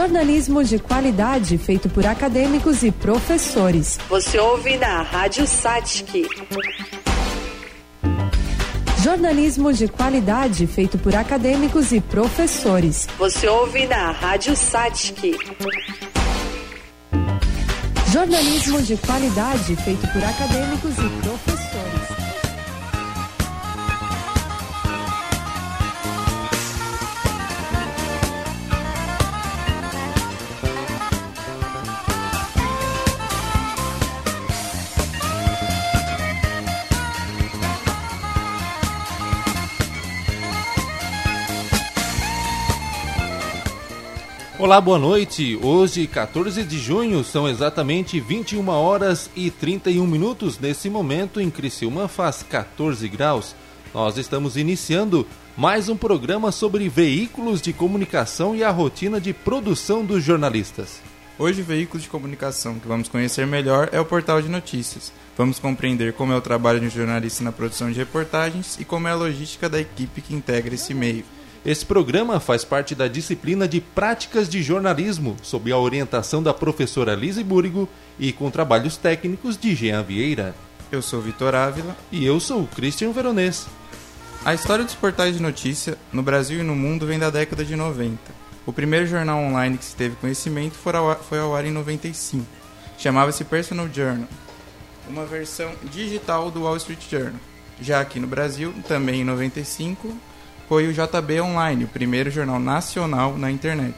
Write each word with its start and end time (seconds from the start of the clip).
Jornalismo 0.00 0.64
de 0.64 0.78
qualidade 0.78 1.58
feito 1.58 1.86
por 1.90 2.06
acadêmicos 2.06 2.82
e 2.82 2.90
professores. 2.90 3.98
Você 4.08 4.38
ouve 4.38 4.78
na 4.78 5.02
Rádio 5.02 5.46
Satic. 5.46 6.26
Jornalismo 9.04 9.74
de 9.74 9.88
qualidade 9.88 10.66
feito 10.66 10.96
por 10.96 11.14
acadêmicos 11.14 11.92
e 11.92 12.00
professores. 12.00 13.06
Você 13.18 13.46
ouve 13.46 13.86
na 13.86 14.10
Rádio 14.12 14.56
Satic. 14.56 15.36
Jornalismo 18.10 18.80
de 18.80 18.96
qualidade 18.96 19.76
feito 19.76 20.08
por 20.08 20.24
acadêmicos 20.24 20.96
e 20.96 21.22
professores. 21.22 21.49
Olá, 44.60 44.78
boa 44.78 44.98
noite. 44.98 45.58
Hoje, 45.62 46.06
14 46.06 46.62
de 46.64 46.78
junho, 46.78 47.24
são 47.24 47.48
exatamente 47.48 48.20
21 48.20 48.68
horas 48.68 49.30
e 49.34 49.50
31 49.50 50.06
minutos. 50.06 50.58
Nesse 50.58 50.90
momento, 50.90 51.40
em 51.40 51.48
Criciúma, 51.48 52.08
faz 52.08 52.42
14 52.42 53.08
graus. 53.08 53.56
Nós 53.94 54.18
estamos 54.18 54.58
iniciando 54.58 55.26
mais 55.56 55.88
um 55.88 55.96
programa 55.96 56.52
sobre 56.52 56.90
veículos 56.90 57.62
de 57.62 57.72
comunicação 57.72 58.54
e 58.54 58.62
a 58.62 58.70
rotina 58.70 59.18
de 59.18 59.32
produção 59.32 60.04
dos 60.04 60.22
jornalistas. 60.22 61.00
Hoje, 61.38 61.62
o 61.62 61.64
veículo 61.64 61.98
de 61.98 62.10
comunicação 62.10 62.78
que 62.78 62.86
vamos 62.86 63.08
conhecer 63.08 63.46
melhor 63.46 63.88
é 63.92 63.98
o 63.98 64.04
portal 64.04 64.42
de 64.42 64.50
notícias. 64.50 65.10
Vamos 65.38 65.58
compreender 65.58 66.12
como 66.12 66.34
é 66.34 66.36
o 66.36 66.42
trabalho 66.42 66.80
de 66.80 66.86
um 66.86 66.90
jornalista 66.90 67.42
na 67.42 67.50
produção 67.50 67.90
de 67.90 67.98
reportagens 67.98 68.78
e 68.78 68.84
como 68.84 69.08
é 69.08 69.10
a 69.10 69.16
logística 69.16 69.70
da 69.70 69.80
equipe 69.80 70.20
que 70.20 70.34
integra 70.34 70.74
esse 70.74 70.92
meio. 70.92 71.24
Esse 71.64 71.84
programa 71.84 72.40
faz 72.40 72.64
parte 72.64 72.94
da 72.94 73.06
disciplina 73.06 73.68
de 73.68 73.82
Práticas 73.82 74.48
de 74.48 74.62
Jornalismo, 74.62 75.36
sob 75.42 75.70
a 75.70 75.76
orientação 75.76 76.42
da 76.42 76.54
professora 76.54 77.14
Lise 77.14 77.44
Búrigo 77.44 77.86
e 78.18 78.32
com 78.32 78.50
trabalhos 78.50 78.96
técnicos 78.96 79.58
de 79.58 79.74
Jean 79.74 80.02
Vieira. 80.02 80.54
Eu 80.90 81.02
sou 81.02 81.20
Vitor 81.20 81.54
Ávila. 81.54 81.94
E 82.10 82.24
eu 82.24 82.40
sou 82.40 82.66
Christian 82.66 83.12
Veronês. 83.12 83.66
A 84.42 84.54
história 84.54 84.86
dos 84.86 84.94
portais 84.94 85.36
de 85.36 85.42
notícia, 85.42 85.98
no 86.10 86.22
Brasil 86.22 86.60
e 86.60 86.62
no 86.62 86.74
mundo, 86.74 87.06
vem 87.06 87.18
da 87.18 87.28
década 87.28 87.62
de 87.62 87.76
90. 87.76 88.16
O 88.64 88.72
primeiro 88.72 89.06
jornal 89.06 89.38
online 89.38 89.76
que 89.76 89.84
se 89.84 89.94
teve 89.94 90.16
conhecimento 90.16 90.74
foi 90.74 91.38
ao 91.38 91.54
ar 91.54 91.66
em 91.66 91.70
95. 91.70 92.46
Chamava-se 92.96 93.44
Personal 93.44 93.86
Journal, 93.92 94.28
uma 95.08 95.26
versão 95.26 95.72
digital 95.92 96.50
do 96.50 96.62
Wall 96.62 96.78
Street 96.78 97.02
Journal. 97.10 97.40
Já 97.82 98.00
aqui 98.00 98.18
no 98.18 98.26
Brasil, 98.26 98.74
também 98.88 99.20
em 99.20 99.24
95, 99.24 100.16
foi 100.70 100.86
o 100.86 100.92
JB 100.92 101.40
Online, 101.40 101.82
o 101.82 101.88
primeiro 101.88 102.30
jornal 102.30 102.60
nacional 102.60 103.36
na 103.36 103.50
internet. 103.50 103.96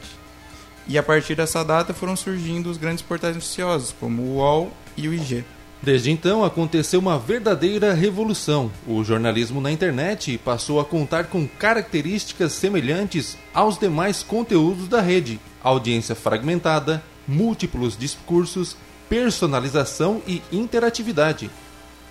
E 0.87 0.97
a 0.97 1.03
partir 1.03 1.35
dessa 1.35 1.63
data 1.63 1.93
foram 1.93 2.15
surgindo 2.15 2.67
os 2.67 2.77
grandes 2.77 3.03
portais 3.03 3.35
noticiosos, 3.35 3.93
como 3.99 4.23
o 4.23 4.37
UOL 4.37 4.71
e 4.97 5.07
o 5.07 5.13
IG. 5.13 5.45
Desde 5.83 6.09
então 6.09 6.43
aconteceu 6.43 6.99
uma 6.99 7.19
verdadeira 7.19 7.93
revolução. 7.93 8.71
O 8.87 9.03
jornalismo 9.03 9.61
na 9.61 9.71
internet 9.71 10.39
passou 10.43 10.79
a 10.79 10.85
contar 10.85 11.25
com 11.25 11.47
características 11.47 12.53
semelhantes 12.53 13.37
aos 13.53 13.77
demais 13.77 14.23
conteúdos 14.23 14.87
da 14.87 14.99
rede: 14.99 15.39
audiência 15.63 16.15
fragmentada, 16.15 17.03
múltiplos 17.27 17.95
discursos, 17.95 18.75
personalização 19.07 20.23
e 20.25 20.41
interatividade. 20.51 21.51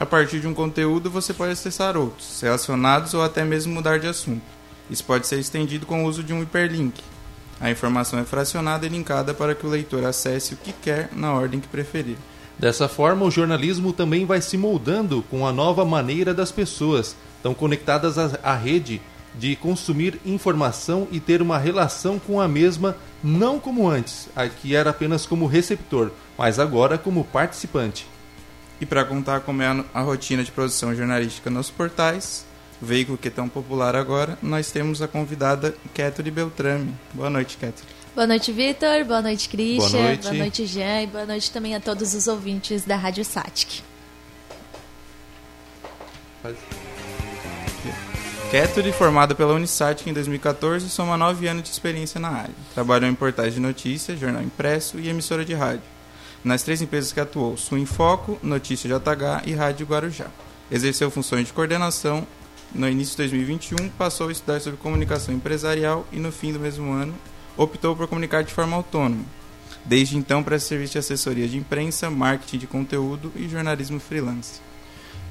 A 0.02 0.04
partir 0.04 0.40
de 0.40 0.48
um 0.48 0.52
conteúdo, 0.52 1.08
você 1.08 1.32
pode 1.32 1.52
acessar 1.52 1.96
outros, 1.96 2.40
relacionados 2.40 3.14
ou 3.14 3.22
até 3.22 3.44
mesmo 3.44 3.72
mudar 3.72 4.00
de 4.00 4.08
assunto. 4.08 4.42
Isso 4.90 5.04
pode 5.04 5.28
ser 5.28 5.38
estendido 5.38 5.86
com 5.86 6.02
o 6.02 6.08
uso 6.08 6.24
de 6.24 6.32
um 6.32 6.42
hiperlink. 6.42 7.00
A 7.60 7.70
informação 7.70 8.18
é 8.18 8.24
fracionada 8.24 8.84
e 8.84 8.88
linkada 8.88 9.32
para 9.32 9.54
que 9.54 9.64
o 9.64 9.70
leitor 9.70 10.04
acesse 10.04 10.54
o 10.54 10.56
que 10.56 10.72
quer 10.72 11.10
na 11.12 11.32
ordem 11.32 11.60
que 11.60 11.68
preferir. 11.68 12.16
Dessa 12.58 12.88
forma, 12.88 13.24
o 13.24 13.30
jornalismo 13.30 13.92
também 13.92 14.26
vai 14.26 14.40
se 14.42 14.58
moldando 14.58 15.22
com 15.30 15.46
a 15.46 15.52
nova 15.52 15.84
maneira 15.84 16.34
das 16.34 16.50
pessoas, 16.50 17.14
tão 17.40 17.54
conectadas 17.54 18.19
à 18.19 18.56
rede, 18.56 19.00
de 19.36 19.54
consumir 19.54 20.20
informação 20.26 21.06
e 21.12 21.20
ter 21.20 21.40
uma 21.40 21.58
relação 21.58 22.19
com 22.19 22.40
a 22.40 22.48
mesma, 22.48 22.96
não 23.22 23.60
como 23.60 23.88
antes, 23.88 24.28
que 24.60 24.74
era 24.74 24.90
apenas 24.90 25.26
como 25.26 25.46
receptor, 25.46 26.10
mas 26.36 26.58
agora 26.58 26.98
como 26.98 27.22
participante. 27.22 28.10
E 28.82 28.84
para 28.84 29.04
contar 29.04 29.43
como 29.43 29.62
é 29.62 29.84
a 29.94 30.00
rotina 30.00 30.43
de 30.43 30.50
produção 30.50 30.93
jornalística 30.93 31.48
nos 31.48 31.70
portais, 31.70 32.44
o 32.82 32.84
veículo 32.84 33.16
que 33.16 33.28
é 33.28 33.31
tão 33.31 33.48
popular 33.48 33.94
agora, 33.94 34.37
nós 34.43 34.72
temos 34.72 35.00
a 35.00 35.06
convidada 35.06 35.72
Kéturi 35.94 36.32
Beltrame. 36.32 36.93
Boa 37.15 37.31
noite, 37.31 37.56
Kéturi. 37.56 37.87
Boa 38.12 38.26
noite, 38.26 38.50
Vitor. 38.50 39.04
Boa 39.04 39.22
noite, 39.22 39.48
Christian. 39.48 39.88
Boa 39.88 40.03
noite. 40.03 40.22
Boa 40.22 40.34
noite, 40.34 40.66
Jean. 40.66 41.03
E 41.03 41.06
boa 41.06 41.25
noite 41.25 41.53
também 41.53 41.76
a 41.76 41.81
todos 41.81 42.12
os 42.12 42.26
ouvintes 42.26 42.84
da 42.84 42.97
Rádio 42.97 43.25
Satic. 43.25 43.84
Kéturi, 48.50 48.91
formada 48.91 49.32
pela 49.32 49.54
Unisatic 49.54 50.09
em 50.09 50.12
2014, 50.12 50.91
soma 50.91 51.16
nove 51.16 51.47
anos 51.47 51.62
de 51.62 51.69
experiência 51.69 52.20
na 52.20 52.31
área. 52.31 52.54
Trabalhou 52.75 53.09
em 53.09 53.14
portais 53.14 53.54
de 53.54 53.60
notícias, 53.60 54.19
jornal 54.19 54.43
impresso 54.43 54.99
e 54.99 55.09
emissora 55.09 55.44
de 55.44 55.54
rádio 55.54 55.91
nas 56.44 56.62
três 56.62 56.82
empresas 56.82 57.12
que 57.12 57.20
atuou, 57.20 57.56
Sul 57.56 57.78
em 57.78 57.86
Foco, 57.86 58.38
Notícia 58.42 58.88
JH 58.88 59.47
e 59.47 59.53
Rádio 59.53 59.86
Guarujá. 59.86 60.26
Exerceu 60.70 61.10
funções 61.10 61.47
de 61.47 61.53
coordenação. 61.53 62.26
No 62.75 62.88
início 62.88 63.12
de 63.12 63.19
2021, 63.19 63.91
passou 63.91 64.28
a 64.28 64.32
estudar 64.32 64.60
sobre 64.60 64.78
comunicação 64.78 65.34
empresarial 65.34 66.06
e, 66.10 66.16
no 66.16 66.32
fim 66.32 66.52
do 66.52 66.58
mesmo 66.58 66.91
ano, 66.91 67.14
optou 67.56 67.94
por 67.94 68.08
comunicar 68.08 68.42
de 68.42 68.52
forma 68.52 68.76
autônoma. 68.76 69.25
Desde 69.84 70.16
então, 70.16 70.42
presta 70.42 70.70
serviço 70.70 70.92
de 70.92 70.98
assessoria 70.98 71.48
de 71.48 71.58
imprensa, 71.58 72.08
marketing 72.10 72.58
de 72.58 72.66
conteúdo 72.66 73.32
e 73.36 73.48
jornalismo 73.48 74.00
freelance. 74.00 74.60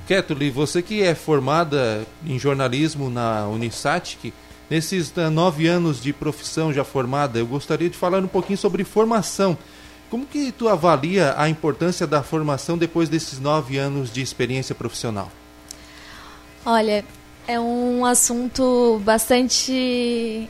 Ketuli, 0.08 0.50
você 0.50 0.82
que 0.82 1.02
é 1.02 1.16
formada 1.16 2.06
em 2.26 2.38
jornalismo 2.38 3.10
na 3.10 3.48
Unisatic, 3.48 4.34
nesses 4.70 5.14
eh, 5.16 5.30
nove 5.30 5.68
anos 5.68 6.02
de 6.02 6.12
profissão 6.12 6.74
já 6.74 6.84
formada, 6.84 7.40
eu 7.40 7.48
gostaria 7.48 7.90
de 7.90 7.98
falar 7.98 8.20
um 8.20 8.28
pouquinho 8.28 8.58
sobre 8.58 8.84
formação. 8.84 9.58
Como 10.12 10.26
que 10.26 10.52
tu 10.52 10.68
avalia 10.68 11.34
a 11.38 11.48
importância 11.48 12.06
da 12.06 12.22
formação 12.22 12.78
depois 12.78 13.08
desses 13.08 13.40
nove 13.40 13.78
anos 13.78 14.12
de 14.12 14.22
experiência 14.22 14.76
profissional? 14.76 15.32
Olha, 16.66 17.06
é 17.48 17.58
um 17.58 18.06
assunto 18.06 19.02
bastante 19.06 20.50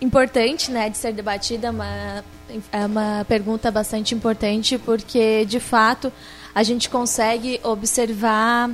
importante, 0.00 0.70
né, 0.70 0.88
de 0.88 0.96
ser 0.96 1.12
debatida, 1.12 1.70
uma, 1.70 2.24
é 2.72 2.86
uma 2.86 3.26
pergunta 3.28 3.70
bastante 3.70 4.14
importante 4.14 4.78
porque, 4.78 5.44
de 5.44 5.60
fato, 5.60 6.10
a 6.54 6.62
gente 6.62 6.88
consegue 6.88 7.60
observar 7.62 8.70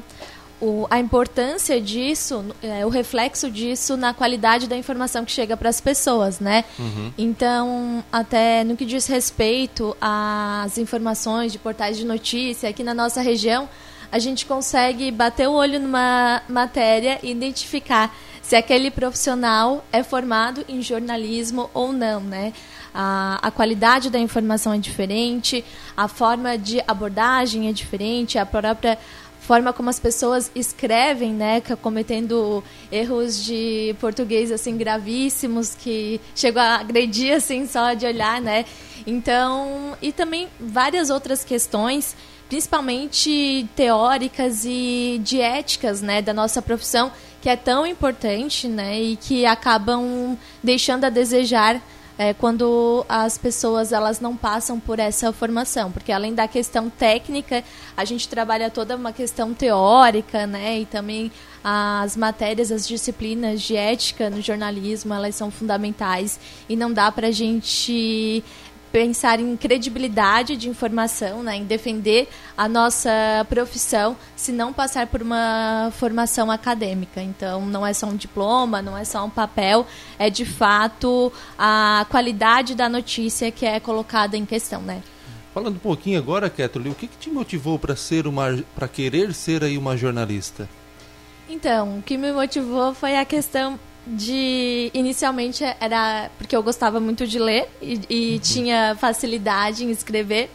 o, 0.60 0.86
a 0.90 0.98
importância 0.98 1.80
disso, 1.80 2.44
é, 2.62 2.84
o 2.84 2.88
reflexo 2.88 3.50
disso 3.50 3.96
na 3.96 4.12
qualidade 4.12 4.68
da 4.68 4.76
informação 4.76 5.24
que 5.24 5.32
chega 5.32 5.56
para 5.56 5.68
as 5.68 5.80
pessoas, 5.80 6.38
né? 6.38 6.64
Uhum. 6.78 7.12
Então, 7.16 8.04
até 8.12 8.62
no 8.62 8.76
que 8.76 8.84
diz 8.84 9.06
respeito 9.06 9.96
às 10.00 10.76
informações 10.76 11.52
de 11.52 11.58
portais 11.58 11.96
de 11.96 12.04
notícia 12.04 12.68
aqui 12.68 12.82
na 12.82 12.92
nossa 12.92 13.20
região, 13.22 13.68
a 14.12 14.18
gente 14.18 14.44
consegue 14.44 15.10
bater 15.10 15.48
o 15.48 15.52
olho 15.52 15.80
numa 15.80 16.42
matéria 16.48 17.18
e 17.22 17.30
identificar 17.30 18.14
se 18.42 18.56
aquele 18.56 18.90
profissional 18.90 19.84
é 19.92 20.02
formado 20.02 20.64
em 20.68 20.82
jornalismo 20.82 21.70
ou 21.72 21.92
não, 21.92 22.20
né? 22.20 22.52
A, 22.92 23.38
a, 23.40 23.50
qualidade 23.52 24.10
da 24.10 24.18
informação 24.18 24.72
é 24.74 24.78
diferente, 24.78 25.64
a 25.96 26.08
forma 26.08 26.58
de 26.58 26.82
abordagem 26.88 27.68
é 27.68 27.72
diferente, 27.72 28.36
a 28.36 28.44
própria 28.44 28.98
forma 29.50 29.72
como 29.72 29.90
as 29.90 29.98
pessoas 29.98 30.48
escrevem, 30.54 31.32
né, 31.32 31.60
cometendo 31.82 32.62
erros 32.92 33.44
de 33.44 33.96
português 33.98 34.52
assim 34.52 34.76
gravíssimos 34.76 35.74
que 35.74 36.20
chegam 36.36 36.62
a 36.62 36.76
agredir 36.76 37.34
assim 37.34 37.66
só 37.66 37.92
de 37.94 38.06
olhar, 38.06 38.40
né? 38.40 38.64
Então, 39.04 39.96
e 40.00 40.12
também 40.12 40.46
várias 40.60 41.10
outras 41.10 41.42
questões, 41.42 42.14
principalmente 42.48 43.68
teóricas 43.74 44.64
e 44.64 45.20
de 45.24 45.40
éticas, 45.40 46.00
né, 46.00 46.22
da 46.22 46.32
nossa 46.32 46.62
profissão, 46.62 47.10
que 47.42 47.48
é 47.48 47.56
tão 47.56 47.84
importante, 47.84 48.68
né, 48.68 49.00
e 49.02 49.16
que 49.16 49.44
acabam 49.44 50.38
deixando 50.62 51.06
a 51.06 51.10
desejar 51.10 51.82
é, 52.20 52.34
quando 52.34 53.02
as 53.08 53.38
pessoas 53.38 53.92
elas 53.92 54.20
não 54.20 54.36
passam 54.36 54.78
por 54.78 54.98
essa 54.98 55.32
formação, 55.32 55.90
porque 55.90 56.12
além 56.12 56.34
da 56.34 56.46
questão 56.46 56.90
técnica, 56.90 57.64
a 57.96 58.04
gente 58.04 58.28
trabalha 58.28 58.68
toda 58.68 58.94
uma 58.94 59.10
questão 59.10 59.54
teórica, 59.54 60.46
né, 60.46 60.80
e 60.80 60.84
também 60.84 61.32
as 61.64 62.18
matérias, 62.18 62.70
as 62.70 62.86
disciplinas 62.86 63.62
de 63.62 63.74
ética 63.74 64.28
no 64.28 64.42
jornalismo, 64.42 65.14
elas 65.14 65.34
são 65.34 65.50
fundamentais 65.50 66.38
e 66.68 66.76
não 66.76 66.92
dá 66.92 67.10
para 67.10 67.28
a 67.28 67.32
gente 67.32 68.44
pensar 68.92 69.40
em 69.40 69.56
credibilidade 69.56 70.56
de 70.56 70.68
informação, 70.68 71.42
né, 71.42 71.56
em 71.56 71.64
defender 71.64 72.28
a 72.56 72.68
nossa 72.68 73.10
profissão, 73.48 74.16
se 74.36 74.52
não 74.52 74.72
passar 74.72 75.06
por 75.06 75.22
uma 75.22 75.90
formação 75.92 76.50
acadêmica. 76.50 77.22
Então, 77.22 77.66
não 77.66 77.86
é 77.86 77.92
só 77.92 78.06
um 78.06 78.16
diploma, 78.16 78.82
não 78.82 78.96
é 78.96 79.04
só 79.04 79.24
um 79.24 79.30
papel, 79.30 79.86
é 80.18 80.28
de 80.28 80.44
fato 80.44 81.32
a 81.58 82.06
qualidade 82.10 82.74
da 82.74 82.88
notícia 82.88 83.50
que 83.50 83.64
é 83.64 83.78
colocada 83.78 84.36
em 84.36 84.44
questão, 84.44 84.82
né? 84.82 85.02
Falando 85.52 85.76
um 85.76 85.80
pouquinho 85.80 86.18
agora, 86.18 86.48
Kathleen, 86.48 86.92
o 86.92 86.94
que, 86.94 87.08
que 87.08 87.16
te 87.16 87.28
motivou 87.28 87.78
para 87.78 87.96
ser 87.96 88.26
uma, 88.26 88.62
para 88.74 88.86
querer 88.86 89.34
ser 89.34 89.64
aí 89.64 89.76
uma 89.76 89.96
jornalista? 89.96 90.68
Então, 91.48 91.98
o 91.98 92.02
que 92.02 92.16
me 92.16 92.30
motivou 92.32 92.94
foi 92.94 93.16
a 93.16 93.24
questão 93.24 93.78
de 94.06 94.90
inicialmente 94.94 95.62
era 95.78 96.30
porque 96.38 96.56
eu 96.56 96.62
gostava 96.62 96.98
muito 96.98 97.26
de 97.26 97.38
ler 97.38 97.68
e, 97.80 98.00
e 98.08 98.34
uhum. 98.34 98.38
tinha 98.40 98.96
facilidade 98.98 99.84
em 99.84 99.90
escrever 99.90 100.50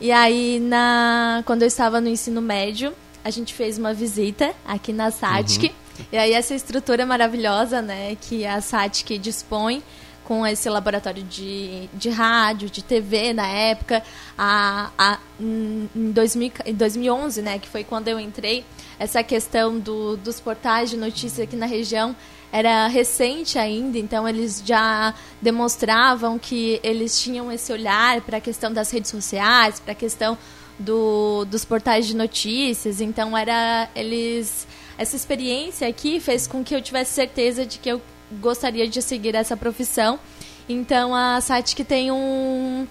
e 0.00 0.10
aí 0.10 0.58
na 0.60 1.42
quando 1.46 1.62
eu 1.62 1.68
estava 1.68 2.00
no 2.00 2.08
ensino 2.08 2.42
médio 2.42 2.92
a 3.24 3.30
gente 3.30 3.54
fez 3.54 3.78
uma 3.78 3.94
visita 3.94 4.52
aqui 4.66 4.92
na 4.92 5.10
SATIC 5.10 5.66
uhum. 5.66 6.04
e 6.12 6.18
aí 6.18 6.32
essa 6.32 6.54
estrutura 6.54 7.06
maravilhosa 7.06 7.80
né 7.80 8.16
que 8.20 8.44
a 8.44 8.60
SATIC 8.60 9.16
dispõe 9.16 9.82
com 10.24 10.46
esse 10.46 10.68
laboratório 10.70 11.22
de, 11.22 11.88
de 11.92 12.08
rádio, 12.08 12.70
de 12.70 12.82
TV 12.82 13.32
na 13.32 13.46
época, 13.46 14.02
a, 14.38 14.90
a, 14.96 15.18
em, 15.38 15.88
2000, 15.94 16.52
em 16.64 16.74
2011, 16.74 17.42
né, 17.42 17.58
que 17.58 17.68
foi 17.68 17.84
quando 17.84 18.08
eu 18.08 18.20
entrei, 18.20 18.64
essa 18.98 19.22
questão 19.22 19.78
do, 19.78 20.16
dos 20.16 20.38
portais 20.38 20.90
de 20.90 20.96
notícia 20.96 21.44
aqui 21.44 21.56
na 21.56 21.66
região 21.66 22.14
era 22.52 22.86
recente 22.86 23.58
ainda, 23.58 23.98
então 23.98 24.28
eles 24.28 24.62
já 24.64 25.14
demonstravam 25.40 26.38
que 26.38 26.78
eles 26.82 27.18
tinham 27.18 27.50
esse 27.50 27.72
olhar 27.72 28.20
para 28.20 28.36
a 28.36 28.40
questão 28.40 28.70
das 28.70 28.90
redes 28.90 29.10
sociais, 29.10 29.80
para 29.80 29.92
a 29.92 29.94
questão 29.94 30.36
do, 30.78 31.46
dos 31.46 31.64
portais 31.64 32.06
de 32.06 32.14
notícias. 32.14 33.00
Então 33.00 33.36
era 33.36 33.88
eles 33.96 34.66
essa 34.98 35.16
experiência 35.16 35.88
aqui 35.88 36.20
fez 36.20 36.46
com 36.46 36.62
que 36.62 36.74
eu 36.74 36.82
tivesse 36.82 37.14
certeza 37.14 37.64
de 37.64 37.78
que 37.78 37.88
eu 37.88 38.02
gostaria 38.32 38.86
de 38.86 39.00
seguir 39.00 39.34
essa 39.34 39.56
profissão. 39.56 40.20
Então 40.68 41.14
a 41.14 41.40
SATIC 41.40 41.84
tem 41.84 42.12
um 42.12 42.86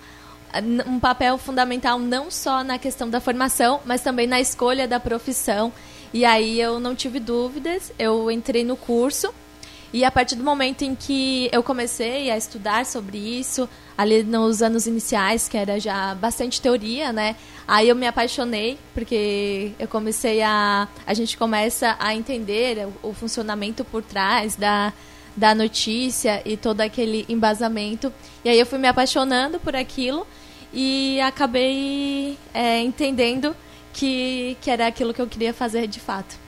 um 0.85 0.99
papel 0.99 1.37
fundamental 1.37 1.97
não 1.97 2.29
só 2.29 2.61
na 2.61 2.77
questão 2.77 3.09
da 3.09 3.21
formação, 3.21 3.79
mas 3.85 4.01
também 4.01 4.27
na 4.27 4.41
escolha 4.41 4.87
da 4.87 4.99
profissão. 4.99 5.71
E 6.13 6.25
aí 6.25 6.59
eu 6.59 6.77
não 6.77 6.93
tive 6.93 7.21
dúvidas, 7.21 7.93
eu 7.97 8.29
entrei 8.29 8.65
no 8.65 8.75
curso 8.75 9.33
e 9.93 10.05
a 10.05 10.11
partir 10.11 10.35
do 10.35 10.43
momento 10.43 10.83
em 10.83 10.95
que 10.95 11.49
eu 11.51 11.61
comecei 11.61 12.31
a 12.31 12.38
estudar 12.38 12.85
sobre 12.85 13.17
isso, 13.17 13.67
ali 13.97 14.23
nos 14.23 14.61
anos 14.61 14.88
iniciais, 14.88 15.49
que 15.49 15.57
era 15.57 15.79
já 15.79 16.15
bastante 16.15 16.61
teoria, 16.61 17.11
né? 17.11 17.35
Aí 17.67 17.89
eu 17.89 17.95
me 17.95 18.07
apaixonei, 18.07 18.77
porque 18.93 19.73
eu 19.77 19.88
comecei 19.89 20.41
a. 20.41 20.88
A 21.05 21.13
gente 21.13 21.38
começa 21.38 21.97
a 21.99 22.15
entender 22.15 22.88
o, 23.03 23.13
funcionamento 23.13 23.83
por 23.83 24.01
trás 24.01 24.55
da, 24.55 24.93
da 25.35 25.53
notícia 25.53 26.41
e 26.45 26.55
todo 26.55 26.79
aquele 26.79 27.25
embasamento. 27.27 28.13
E 28.45 28.49
aí 28.49 28.59
eu 28.59 28.65
fui 28.65 28.79
me 28.79 28.88
apaixonando 28.88 29.59
por 29.59 29.75
aquilo 29.75 30.25
e 30.73 31.19
acabei 31.19 32.38
é, 32.53 32.79
entendendo 32.79 33.53
que, 33.93 34.57
que 34.61 34.71
era 34.71 34.88
aquilo 34.88 35.13
que 35.13 35.21
eu 35.21 35.27
queria 35.27 35.53
fazer 35.53 35.85
de 35.85 35.99
fato. 35.99 36.40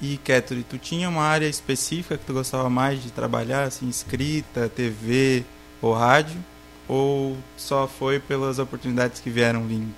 E, 0.00 0.16
Ketri, 0.18 0.62
tu 0.62 0.78
tinha 0.78 1.08
uma 1.08 1.22
área 1.22 1.46
específica 1.46 2.16
que 2.16 2.24
tu 2.24 2.32
gostava 2.32 2.70
mais 2.70 3.02
de 3.02 3.10
trabalhar, 3.10 3.64
assim, 3.64 3.88
escrita, 3.88 4.68
TV 4.68 5.44
ou 5.82 5.92
rádio? 5.92 6.42
Ou 6.86 7.36
só 7.56 7.86
foi 7.86 8.20
pelas 8.20 8.58
oportunidades 8.58 9.20
que 9.20 9.28
vieram 9.28 9.66
vindo? 9.66 9.92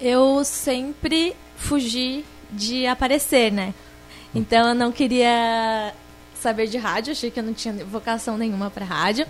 Eu 0.00 0.42
sempre 0.44 1.36
fugi 1.56 2.24
de 2.50 2.86
aparecer, 2.86 3.52
né? 3.52 3.74
Então 4.34 4.70
eu 4.70 4.74
não 4.74 4.90
queria 4.90 5.92
saber 6.34 6.66
de 6.66 6.76
rádio, 6.78 7.12
achei 7.12 7.30
que 7.30 7.38
eu 7.38 7.44
não 7.44 7.54
tinha 7.54 7.72
vocação 7.84 8.36
nenhuma 8.36 8.70
para 8.70 8.84
rádio. 8.84 9.26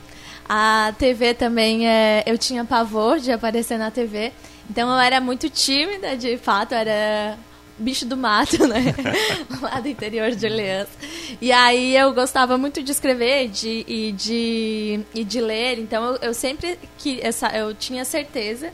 A 0.49 0.95
TV 0.99 1.35
também, 1.35 1.87
é, 1.87 2.23
eu 2.27 2.39
tinha 2.39 2.65
pavor 2.65 3.19
de 3.19 3.31
aparecer 3.33 3.79
na 3.79 3.91
TV. 3.91 4.33
Então 4.71 4.89
eu 4.89 4.99
era 4.99 5.21
muito 5.21 5.51
tímida, 5.51 6.17
de 6.17 6.39
fato, 6.39 6.73
era 6.73 7.37
bicho 7.79 8.07
do 8.07 8.17
mato, 8.17 8.67
né? 8.67 8.95
Lá 9.61 9.81
do 9.81 9.89
interior 9.89 10.31
de 10.31 10.47
Orleans. 10.47 10.89
E 11.41 11.51
aí 11.51 11.97
eu 11.97 12.13
gostava 12.13 12.57
muito 12.59 12.83
de 12.83 12.93
escrever 12.93 13.49
de, 13.49 13.85
e, 13.87 14.13
de, 14.13 15.01
e 15.15 15.25
de 15.25 15.41
ler. 15.41 15.79
Então 15.79 16.05
eu, 16.05 16.17
eu 16.17 16.35
sempre 16.35 16.79
que 16.99 17.21
essa, 17.23 17.49
eu 17.49 17.75
tinha 17.75 18.05
certeza, 18.05 18.73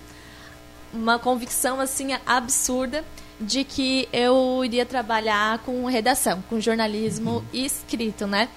uma 0.93 1.19
convicção 1.19 1.81
assim 1.81 2.09
absurda 2.27 3.05
de 3.41 3.62
que 3.65 4.09
eu 4.12 4.65
iria 4.65 4.85
trabalhar 4.85 5.59
com 5.61 5.85
redação, 5.87 6.43
com 6.49 6.61
jornalismo 6.61 7.37
uhum. 7.37 7.44
escrito, 7.53 8.27
né? 8.27 8.49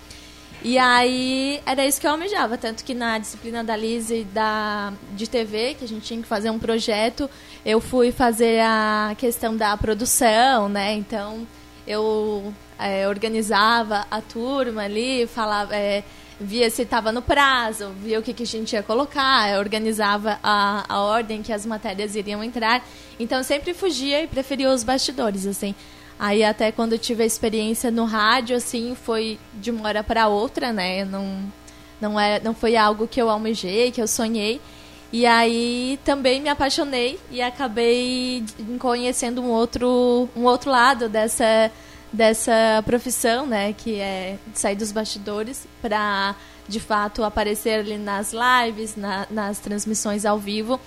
E 0.64 0.78
aí 0.78 1.60
era 1.66 1.86
isso 1.86 2.00
que 2.00 2.06
eu 2.06 2.12
almejava, 2.12 2.56
tanto 2.56 2.84
que 2.84 2.94
na 2.94 3.18
disciplina 3.18 3.64
da 3.64 3.76
Lise 3.76 4.24
da 4.26 4.94
de 5.14 5.28
TV, 5.28 5.74
que 5.74 5.86
a 5.86 5.88
gente 5.88 6.06
tinha 6.06 6.22
que 6.22 6.28
fazer 6.28 6.52
um 6.52 6.60
projeto, 6.60 7.28
eu 7.66 7.82
fui 7.82 8.12
fazer 8.12 8.62
a 8.62 9.16
questão 9.18 9.58
da 9.58 9.76
produção, 9.76 10.70
né? 10.70 10.94
Então 10.94 11.48
eu 11.88 12.54
é, 12.78 13.08
organizava 13.08 14.06
a 14.12 14.22
turma 14.22 14.84
ali, 14.84 15.26
falava, 15.26 15.76
é, 15.76 16.04
via 16.40 16.70
se 16.70 16.84
estava 16.84 17.12
no 17.12 17.24
prazo, 17.24 17.90
via 18.02 18.20
o 18.20 18.22
que, 18.22 18.34
que 18.34 18.44
a 18.44 18.48
gente 18.48 18.74
ia 18.74 18.84
colocar, 18.84 19.58
organizava 19.58 20.40
a, 20.44 20.86
a 20.88 21.02
ordem 21.02 21.42
que 21.42 21.52
as 21.52 21.66
matérias 21.66 22.16
iriam 22.16 22.44
entrar. 22.44 22.86
Então 23.20 23.40
eu 23.40 23.44
sempre 23.44 23.74
fugia 23.74 24.24
e 24.24 24.28
preferia 24.28 24.70
os 24.72 24.84
bastidores, 24.84 25.48
assim. 25.48 25.74
Aí 26.22 26.44
até 26.44 26.72
quando 26.72 26.94
eu 26.94 27.00
tive 27.00 27.24
a 27.24 27.26
experiência 27.26 27.90
no 27.90 28.06
rádio, 28.06 28.56
assim, 28.56 28.94
foi 28.94 29.40
de 29.56 29.72
uma 29.72 29.88
hora 29.88 30.04
para 30.04 30.28
outra, 30.28 30.72
né? 30.72 31.04
Não, 31.04 31.52
não, 32.00 32.20
é, 32.20 32.40
não 32.40 32.54
foi 32.54 32.78
algo 32.78 33.08
que 33.08 33.20
eu 33.20 33.28
almejei, 33.28 33.90
que 33.90 34.00
eu 34.00 34.08
sonhei. 34.08 34.62
E 35.12 35.26
aí 35.26 36.00
também 36.06 36.40
me 36.40 36.48
apaixonei 36.48 37.20
e 37.32 37.42
acabei 37.42 38.46
conhecendo 38.78 39.42
um 39.42 39.50
outro, 39.50 40.30
um 40.36 40.44
outro 40.44 40.70
lado 40.70 41.10
dessa, 41.10 41.72
dessa 42.14 42.84
profissão, 42.86 43.48
né? 43.48 43.74
Que 43.74 43.96
é 43.96 44.38
sair 44.54 44.76
dos 44.76 44.92
bastidores 44.92 45.68
para, 45.82 46.36
de 46.68 46.80
fato, 46.80 47.24
aparecer 47.24 47.80
ali 47.80 47.98
nas 47.98 48.32
lives, 48.32 48.96
na, 48.96 49.26
nas 49.28 49.58
transmissões 49.58 50.24
ao 50.24 50.38
vivo. 50.38 50.80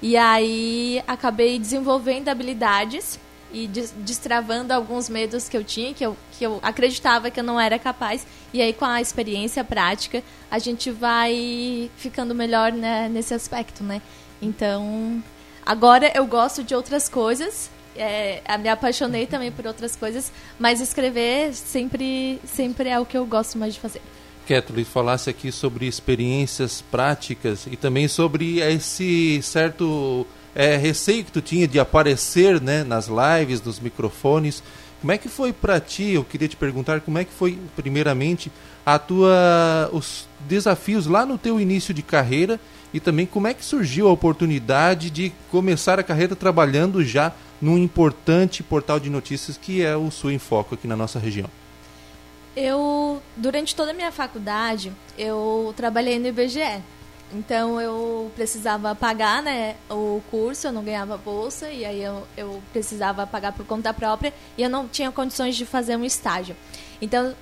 E 0.00 0.16
aí 0.16 1.02
acabei 1.08 1.58
desenvolvendo 1.58 2.28
habilidades 2.28 3.18
e 3.52 3.66
destravando 3.68 4.72
alguns 4.72 5.08
medos 5.08 5.48
que 5.48 5.56
eu 5.56 5.64
tinha, 5.64 5.94
que 5.94 6.04
eu, 6.04 6.16
que 6.32 6.44
eu 6.44 6.58
acreditava 6.62 7.30
que 7.30 7.40
eu 7.40 7.44
não 7.44 7.60
era 7.60 7.78
capaz. 7.78 8.26
E 8.52 8.60
aí, 8.60 8.72
com 8.72 8.84
a 8.84 9.00
experiência 9.00 9.62
prática, 9.64 10.22
a 10.50 10.58
gente 10.58 10.90
vai 10.90 11.90
ficando 11.96 12.34
melhor 12.34 12.72
né, 12.72 13.08
nesse 13.08 13.34
aspecto, 13.34 13.82
né? 13.82 14.02
Então, 14.40 15.22
agora 15.64 16.12
eu 16.14 16.26
gosto 16.26 16.62
de 16.62 16.74
outras 16.74 17.08
coisas, 17.08 17.70
é, 17.96 18.42
me 18.58 18.68
apaixonei 18.68 19.26
também 19.26 19.50
por 19.50 19.66
outras 19.66 19.96
coisas, 19.96 20.30
mas 20.58 20.80
escrever 20.80 21.54
sempre, 21.54 22.38
sempre 22.44 22.88
é 22.88 22.98
o 22.98 23.06
que 23.06 23.16
eu 23.16 23.24
gosto 23.26 23.56
mais 23.58 23.74
de 23.74 23.80
fazer. 23.80 24.02
Kathleen, 24.46 24.84
falasse 24.84 25.28
aqui 25.28 25.50
sobre 25.50 25.86
experiências 25.86 26.80
práticas 26.80 27.66
e 27.66 27.76
também 27.76 28.06
sobre 28.06 28.60
esse 28.60 29.40
certo 29.42 30.24
é, 30.56 30.74
receio 30.74 31.22
que 31.22 31.30
tu 31.30 31.42
tinha 31.42 31.68
de 31.68 31.78
aparecer 31.78 32.62
né, 32.62 32.82
nas 32.82 33.08
lives, 33.08 33.62
nos 33.62 33.78
microfones. 33.78 34.62
Como 35.02 35.12
é 35.12 35.18
que 35.18 35.28
foi 35.28 35.52
para 35.52 35.78
ti? 35.78 36.12
Eu 36.14 36.24
queria 36.24 36.48
te 36.48 36.56
perguntar 36.56 37.02
como 37.02 37.18
é 37.18 37.24
que 37.24 37.32
foi, 37.32 37.58
primeiramente, 37.76 38.50
a 38.84 38.98
tua, 38.98 39.90
os 39.92 40.26
desafios 40.48 41.06
lá 41.06 41.26
no 41.26 41.36
teu 41.36 41.60
início 41.60 41.92
de 41.92 42.02
carreira 42.02 42.58
e 42.94 42.98
também 42.98 43.26
como 43.26 43.46
é 43.46 43.52
que 43.52 43.62
surgiu 43.62 44.08
a 44.08 44.12
oportunidade 44.12 45.10
de 45.10 45.30
começar 45.50 45.98
a 45.98 46.02
carreira 46.02 46.34
trabalhando 46.34 47.04
já 47.04 47.32
num 47.60 47.76
importante 47.76 48.62
portal 48.62 48.98
de 48.98 49.10
notícias 49.10 49.58
que 49.58 49.82
é 49.82 49.94
o 49.94 50.10
Sul 50.10 50.30
em 50.30 50.38
Foco 50.38 50.74
aqui 50.74 50.86
na 50.86 50.96
nossa 50.96 51.18
região. 51.18 51.50
Eu, 52.56 53.20
durante 53.36 53.76
toda 53.76 53.90
a 53.90 53.94
minha 53.94 54.10
faculdade, 54.10 54.90
eu 55.18 55.74
trabalhei 55.76 56.18
no 56.18 56.28
IBGE, 56.28 56.82
então 57.32 57.80
eu 57.80 58.30
precisava 58.34 58.94
pagar 58.94 59.42
né, 59.42 59.76
o 59.90 60.22
curso, 60.30 60.68
eu 60.68 60.72
não 60.72 60.82
ganhava 60.82 61.16
bolsa, 61.16 61.70
e 61.70 61.84
aí 61.84 62.02
eu, 62.02 62.26
eu 62.36 62.62
precisava 62.72 63.26
pagar 63.26 63.52
por 63.52 63.66
conta 63.66 63.92
própria 63.92 64.32
e 64.56 64.62
eu 64.62 64.70
não 64.70 64.86
tinha 64.86 65.10
condições 65.10 65.56
de 65.56 65.66
fazer 65.66 65.96
um 65.96 66.04
estágio. 66.04 66.56
Então 67.00 67.34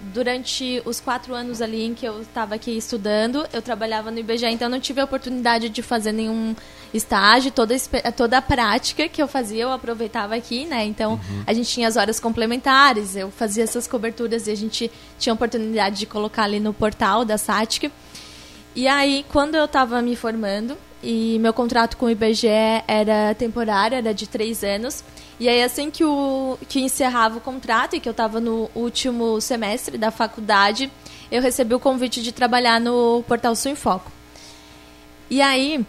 durante 0.00 0.82
os 0.84 1.00
quatro 1.00 1.34
anos 1.34 1.62
ali 1.62 1.84
em 1.84 1.94
que 1.94 2.06
eu 2.06 2.20
estava 2.20 2.54
aqui 2.54 2.70
estudando, 2.76 3.46
eu 3.52 3.62
trabalhava 3.62 4.10
no 4.10 4.18
IBGE, 4.18 4.46
então 4.46 4.68
não 4.68 4.80
tive 4.80 5.00
a 5.00 5.04
oportunidade 5.04 5.68
de 5.68 5.82
fazer 5.82 6.12
nenhum 6.12 6.54
estágio, 6.92 7.50
toda, 7.50 7.74
toda 8.14 8.38
a 8.38 8.42
prática 8.42 9.08
que 9.08 9.20
eu 9.22 9.28
fazia 9.28 9.64
eu 9.64 9.72
aproveitava 9.72 10.34
aqui, 10.34 10.66
né? 10.66 10.84
Então 10.84 11.12
uhum. 11.12 11.42
a 11.46 11.52
gente 11.52 11.70
tinha 11.70 11.88
as 11.88 11.96
horas 11.96 12.20
complementares, 12.20 13.16
eu 13.16 13.30
fazia 13.30 13.64
essas 13.64 13.86
coberturas 13.86 14.46
e 14.46 14.50
a 14.50 14.54
gente 14.54 14.90
tinha 15.18 15.32
a 15.32 15.34
oportunidade 15.34 15.98
de 15.98 16.06
colocar 16.06 16.44
ali 16.44 16.60
no 16.60 16.72
portal 16.72 17.24
da 17.24 17.38
SATIC. 17.38 17.90
E 18.76 18.86
aí, 18.86 19.24
quando 19.32 19.54
eu 19.54 19.64
estava 19.64 20.02
me 20.02 20.14
formando, 20.14 20.76
e 21.02 21.38
meu 21.40 21.54
contrato 21.54 21.96
com 21.96 22.04
o 22.04 22.10
IBGE 22.10 22.46
era 22.86 23.34
temporário, 23.34 23.96
era 23.96 24.12
de 24.12 24.26
três 24.26 24.62
anos, 24.62 25.02
e 25.40 25.48
aí, 25.48 25.62
assim 25.62 25.90
que, 25.90 26.04
o, 26.04 26.58
que 26.68 26.80
encerrava 26.80 27.38
o 27.38 27.40
contrato 27.40 27.96
e 27.96 28.00
que 28.00 28.06
eu 28.06 28.10
estava 28.10 28.38
no 28.38 28.70
último 28.74 29.40
semestre 29.40 29.96
da 29.96 30.10
faculdade, 30.10 30.92
eu 31.32 31.40
recebi 31.40 31.74
o 31.74 31.80
convite 31.80 32.22
de 32.22 32.32
trabalhar 32.32 32.78
no 32.78 33.24
Portal 33.26 33.56
Sul 33.56 33.72
em 33.72 33.74
Foco. 33.74 34.12
E 35.30 35.40
aí, 35.40 35.82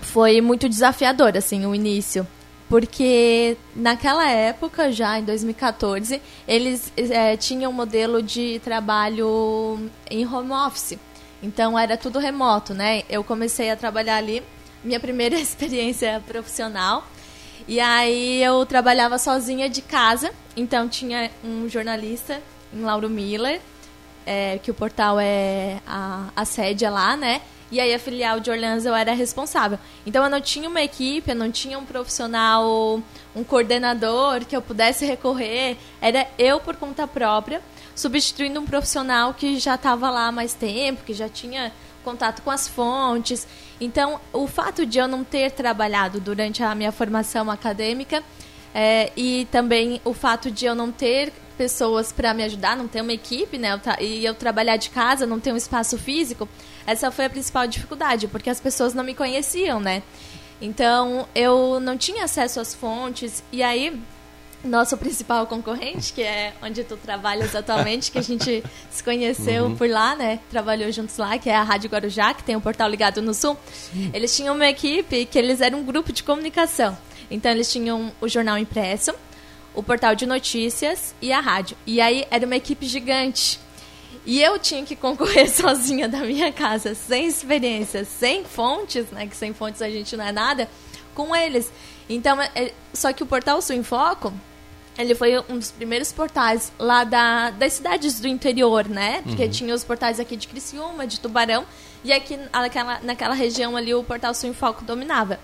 foi 0.00 0.40
muito 0.40 0.70
desafiador, 0.70 1.36
assim, 1.36 1.66
o 1.66 1.74
início. 1.74 2.26
Porque 2.66 3.58
naquela 3.74 4.26
época, 4.28 4.90
já 4.90 5.18
em 5.18 5.24
2014, 5.24 6.20
eles 6.48 6.90
é, 6.96 7.36
tinham 7.36 7.70
um 7.70 7.74
modelo 7.74 8.22
de 8.22 8.58
trabalho 8.64 9.90
em 10.10 10.26
home 10.26 10.52
office. 10.52 10.98
Então, 11.46 11.78
era 11.78 11.96
tudo 11.96 12.18
remoto, 12.18 12.74
né? 12.74 13.04
Eu 13.08 13.22
comecei 13.22 13.70
a 13.70 13.76
trabalhar 13.76 14.16
ali, 14.16 14.42
minha 14.82 14.98
primeira 14.98 15.36
experiência 15.40 16.22
profissional 16.26 17.04
e 17.68 17.80
aí 17.80 18.42
eu 18.44 18.64
trabalhava 18.64 19.18
sozinha 19.18 19.68
de 19.68 19.82
casa, 19.82 20.30
então 20.56 20.88
tinha 20.88 21.30
um 21.42 21.68
jornalista 21.68 22.40
em 22.72 22.80
Lauro 22.80 23.10
Miller, 23.10 23.60
é, 24.24 24.60
que 24.62 24.70
o 24.70 24.74
portal 24.74 25.18
é 25.18 25.80
a, 25.84 26.28
a 26.36 26.44
sede 26.44 26.84
é 26.84 26.90
lá, 26.90 27.16
né? 27.16 27.42
E 27.70 27.80
aí 27.80 27.92
a 27.92 27.98
filial 27.98 28.38
de 28.38 28.48
Orleans 28.52 28.84
eu 28.84 28.94
era 28.94 29.12
responsável. 29.12 29.80
Então 30.06 30.22
eu 30.22 30.30
não 30.30 30.40
tinha 30.40 30.68
uma 30.68 30.80
equipe, 30.80 31.28
eu 31.28 31.34
não 31.34 31.50
tinha 31.50 31.76
um 31.76 31.84
profissional, 31.84 33.02
um 33.34 33.42
coordenador 33.42 34.44
que 34.44 34.56
eu 34.56 34.62
pudesse 34.62 35.04
recorrer. 35.04 35.76
Era 36.00 36.28
eu 36.38 36.60
por 36.60 36.76
conta 36.76 37.08
própria, 37.08 37.60
substituindo 37.96 38.60
um 38.60 38.66
profissional 38.66 39.34
que 39.34 39.58
já 39.58 39.74
estava 39.74 40.10
lá 40.10 40.28
há 40.28 40.32
mais 40.32 40.52
tempo, 40.52 41.02
que 41.02 41.14
já 41.14 41.28
tinha 41.28 41.72
contato 42.04 42.42
com 42.42 42.50
as 42.50 42.68
fontes. 42.68 43.48
Então, 43.80 44.20
o 44.32 44.46
fato 44.46 44.86
de 44.86 44.98
eu 44.98 45.08
não 45.08 45.24
ter 45.24 45.50
trabalhado 45.50 46.20
durante 46.20 46.62
a 46.62 46.74
minha 46.74 46.92
formação 46.92 47.50
acadêmica 47.50 48.22
é, 48.74 49.10
e 49.16 49.48
também 49.50 50.00
o 50.04 50.12
fato 50.12 50.50
de 50.50 50.66
eu 50.66 50.74
não 50.74 50.92
ter 50.92 51.32
pessoas 51.56 52.12
para 52.12 52.34
me 52.34 52.44
ajudar, 52.44 52.76
não 52.76 52.86
ter 52.86 53.00
uma 53.00 53.14
equipe, 53.14 53.56
né? 53.56 53.80
e 53.98 54.24
eu 54.24 54.34
trabalhar 54.34 54.76
de 54.76 54.90
casa, 54.90 55.26
não 55.26 55.40
ter 55.40 55.52
um 55.52 55.56
espaço 55.56 55.96
físico, 55.96 56.46
essa 56.86 57.10
foi 57.10 57.24
a 57.24 57.30
principal 57.30 57.66
dificuldade, 57.66 58.28
porque 58.28 58.50
as 58.50 58.60
pessoas 58.60 58.92
não 58.92 59.02
me 59.02 59.14
conheciam, 59.14 59.80
né? 59.80 60.02
Então, 60.60 61.26
eu 61.34 61.80
não 61.80 61.96
tinha 61.96 62.24
acesso 62.24 62.60
às 62.60 62.74
fontes, 62.74 63.42
e 63.50 63.62
aí 63.62 63.98
nosso 64.66 64.96
principal 64.96 65.46
concorrente, 65.46 66.12
que 66.12 66.22
é 66.22 66.52
onde 66.62 66.84
tu 66.84 66.96
trabalhas 66.96 67.54
atualmente, 67.54 68.10
que 68.10 68.18
a 68.18 68.22
gente 68.22 68.62
se 68.90 69.02
conheceu 69.02 69.64
uhum. 69.64 69.76
por 69.76 69.88
lá, 69.88 70.14
né? 70.14 70.40
Trabalhou 70.50 70.90
juntos 70.92 71.16
lá, 71.16 71.38
que 71.38 71.48
é 71.48 71.54
a 71.54 71.62
Rádio 71.62 71.90
Guarujá, 71.90 72.34
que 72.34 72.42
tem 72.42 72.56
um 72.56 72.60
portal 72.60 72.88
ligado 72.88 73.22
no 73.22 73.32
Sul. 73.32 73.56
Sim. 73.72 74.10
Eles 74.12 74.34
tinham 74.36 74.54
uma 74.54 74.66
equipe 74.66 75.24
que 75.24 75.38
eles 75.38 75.60
eram 75.60 75.80
um 75.80 75.84
grupo 75.84 76.12
de 76.12 76.22
comunicação. 76.22 76.96
Então 77.30 77.50
eles 77.50 77.70
tinham 77.70 78.12
o 78.20 78.28
jornal 78.28 78.58
impresso, 78.58 79.12
o 79.74 79.82
portal 79.82 80.14
de 80.14 80.26
notícias 80.26 81.14
e 81.20 81.32
a 81.32 81.40
rádio. 81.40 81.76
E 81.86 82.00
aí 82.00 82.26
era 82.30 82.46
uma 82.46 82.56
equipe 82.56 82.86
gigante. 82.86 83.60
E 84.24 84.42
eu 84.42 84.58
tinha 84.58 84.84
que 84.84 84.96
concorrer 84.96 85.48
sozinha 85.54 86.08
da 86.08 86.18
minha 86.18 86.52
casa, 86.52 86.94
sem 86.94 87.26
experiência, 87.26 88.04
sem 88.04 88.44
fontes, 88.44 89.10
né? 89.10 89.26
Que 89.26 89.36
sem 89.36 89.54
fontes 89.54 89.80
a 89.80 89.88
gente 89.88 90.16
não 90.16 90.24
é 90.24 90.32
nada, 90.32 90.68
com 91.14 91.34
eles. 91.34 91.72
Então, 92.08 92.40
é, 92.40 92.72
só 92.92 93.12
que 93.12 93.22
o 93.22 93.26
portal 93.26 93.60
Sul 93.62 93.76
em 93.76 93.82
Foco, 93.82 94.32
ele 94.98 95.14
foi 95.14 95.38
um 95.48 95.58
dos 95.58 95.70
primeiros 95.70 96.12
portais 96.12 96.72
lá 96.78 97.04
da, 97.04 97.50
das 97.50 97.74
cidades 97.74 98.18
do 98.20 98.26
interior, 98.26 98.88
né? 98.88 99.22
Porque 99.22 99.44
uhum. 99.44 99.50
tinha 99.50 99.74
os 99.74 99.84
portais 99.84 100.18
aqui 100.18 100.36
de 100.36 100.48
Criciúma, 100.48 101.06
de 101.06 101.20
Tubarão, 101.20 101.66
e 102.02 102.12
aqui 102.12 102.38
naquela, 102.52 103.00
naquela 103.02 103.34
região 103.34 103.76
ali 103.76 103.94
o 103.94 104.02
portal 104.02 104.32
Sul 104.34 104.50
em 104.50 104.54
Foco 104.54 104.84
dominava. 104.84 105.38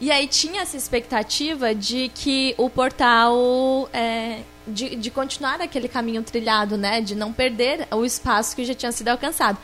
E 0.00 0.10
aí 0.12 0.28
tinha 0.28 0.62
essa 0.62 0.76
expectativa 0.76 1.74
de 1.74 2.10
que 2.14 2.54
o 2.56 2.70
portal 2.70 3.88
é, 3.92 4.40
de, 4.66 4.94
de 4.94 5.10
continuar 5.10 5.60
aquele 5.60 5.88
caminho 5.88 6.22
trilhado, 6.22 6.76
né? 6.76 7.00
De 7.00 7.14
não 7.14 7.32
perder 7.32 7.88
o 7.90 8.04
espaço 8.04 8.54
que 8.54 8.64
já 8.64 8.74
tinha 8.74 8.92
sido 8.92 9.08
alcançado. 9.08 9.58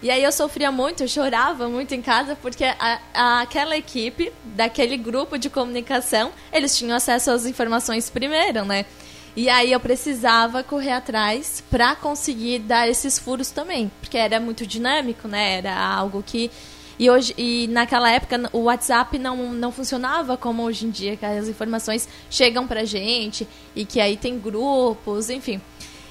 E 0.00 0.10
aí 0.10 0.22
eu 0.22 0.30
sofria 0.30 0.70
muito, 0.70 1.02
eu 1.02 1.08
chorava 1.08 1.68
muito 1.68 1.92
em 1.92 2.00
casa, 2.00 2.36
porque 2.40 2.64
a, 2.64 3.00
a, 3.12 3.40
aquela 3.40 3.76
equipe, 3.76 4.32
daquele 4.44 4.96
grupo 4.96 5.36
de 5.36 5.50
comunicação, 5.50 6.30
eles 6.52 6.76
tinham 6.76 6.96
acesso 6.96 7.32
às 7.32 7.46
informações 7.46 8.08
primeiro, 8.08 8.64
né? 8.64 8.86
E 9.36 9.48
aí 9.48 9.72
eu 9.72 9.80
precisava 9.80 10.62
correr 10.62 10.92
atrás 10.92 11.62
para 11.70 11.96
conseguir 11.96 12.60
dar 12.60 12.88
esses 12.88 13.18
furos 13.18 13.50
também, 13.50 13.90
porque 14.00 14.16
era 14.16 14.38
muito 14.40 14.66
dinâmico, 14.66 15.26
né? 15.26 15.58
Era 15.58 15.76
algo 15.76 16.22
que 16.24 16.50
e 16.98 17.08
hoje 17.08 17.32
e 17.38 17.68
naquela 17.68 18.10
época 18.10 18.50
o 18.52 18.62
WhatsApp 18.62 19.16
não, 19.18 19.52
não 19.52 19.70
funcionava 19.70 20.36
como 20.36 20.64
hoje 20.64 20.86
em 20.86 20.90
dia, 20.90 21.16
que 21.16 21.24
as 21.24 21.46
informações 21.48 22.08
chegam 22.28 22.66
pra 22.66 22.84
gente 22.84 23.46
e 23.74 23.84
que 23.84 24.00
aí 24.00 24.16
tem 24.16 24.38
grupos, 24.38 25.30
enfim. 25.30 25.60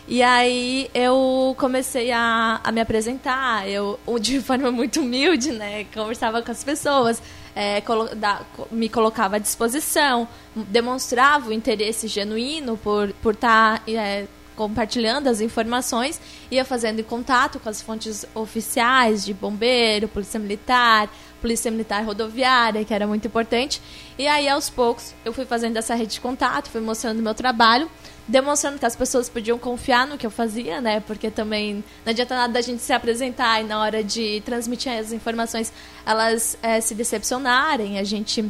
E 0.07 0.23
aí 0.23 0.89
eu 0.93 1.53
comecei 1.59 2.11
a, 2.13 2.61
a 2.63 2.71
me 2.71 2.79
apresentar, 2.79 3.67
eu 3.67 3.99
de 4.21 4.39
forma 4.41 4.71
muito 4.71 5.01
humilde, 5.01 5.51
né? 5.51 5.85
Conversava 5.93 6.41
com 6.41 6.49
as 6.49 6.63
pessoas, 6.63 7.21
é, 7.53 7.81
colo 7.81 8.15
da, 8.15 8.41
me 8.71 8.87
colocava 8.87 9.35
à 9.35 9.39
disposição, 9.39 10.25
demonstrava 10.55 11.49
o 11.49 11.53
interesse 11.53 12.07
genuíno 12.07 12.77
por 12.77 13.09
estar 13.09 13.21
por 13.21 13.35
tá, 13.35 13.81
é, 13.85 14.27
compartilhando 14.55 15.27
as 15.27 15.39
informações, 15.39 16.19
ia 16.49 16.65
fazendo 16.65 17.03
contato 17.03 17.59
com 17.59 17.69
as 17.69 17.81
fontes 17.81 18.25
oficiais 18.33 19.23
de 19.23 19.33
bombeiro, 19.33 20.07
polícia 20.07 20.39
militar, 20.39 21.09
polícia 21.41 21.71
militar 21.71 22.03
rodoviária, 22.03 22.83
que 22.83 22.93
era 22.93 23.07
muito 23.07 23.27
importante. 23.27 23.81
E 24.17 24.27
aí, 24.27 24.47
aos 24.47 24.69
poucos, 24.69 25.13
eu 25.23 25.33
fui 25.33 25.45
fazendo 25.45 25.77
essa 25.77 25.95
rede 25.95 26.13
de 26.13 26.21
contato, 26.21 26.69
fui 26.69 26.81
mostrando 26.81 27.21
meu 27.21 27.33
trabalho 27.33 27.89
demonstrando 28.27 28.77
que 28.77 28.85
as 28.85 28.95
pessoas 28.95 29.29
podiam 29.29 29.57
confiar 29.57 30.05
no 30.05 30.17
que 30.17 30.25
eu 30.25 30.31
fazia, 30.31 30.81
né? 30.81 30.99
Porque 30.99 31.31
também 31.31 31.75
não 32.05 32.11
adianta 32.11 32.35
nada 32.35 32.53
da 32.53 32.61
gente 32.61 32.81
se 32.81 32.91
apresentar 32.91 33.61
e 33.61 33.63
na 33.63 33.79
hora 33.79 34.03
de 34.03 34.41
transmitir 34.45 34.91
as 34.91 35.13
informações 35.13 35.71
elas 36.05 36.57
é, 36.61 36.81
se 36.81 36.93
decepcionarem, 36.93 37.97
a 37.97 38.03
gente 38.03 38.45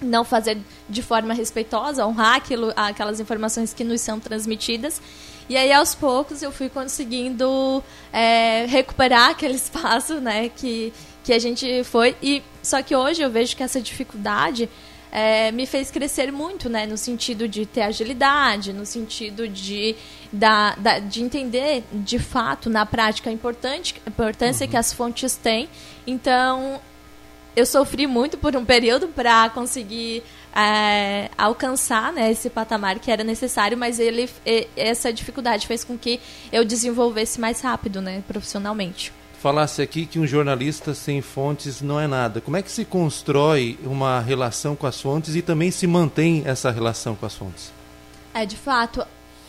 não 0.00 0.24
fazer 0.24 0.58
de 0.88 1.02
forma 1.02 1.34
respeitosa, 1.34 2.06
honrar 2.06 2.36
aquilo, 2.36 2.72
aquelas 2.76 3.18
informações 3.18 3.74
que 3.74 3.82
nos 3.82 4.00
são 4.00 4.20
transmitidas. 4.20 5.02
E 5.48 5.56
aí, 5.56 5.72
aos 5.72 5.94
poucos, 5.94 6.42
eu 6.42 6.52
fui 6.52 6.68
conseguindo 6.68 7.82
é, 8.12 8.66
recuperar 8.66 9.30
aquele 9.32 9.54
espaço, 9.54 10.20
né, 10.20 10.50
que, 10.50 10.92
que 11.28 11.32
a 11.34 11.38
gente 11.38 11.84
foi. 11.84 12.16
E 12.22 12.42
só 12.62 12.80
que 12.80 12.96
hoje 12.96 13.20
eu 13.20 13.28
vejo 13.28 13.54
que 13.54 13.62
essa 13.62 13.82
dificuldade 13.82 14.66
é, 15.12 15.52
me 15.52 15.66
fez 15.66 15.90
crescer 15.90 16.32
muito, 16.32 16.70
né? 16.70 16.86
No 16.86 16.96
sentido 16.96 17.46
de 17.46 17.66
ter 17.66 17.82
agilidade, 17.82 18.72
no 18.72 18.86
sentido 18.86 19.46
de, 19.46 19.94
da, 20.32 20.74
da 20.76 20.98
de 20.98 21.22
entender 21.22 21.84
de 21.92 22.18
fato, 22.18 22.70
na 22.70 22.86
prática, 22.86 23.28
a, 23.28 23.32
importante, 23.32 23.94
a 24.06 24.08
importância 24.08 24.64
uhum. 24.64 24.70
que 24.70 24.76
as 24.78 24.90
fontes 24.90 25.36
têm. 25.36 25.68
Então, 26.06 26.80
eu 27.54 27.66
sofri 27.66 28.06
muito 28.06 28.38
por 28.38 28.56
um 28.56 28.64
período 28.64 29.08
para 29.08 29.50
conseguir 29.50 30.22
é, 30.56 31.28
alcançar 31.36 32.10
né, 32.10 32.30
esse 32.30 32.48
patamar 32.48 32.98
que 33.00 33.10
era 33.10 33.22
necessário, 33.22 33.76
mas 33.76 34.00
ele, 34.00 34.30
essa 34.74 35.12
dificuldade 35.12 35.66
fez 35.66 35.84
com 35.84 35.98
que 35.98 36.20
eu 36.50 36.64
desenvolvesse 36.64 37.38
mais 37.38 37.60
rápido, 37.60 38.00
né, 38.00 38.22
profissionalmente 38.26 39.12
falasse 39.40 39.80
aqui 39.80 40.04
que 40.04 40.18
um 40.18 40.26
jornalista 40.26 40.94
sem 40.94 41.22
fontes 41.22 41.80
não 41.80 42.00
é 42.00 42.06
nada. 42.06 42.40
Como 42.40 42.56
é 42.56 42.62
que 42.62 42.70
se 42.70 42.84
constrói 42.84 43.78
uma 43.84 44.20
relação 44.20 44.74
com 44.74 44.86
as 44.86 45.00
fontes 45.00 45.34
e 45.36 45.42
também 45.42 45.70
se 45.70 45.86
mantém 45.86 46.42
essa 46.44 46.70
relação 46.70 47.14
com 47.14 47.24
as 47.24 47.34
fontes? 47.34 47.72
É, 48.34 48.44
de 48.44 48.56
fato, 48.56 49.04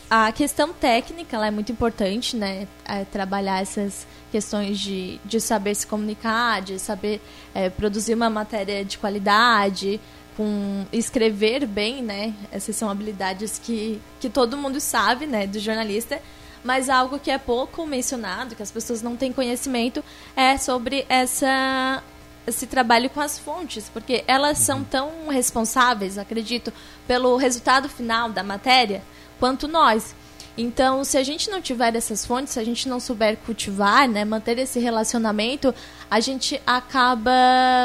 a 0.08 0.32
questão 0.32 0.72
técnica 0.72 1.44
é 1.44 1.50
muito 1.50 1.70
importante, 1.72 2.36
né? 2.36 2.66
É, 2.84 3.04
trabalhar 3.04 3.60
essas 3.60 4.06
questões 4.30 4.78
de, 4.78 5.20
de 5.24 5.40
saber 5.40 5.74
se 5.74 5.86
comunicar, 5.86 6.62
de 6.62 6.78
saber 6.78 7.20
é, 7.54 7.68
produzir 7.68 8.14
uma 8.14 8.30
matéria 8.30 8.84
de 8.84 8.96
qualidade, 8.96 10.00
com 10.36 10.86
escrever 10.92 11.66
bem, 11.66 12.02
né? 12.02 12.34
Essas 12.50 12.76
são 12.76 12.88
habilidades 12.88 13.60
que, 13.62 14.00
que 14.20 14.30
todo 14.30 14.56
mundo 14.56 14.80
sabe, 14.80 15.26
né, 15.26 15.46
do 15.46 15.58
jornalista 15.58 16.20
mas 16.64 16.88
algo 16.88 17.18
que 17.18 17.30
é 17.30 17.38
pouco 17.38 17.86
mencionado, 17.86 18.54
que 18.54 18.62
as 18.62 18.70
pessoas 18.70 19.02
não 19.02 19.16
têm 19.16 19.32
conhecimento, 19.32 20.04
é 20.36 20.56
sobre 20.56 21.06
essa 21.08 22.02
esse 22.46 22.66
trabalho 22.66 23.08
com 23.10 23.20
as 23.20 23.38
fontes, 23.38 23.88
porque 23.88 24.24
elas 24.26 24.58
são 24.58 24.78
uhum. 24.78 24.84
tão 24.84 25.28
responsáveis, 25.28 26.18
acredito, 26.18 26.72
pelo 27.06 27.36
resultado 27.36 27.88
final 27.88 28.30
da 28.30 28.42
matéria 28.42 29.02
quanto 29.38 29.68
nós. 29.68 30.14
Então, 30.60 31.02
se 31.04 31.16
a 31.16 31.22
gente 31.22 31.48
não 31.48 31.62
tiver 31.62 31.96
essas 31.96 32.26
fontes, 32.26 32.52
se 32.52 32.60
a 32.60 32.64
gente 32.64 32.86
não 32.86 33.00
souber 33.00 33.38
cultivar, 33.38 34.06
né, 34.06 34.26
manter 34.26 34.58
esse 34.58 34.78
relacionamento, 34.78 35.74
a 36.10 36.20
gente 36.20 36.60
acaba 36.66 37.32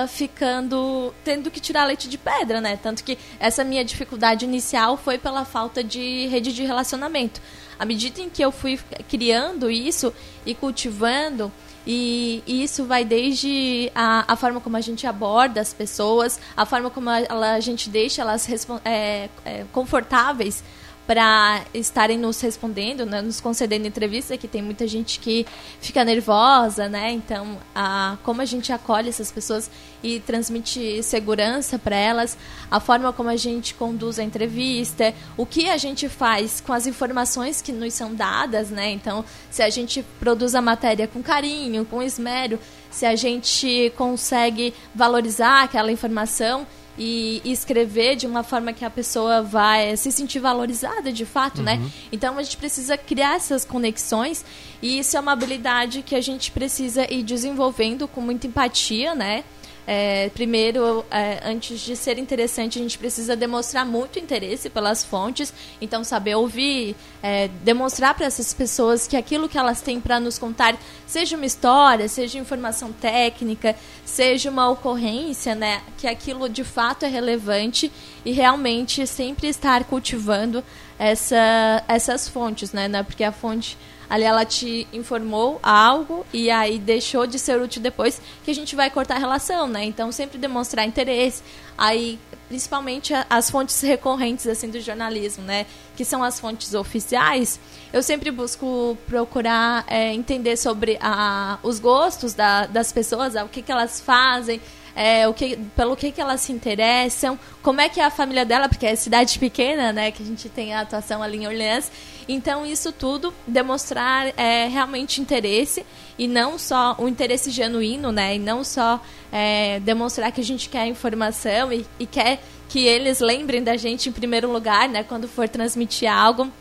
ficando 0.10 1.14
tendo 1.24 1.50
que 1.50 1.62
tirar 1.62 1.86
leite 1.86 2.10
de 2.10 2.18
pedra, 2.18 2.60
né? 2.60 2.78
Tanto 2.82 3.02
que 3.02 3.18
essa 3.40 3.64
minha 3.64 3.86
dificuldade 3.86 4.44
inicial 4.44 4.98
foi 4.98 5.18
pela 5.18 5.46
falta 5.46 5.82
de 5.82 6.28
rede 6.28 6.52
de 6.52 6.66
relacionamento. 6.66 7.40
À 7.80 7.86
medida 7.86 8.20
em 8.20 8.30
que 8.30 8.44
eu 8.44 8.52
fui 8.52 8.78
criando 9.08 9.72
isso 9.72 10.14
e 10.46 10.54
cultivando, 10.54 11.50
e, 11.88 12.44
isso 12.46 12.84
vai 12.84 13.06
desde 13.06 13.90
a, 13.96 14.34
a, 14.34 14.36
forma 14.36 14.60
como 14.60 14.76
a 14.76 14.82
gente 14.82 15.08
aborda 15.08 15.62
as 15.62 15.74
pessoas, 15.74 16.42
a 16.58 16.66
forma 16.66 16.90
como 16.90 17.10
a, 17.10 17.54
a 17.54 17.60
gente 17.62 17.90
deixa 17.90 18.22
elas 18.22 18.50
é, 18.84 19.30
é, 19.46 19.66
confortáveis 19.72 20.62
para 21.06 21.64
estarem 21.74 22.18
nos 22.18 22.42
respondendo, 22.42 23.06
né, 23.06 23.22
nos 23.22 23.40
concedendo 23.40 23.88
entrevista, 23.88 24.38
que 24.38 24.48
tem 24.48 24.62
muita 24.62 24.88
gente 24.88 25.20
que 25.20 25.46
fica 25.80 26.04
nervosa, 26.04 26.90
né? 26.90 27.12
Então, 27.12 27.58
a, 27.76 28.18
como 28.24 28.42
a 28.42 28.46
gente 28.46 28.74
acolhe 28.74 29.10
essas 29.10 29.32
pessoas 29.32 29.70
e 30.02 30.20
transmite 30.20 31.04
segurança 31.04 31.78
para 31.78 31.96
elas, 31.96 32.38
a 32.70 32.80
forma 32.80 33.14
como 33.14 33.30
a 33.30 33.36
gente 33.36 33.74
conduz 33.76 34.18
a 34.18 34.24
entrevista, 34.24 35.14
o 35.38 35.46
que 35.46 35.70
a 35.70 35.78
gente 35.78 36.10
faz 36.10 36.60
com 36.60 36.74
as 36.74 36.88
informações 36.88 37.62
que 37.62 37.72
nos 37.72 37.94
são 37.94 38.16
dadas, 38.16 38.70
né? 38.70 38.92
Então, 38.92 39.24
se 39.52 39.62
a 39.62 39.70
gente 39.70 40.04
produz 40.20 40.56
a 40.56 40.62
matéria 40.62 41.08
com 41.08 41.22
carinho, 41.22 41.86
com 41.86 42.02
esmero, 42.02 42.60
se 42.90 43.06
a 43.06 43.16
gente 43.16 43.94
consegue 43.96 44.74
valorizar 44.94 45.64
aquela 45.64 45.92
informação 45.92 46.66
e, 46.98 47.42
escrever 47.46 48.16
de 48.16 48.26
uma 48.26 48.44
forma 48.44 48.74
que 48.74 48.86
a 48.86 48.90
pessoa 48.90 49.42
vai 49.42 49.96
se 49.98 50.12
sentir 50.12 50.40
valorizada 50.40 51.12
de 51.12 51.26
fato, 51.26 51.62
né? 51.62 51.76
uhum. 51.76 51.84
né? 51.84 51.92
Então 52.12 52.38
a 52.38 52.44
gente 52.44 52.58
precisa 52.58 52.98
criar 52.98 53.36
essas 53.36 53.66
conexões 53.66 54.46
e 54.82 55.00
isso 55.00 55.18
é 55.18 55.20
uma 55.20 55.32
habilidade 55.32 56.02
que 56.02 56.16
a 56.16 56.22
gente 56.22 56.52
precisa 56.52 57.12
ir 57.12 57.24
desenvolvendo 57.24 58.08
com 58.08 58.22
muita 58.22 58.48
empatia, 58.48 59.16
né? 59.16 59.44
É, 59.88 60.30
primeiro, 60.30 61.06
é, 61.12 61.42
antes 61.46 61.80
de 61.80 61.96
ser 61.96 62.18
interessante, 62.18 62.80
a 62.80 62.82
gente 62.82 62.98
precisa 62.98 63.36
demonstrar 63.36 63.86
muito 63.86 64.18
interesse 64.18 64.70
pelas 64.70 65.04
fontes. 65.04 65.54
Então, 65.80 66.04
saber 66.04 66.36
ouvir, 66.36 66.96
é, 67.22 67.50
demonstrar 67.64 68.16
para 68.16 68.26
essas 68.26 68.54
pessoas 68.54 69.08
que 69.08 69.16
aquilo 69.16 69.48
que 69.48 69.58
elas 69.58 69.82
têm 69.82 70.00
para 70.00 70.20
nos 70.20 70.40
contar, 70.40 70.76
seja 71.06 71.36
uma 71.36 71.46
história, 71.46 72.08
seja 72.08 72.40
informação 72.40 72.92
técnica, 72.92 73.76
seja 74.04 74.50
uma 74.50 74.70
ocorrência, 74.70 75.54
né, 75.54 75.82
que 75.98 76.08
aquilo 76.08 76.50
de 76.50 76.64
fato 76.64 77.06
é 77.06 77.08
relevante 77.08 77.92
e 78.24 78.32
realmente 78.32 79.06
sempre 79.06 79.48
estar 79.48 79.84
cultivando 79.84 80.64
essa, 80.98 81.84
essas 81.88 82.28
fontes, 82.28 82.72
né, 82.72 82.88
né 82.88 83.04
porque 83.04 83.24
a 83.24 83.32
fonte 83.32 83.78
Ali 84.10 84.24
ela 84.24 84.46
te 84.46 84.88
informou 84.94 85.60
algo 85.64 86.26
e 86.34 86.52
aí 86.52 86.78
deixou 86.80 87.26
de 87.26 87.40
ser 87.40 87.60
útil 87.62 87.82
depois 87.82 88.22
que 88.44 88.52
a 88.52 88.56
gente 88.56 88.76
vai 88.76 88.90
cortar 88.90 89.16
a 89.16 89.20
relação, 89.20 89.68
né? 89.68 89.84
Então 89.84 90.12
sempre 90.12 90.38
demonstrar 90.38 90.86
interesse. 90.86 91.42
Aí 91.78 92.20
principalmente 92.48 93.14
as 93.30 93.50
fontes 93.50 93.82
recorrentes 93.82 94.48
assim 94.48 94.70
do 94.70 94.80
jornalismo, 94.80 95.44
né, 95.44 95.66
que 95.96 96.06
são 96.06 96.24
as 96.24 96.40
fontes 96.40 96.74
oficiais, 96.74 97.60
eu 97.92 98.04
sempre 98.04 98.32
busco 98.32 98.98
procurar 99.08 99.84
é, 99.88 100.14
entender 100.14 100.58
sobre 100.58 100.98
a, 101.02 101.58
os 101.64 101.80
gostos 101.80 102.34
da, 102.34 102.66
das 102.68 102.92
pessoas, 102.92 103.36
o 103.36 103.48
que, 103.48 103.62
que 103.62 103.72
elas 103.72 104.00
fazem, 104.00 104.62
é, 104.96 105.28
o 105.28 105.34
que, 105.34 105.58
pelo 105.76 105.96
que, 105.96 106.12
que 106.12 106.22
elas 106.22 106.42
se 106.42 106.52
interessam, 106.52 107.38
como 107.62 107.82
é 107.82 107.90
que 107.90 108.00
é 108.00 108.06
a 108.06 108.12
família 108.12 108.46
dela, 108.46 108.70
porque 108.70 108.86
é 108.86 108.96
cidade 108.96 109.38
pequena, 109.40 109.92
né, 109.92 110.12
que 110.12 110.24
a 110.24 110.26
gente 110.26 110.48
tem 110.48 110.74
a 110.74 110.82
atuação 110.82 111.22
ali 111.22 111.38
em 111.40 111.48
Orleans. 111.48 111.92
Então, 112.28 112.66
isso 112.66 112.92
tudo 112.92 113.34
demonstrar 113.46 114.34
é, 114.38 114.68
realmente 114.68 115.22
interesse 115.22 115.86
e 116.18 116.28
não 116.28 116.58
só 116.58 116.96
o 116.98 117.08
interesse 117.08 117.52
genuíno, 117.52 118.12
né, 118.12 118.36
e 118.36 118.40
não 118.40 118.64
só 118.64 119.00
é, 119.32 119.80
demonstrar 119.82 120.32
que 120.32 120.42
a 120.42 120.44
gente 120.44 120.70
quer 120.70 120.88
informação 120.88 121.72
e, 121.72 121.86
e 122.00 122.06
quer 122.06 122.42
que 122.68 122.86
eles 122.86 123.20
lembrem 123.20 123.64
da 123.64 123.78
gente 123.78 124.10
em 124.10 124.12
primeiro 124.12 124.52
lugar, 124.52 124.90
né, 124.90 125.04
quando 125.04 125.28
for 125.28 125.48
transmitir 125.48 126.12
algo. 126.12 126.52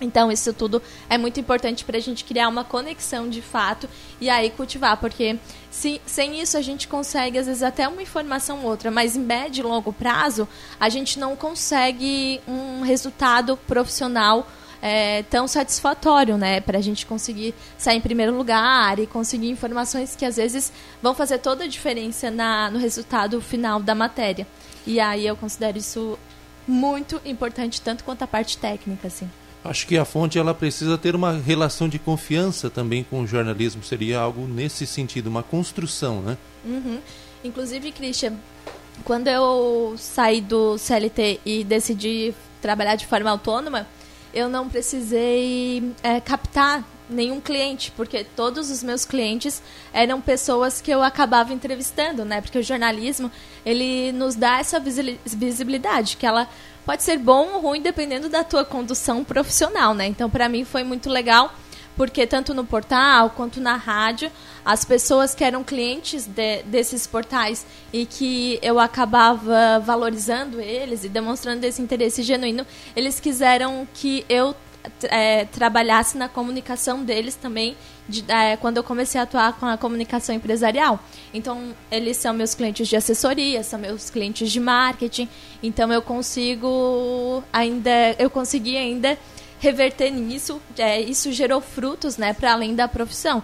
Então, 0.00 0.30
isso 0.30 0.52
tudo 0.52 0.80
é 1.10 1.18
muito 1.18 1.40
importante 1.40 1.84
para 1.84 1.96
a 1.96 2.00
gente 2.00 2.24
criar 2.24 2.48
uma 2.48 2.62
conexão 2.62 3.28
de 3.28 3.42
fato 3.42 3.88
e 4.20 4.30
aí 4.30 4.50
cultivar, 4.50 4.96
porque 4.98 5.36
se, 5.70 6.00
sem 6.06 6.40
isso 6.40 6.56
a 6.56 6.62
gente 6.62 6.86
consegue, 6.86 7.38
às 7.38 7.46
vezes, 7.46 7.62
até 7.62 7.88
uma 7.88 8.00
informação 8.00 8.60
ou 8.60 8.70
outra, 8.70 8.90
mas 8.90 9.16
em 9.16 9.20
médio 9.20 9.62
e 9.62 9.68
longo 9.68 9.92
prazo, 9.92 10.46
a 10.78 10.88
gente 10.88 11.18
não 11.18 11.34
consegue 11.34 12.40
um 12.46 12.82
resultado 12.82 13.56
profissional 13.66 14.46
é, 14.80 15.22
tão 15.24 15.48
satisfatório, 15.48 16.36
né? 16.36 16.60
Para 16.60 16.78
a 16.78 16.80
gente 16.80 17.06
conseguir 17.06 17.54
sair 17.76 17.96
em 17.96 18.00
primeiro 18.00 18.36
lugar 18.36 18.98
e 18.98 19.06
conseguir 19.06 19.50
informações 19.50 20.14
que 20.14 20.24
às 20.24 20.36
vezes 20.36 20.72
vão 21.02 21.14
fazer 21.14 21.38
toda 21.38 21.64
a 21.64 21.66
diferença 21.66 22.30
na, 22.30 22.70
no 22.70 22.78
resultado 22.78 23.40
final 23.40 23.80
da 23.80 23.94
matéria. 23.94 24.46
E 24.86 25.00
aí 25.00 25.26
eu 25.26 25.36
considero 25.36 25.78
isso 25.78 26.18
muito 26.66 27.20
importante, 27.24 27.80
tanto 27.80 28.04
quanto 28.04 28.22
a 28.22 28.26
parte 28.26 28.58
técnica, 28.58 29.08
assim. 29.08 29.28
Acho 29.64 29.86
que 29.86 29.98
a 29.98 30.04
fonte 30.04 30.38
ela 30.38 30.54
precisa 30.54 30.96
ter 30.96 31.14
uma 31.16 31.32
relação 31.32 31.88
de 31.88 31.98
confiança 31.98 32.70
também 32.70 33.02
com 33.02 33.22
o 33.22 33.26
jornalismo. 33.26 33.82
Seria 33.82 34.20
algo 34.20 34.46
nesse 34.46 34.86
sentido, 34.86 35.26
uma 35.26 35.42
construção, 35.42 36.22
né? 36.22 36.38
Uhum. 36.64 37.00
Inclusive, 37.42 37.90
Christian, 37.92 38.34
quando 39.04 39.28
eu 39.28 39.94
saí 39.98 40.40
do 40.40 40.78
CLT 40.78 41.40
e 41.44 41.64
decidi 41.64 42.34
trabalhar 42.60 42.96
de 42.96 43.06
forma 43.06 43.30
autônoma, 43.30 43.86
eu 44.38 44.48
não 44.48 44.68
precisei 44.68 45.92
é, 46.02 46.20
captar 46.20 46.84
nenhum 47.10 47.40
cliente, 47.40 47.92
porque 47.96 48.24
todos 48.24 48.70
os 48.70 48.82
meus 48.82 49.04
clientes 49.04 49.62
eram 49.92 50.20
pessoas 50.20 50.80
que 50.80 50.90
eu 50.90 51.02
acabava 51.02 51.52
entrevistando, 51.52 52.24
né? 52.24 52.40
Porque 52.40 52.58
o 52.58 52.62
jornalismo, 52.62 53.30
ele 53.64 54.12
nos 54.12 54.34
dá 54.34 54.58
essa 54.58 54.78
visibilidade, 54.78 56.16
que 56.16 56.26
ela 56.26 56.48
pode 56.84 57.02
ser 57.02 57.18
bom 57.18 57.54
ou 57.54 57.60
ruim 57.60 57.82
dependendo 57.82 58.28
da 58.28 58.44
tua 58.44 58.64
condução 58.64 59.24
profissional, 59.24 59.94
né? 59.94 60.06
Então, 60.06 60.28
para 60.28 60.48
mim 60.48 60.64
foi 60.64 60.84
muito 60.84 61.08
legal, 61.08 61.52
porque 61.98 62.28
tanto 62.28 62.54
no 62.54 62.64
portal 62.64 63.30
quanto 63.30 63.60
na 63.60 63.74
rádio, 63.74 64.30
as 64.64 64.84
pessoas 64.84 65.34
que 65.34 65.42
eram 65.42 65.64
clientes 65.64 66.26
de, 66.26 66.62
desses 66.62 67.08
portais 67.08 67.66
e 67.92 68.06
que 68.06 68.58
eu 68.62 68.78
acabava 68.78 69.80
valorizando 69.84 70.60
eles 70.60 71.02
e 71.02 71.08
demonstrando 71.08 71.64
esse 71.64 71.82
interesse 71.82 72.22
genuíno, 72.22 72.64
eles 72.94 73.18
quiseram 73.18 73.86
que 73.92 74.24
eu 74.28 74.54
é, 75.02 75.44
trabalhasse 75.46 76.16
na 76.16 76.28
comunicação 76.28 77.02
deles 77.02 77.34
também, 77.34 77.76
de, 78.08 78.24
é, 78.28 78.56
quando 78.56 78.76
eu 78.76 78.84
comecei 78.84 79.20
a 79.20 79.24
atuar 79.24 79.54
com 79.54 79.66
a 79.66 79.76
comunicação 79.76 80.32
empresarial. 80.32 81.00
Então, 81.34 81.74
eles 81.90 82.16
são 82.16 82.32
meus 82.32 82.54
clientes 82.54 82.86
de 82.86 82.94
assessoria, 82.94 83.64
são 83.64 83.78
meus 83.78 84.08
clientes 84.08 84.52
de 84.52 84.60
marketing. 84.60 85.28
Então, 85.60 85.92
eu 85.92 86.00
consigo 86.00 87.42
ainda, 87.52 87.90
eu 88.20 88.30
consegui 88.30 88.76
ainda 88.76 89.18
reverter 89.58 90.10
nisso. 90.10 90.60
É, 90.76 91.00
isso 91.00 91.32
gerou 91.32 91.60
frutos, 91.60 92.16
né, 92.16 92.32
para 92.32 92.52
além 92.52 92.74
da 92.74 92.88
profissão. 92.88 93.42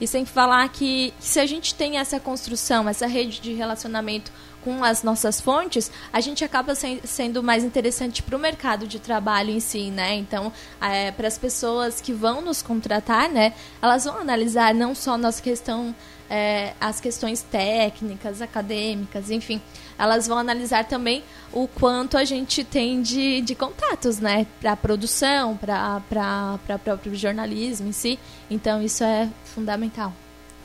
E 0.00 0.06
sem 0.06 0.24
falar 0.24 0.68
que 0.68 1.14
se 1.20 1.38
a 1.38 1.46
gente 1.46 1.74
tem 1.74 1.98
essa 1.98 2.18
construção, 2.18 2.88
essa 2.88 3.06
rede 3.06 3.40
de 3.40 3.52
relacionamento 3.52 4.32
com 4.64 4.82
as 4.82 5.02
nossas 5.02 5.40
fontes, 5.40 5.90
a 6.12 6.20
gente 6.20 6.42
acaba 6.42 6.74
se, 6.74 7.00
sendo 7.04 7.42
mais 7.42 7.62
interessante 7.62 8.22
para 8.22 8.34
o 8.34 8.38
mercado 8.38 8.86
de 8.86 8.98
trabalho 8.98 9.50
em 9.50 9.60
si, 9.60 9.90
né? 9.90 10.14
Então, 10.14 10.50
é, 10.80 11.10
para 11.12 11.28
as 11.28 11.36
pessoas 11.36 12.00
que 12.00 12.12
vão 12.12 12.40
nos 12.40 12.62
contratar, 12.62 13.28
né, 13.28 13.52
elas 13.80 14.04
vão 14.04 14.18
analisar 14.18 14.74
não 14.74 14.94
só 14.94 15.18
nossa 15.18 15.42
questão, 15.42 15.94
é, 16.30 16.72
as 16.80 16.98
questões 16.98 17.42
técnicas, 17.42 18.40
acadêmicas, 18.40 19.30
enfim, 19.30 19.60
elas 19.98 20.26
vão 20.26 20.38
analisar 20.38 20.84
também 20.84 21.22
o 21.52 21.68
quanto 21.68 22.16
a 22.16 22.24
gente 22.24 22.64
tem 22.64 23.00
de, 23.00 23.40
de 23.40 23.54
contatos, 23.54 24.18
né, 24.18 24.46
para 24.60 24.76
produção, 24.76 25.56
para 25.56 26.02
o 26.74 26.78
próprio 26.78 27.14
jornalismo 27.14 27.88
em 27.88 27.92
si. 27.92 28.18
Então, 28.50 28.82
isso 28.82 29.04
é 29.04 29.30
fundamental. 29.44 30.12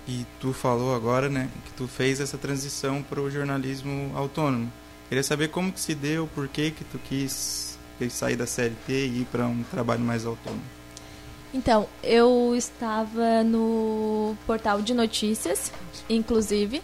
E 0.08 0.26
tu 0.40 0.54
falou 0.54 0.96
agora, 0.96 1.30
né, 1.30 1.50
que 1.66 1.72
tu 1.74 1.88
fez 1.88 2.20
essa 2.20 2.38
transição 2.38 3.04
para 3.04 3.22
o 3.22 3.30
jornalismo 3.30 4.12
autônomo. 4.16 4.72
Queria 5.08 5.24
saber 5.24 5.50
como 5.50 5.72
que 5.72 5.80
se 5.80 5.94
deu, 5.94 6.28
por 6.34 6.48
que 6.48 6.72
que 6.72 6.84
tu 6.84 7.00
quis, 7.00 7.78
quis 7.98 8.14
sair 8.14 8.36
da 8.36 8.48
CLT 8.48 8.92
e 8.92 9.22
ir 9.22 9.28
para 9.32 9.46
um 9.46 9.64
trabalho 9.64 10.02
mais 10.02 10.26
autônomo. 10.26 10.64
Então, 11.54 11.88
eu 12.04 12.56
estava 12.56 13.44
no 13.44 14.36
portal 14.46 14.82
de 14.82 14.94
notícias, 14.94 15.72
inclusive, 16.08 16.82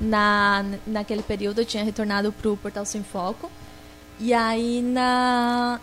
na, 0.00 0.64
naquele 0.86 1.22
período 1.22 1.60
eu 1.60 1.64
tinha 1.64 1.84
retornado 1.84 2.32
para 2.32 2.50
o 2.50 2.56
portal 2.56 2.84
Sem 2.84 3.02
Foco. 3.02 3.50
E 4.18 4.32
aí, 4.32 4.80
na, 4.82 5.78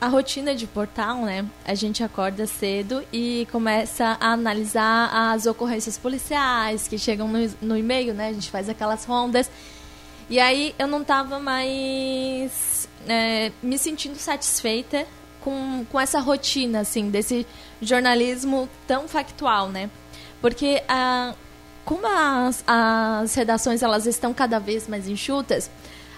a 0.00 0.08
rotina 0.08 0.54
de 0.54 0.66
portal, 0.66 1.22
né? 1.22 1.44
A 1.64 1.74
gente 1.74 2.02
acorda 2.02 2.46
cedo 2.46 3.04
e 3.12 3.46
começa 3.50 4.16
a 4.20 4.32
analisar 4.32 5.10
as 5.32 5.46
ocorrências 5.46 5.98
policiais 5.98 6.88
que 6.88 6.98
chegam 6.98 7.28
no, 7.28 7.38
no 7.60 7.76
e-mail, 7.76 8.14
né? 8.14 8.28
A 8.28 8.32
gente 8.32 8.50
faz 8.50 8.68
aquelas 8.68 9.04
rondas. 9.04 9.50
E 10.28 10.40
aí 10.40 10.74
eu 10.78 10.86
não 10.86 11.02
estava 11.02 11.38
mais 11.38 12.88
é, 13.06 13.52
me 13.62 13.76
sentindo 13.78 14.16
satisfeita 14.16 15.06
com, 15.40 15.84
com 15.90 16.00
essa 16.00 16.20
rotina, 16.20 16.80
assim, 16.80 17.10
desse 17.10 17.46
jornalismo 17.80 18.68
tão 18.86 19.06
factual, 19.06 19.68
né? 19.68 19.90
Porque 20.40 20.82
a, 20.88 21.34
como 21.84 22.06
as, 22.06 22.64
as 22.66 23.34
redações 23.34 23.82
elas 23.82 24.06
estão 24.06 24.32
cada 24.32 24.58
vez 24.58 24.88
mais 24.88 25.08
enxutas, 25.08 25.70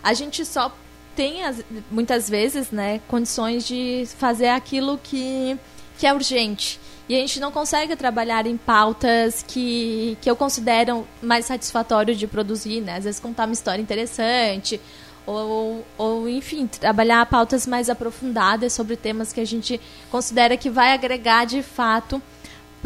a 0.03 0.15
gente 0.15 0.45
só 0.45 0.73
tem 1.15 1.45
as, 1.45 1.65
muitas 1.91 2.29
vezes, 2.29 2.71
né, 2.71 3.01
condições 3.09 3.67
de 3.67 4.07
fazer 4.19 4.49
aquilo 4.49 4.99
que, 5.03 5.59
que 5.99 6.07
é 6.07 6.13
urgente. 6.13 6.79
E 7.09 7.15
a 7.15 7.19
gente 7.19 7.39
não 7.39 7.53
consegue 7.53 7.95
trabalhar 7.95 8.47
em 8.47 8.57
pautas 8.57 9.45
que, 9.47 10.19
que 10.21 10.29
eu 10.29 10.35
considero 10.35 11.07
mais 11.23 11.47
satisfatório 11.47 12.17
de 12.17 12.27
produzir, 12.27 12.81
né? 12.81 12.97
Às 12.97 13.05
vezes 13.05 13.21
contar 13.21 13.45
uma 13.45 13.53
história 13.53 13.81
interessante, 13.81 14.81
ou, 15.25 15.85
ou 15.97 16.29
enfim, 16.29 16.67
trabalhar 16.67 17.25
pautas 17.27 17.65
mais 17.65 17.89
aprofundadas 17.89 18.73
sobre 18.73 18.97
temas 18.97 19.33
que 19.33 19.41
a 19.41 19.45
gente 19.45 19.81
considera 20.11 20.57
que 20.57 20.69
vai 20.69 20.93
agregar 20.93 21.45
de 21.45 21.63
fato 21.63 22.21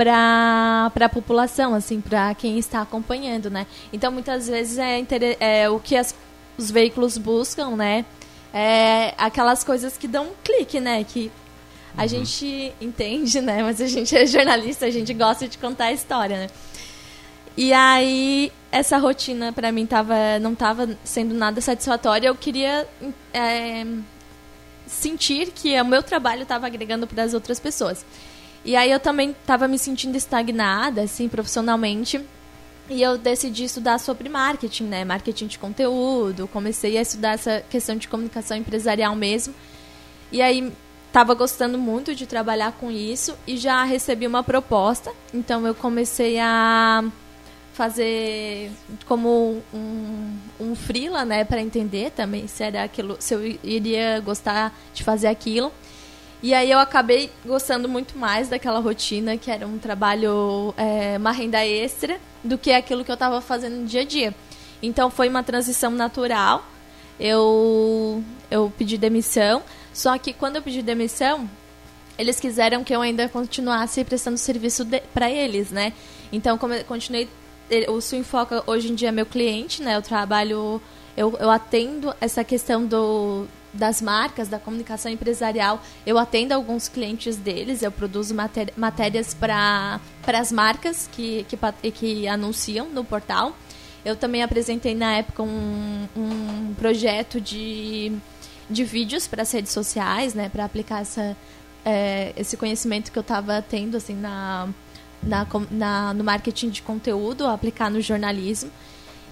para 0.01 1.05
a 1.05 1.09
população, 1.11 1.75
assim, 1.75 2.01
para 2.01 2.35
quem 2.35 2.59
está 2.59 2.81
acompanhando, 2.81 3.51
né? 3.51 3.67
Então, 3.93 4.11
muitas 4.11 4.49
vezes 4.49 4.79
é, 4.79 5.05
é 5.39 5.69
o 5.69 5.79
que 5.79 5.95
as, 5.95 6.15
os 6.57 6.71
veículos 6.71 7.19
buscam, 7.19 7.77
né? 7.77 8.07
É 8.53 9.15
aquelas 9.19 9.63
coisas 9.63 9.99
que 9.99 10.09
dão 10.09 10.25
um 10.25 10.33
clique, 10.43 10.81
né? 10.81 11.05
Que 11.05 11.31
a 11.95 12.03
uhum. 12.03 12.09
gente 12.09 12.73
entende, 12.81 13.43
né? 13.43 13.63
Mas 13.63 13.79
a 13.79 13.87
gente 13.87 14.17
é 14.17 14.25
jornalista, 14.25 14.87
a 14.87 14.91
gente 14.91 15.13
gosta 15.13 15.47
de 15.47 15.59
contar 15.59 15.87
a 15.87 15.93
história, 15.93 16.39
né? 16.39 16.47
E 17.55 17.75
aí, 17.75 18.51
essa 18.73 18.97
rotina 18.97 19.53
para 19.53 19.71
mim 19.71 19.85
tava, 19.85 20.39
não 20.41 20.55
estava 20.55 20.89
sendo 21.05 21.35
nada 21.35 21.61
satisfatória. 21.61 22.29
Eu 22.29 22.35
queria 22.35 22.89
é, 23.35 23.85
sentir 24.87 25.51
que 25.51 25.79
o 25.79 25.85
meu 25.85 26.03
trabalho 26.03 26.45
estava 26.45 26.67
agregando 26.67 27.07
para 27.07 27.23
as 27.23 27.35
outras 27.35 27.61
pessoas. 27.61 28.03
E 28.65 28.77
aí 28.77 28.91
eu 28.91 29.01
também 29.01 29.31
estava 29.31 29.67
me 29.67 29.79
sentindo 29.79 30.17
estagnada, 30.17 31.03
assim, 31.03 31.29
profissionalmente. 31.29 32.21
E 32.89 33.03
eu 33.03 33.17
decidi 33.17 33.65
estudar 33.65 33.99
sobre 33.99 34.29
marketing, 34.29 34.85
né? 34.85 35.05
Marketing 35.05 35.47
de 35.47 35.59
conteúdo. 35.59 36.49
Comecei 36.49 36.99
a 36.99 37.03
estudar 37.03 37.35
essa 37.35 37.63
questão 37.71 37.97
de 37.97 38.09
comunicação 38.09 38.57
empresarial 38.57 39.15
mesmo. 39.15 39.55
E 40.33 40.43
aí 40.43 40.73
estava 41.07 41.35
gostando 41.35 41.79
muito 41.79 42.15
de 42.15 42.27
trabalhar 42.27 42.73
com 42.73 42.91
isso 42.91 43.37
e 43.47 43.57
já 43.57 43.83
recebi 43.85 44.27
uma 44.27 44.43
proposta. 44.43 45.13
Então 45.33 45.67
eu 45.67 45.75
comecei 45.75 46.39
a 46.39 47.05
fazer 47.73 48.71
como 49.07 49.63
um, 49.73 50.37
um 50.61 50.75
freela, 50.75 51.25
né, 51.25 51.45
para 51.45 51.61
entender 51.61 52.11
também 52.11 52.47
se 52.47 52.63
era 52.63 52.85
aquilo, 52.85 53.17
se 53.19 53.35
eu 53.35 53.59
iria 53.65 54.21
gostar 54.21 54.77
de 54.93 55.03
fazer 55.03 55.29
aquilo. 55.29 55.73
E 56.43 56.55
aí 56.55 56.71
eu 56.71 56.79
acabei 56.79 57.31
gostando 57.45 57.89
muito 57.89 58.17
mais 58.17 58.49
daquela 58.49 58.79
rotina, 58.79 59.37
que 59.37 59.51
era 59.51 59.67
um 59.67 59.79
trabalho, 59.79 60.75
é, 60.77 61.19
uma 61.19 61.33
renda 61.33 61.65
extra, 61.67 62.19
do 62.43 62.57
que 62.57 62.73
aquilo 62.73 63.05
que 63.05 63.11
eu 63.11 63.15
estava 63.15 63.41
fazendo 63.43 63.77
no 63.77 63.87
dia 63.87 64.01
a 64.01 64.05
dia. 64.05 64.35
Então 64.83 65.11
foi 65.11 65.29
uma 65.29 65.43
transição 65.43 65.91
natural. 65.91 66.65
Eu, 67.19 68.25
eu 68.51 68.73
pedi 68.79 68.97
demissão, 68.97 69.63
só 69.93 70.17
que 70.17 70.33
quando 70.33 70.57
eu 70.57 70.63
pedi 70.63 70.81
demissão, 70.81 71.49
eles 72.19 72.41
quiseram 72.41 72.83
que 72.83 72.95
eu 72.95 73.03
ainda 73.03 73.29
continuasse 73.29 74.03
prestando 74.05 74.39
serviço 74.39 74.87
para 75.13 75.31
eles, 75.31 75.71
né? 75.71 75.93
Então, 76.33 76.57
como 76.57 76.73
eu 76.73 76.85
continuei, 76.85 77.29
o 77.89 78.01
Swing 78.01 78.25
Foca 78.25 78.63
hoje 78.67 78.91
em 78.91 78.95
dia 78.95 79.11
é 79.11 79.13
meu 79.13 79.27
cliente, 79.27 79.83
né? 79.83 79.97
Eu 79.97 80.03
trabalho, 80.03 80.81
eu, 81.15 81.37
eu 81.39 81.51
atendo 81.51 82.15
essa 82.21 82.43
questão 82.43 82.87
do, 82.87 83.47
das 83.73 84.01
marcas, 84.01 84.49
da 84.49 84.59
comunicação 84.59 85.11
empresarial, 85.11 85.81
eu 86.05 86.19
atendo 86.19 86.53
alguns 86.53 86.89
clientes 86.89 87.37
deles, 87.37 87.83
eu 87.83 87.93
produzo 87.93 88.35
maté 88.35 88.67
matérias 88.77 89.33
para 89.33 90.01
as 90.27 90.51
marcas 90.51 91.09
que, 91.13 91.45
que, 91.45 91.91
que 91.93 92.29
anunciam 92.29 92.89
no 92.89 93.05
portal. 93.05 93.57
Eu 94.05 94.17
também 94.17 94.43
apresentei 94.43 94.95
na 94.95 95.17
época 95.19 95.43
um, 95.43 96.09
um 96.17 96.75
projeto 96.75 97.41
de, 97.41 98.13
de 98.69 98.83
vídeos 98.83 99.27
para 99.27 99.43
as 99.43 99.53
redes 99.53 99.73
sociais, 99.73 100.35
né, 100.35 100.49
para 100.49 100.65
aplicar 100.65 101.03
essa, 101.03 101.37
é, 101.85 102.33
esse 102.37 102.57
conhecimento 102.57 103.13
que 103.13 103.19
eu 103.19 103.23
estava 103.23 103.63
tendo 103.63 103.97
assim, 103.97 104.15
na, 104.15 104.69
na, 105.23 105.47
na, 105.71 106.15
no 106.15 106.25
marketing 106.25 106.71
de 106.71 106.83
conteúdo, 106.83 107.47
aplicar 107.47 107.91
no 107.91 108.01
jornalismo. 108.01 108.71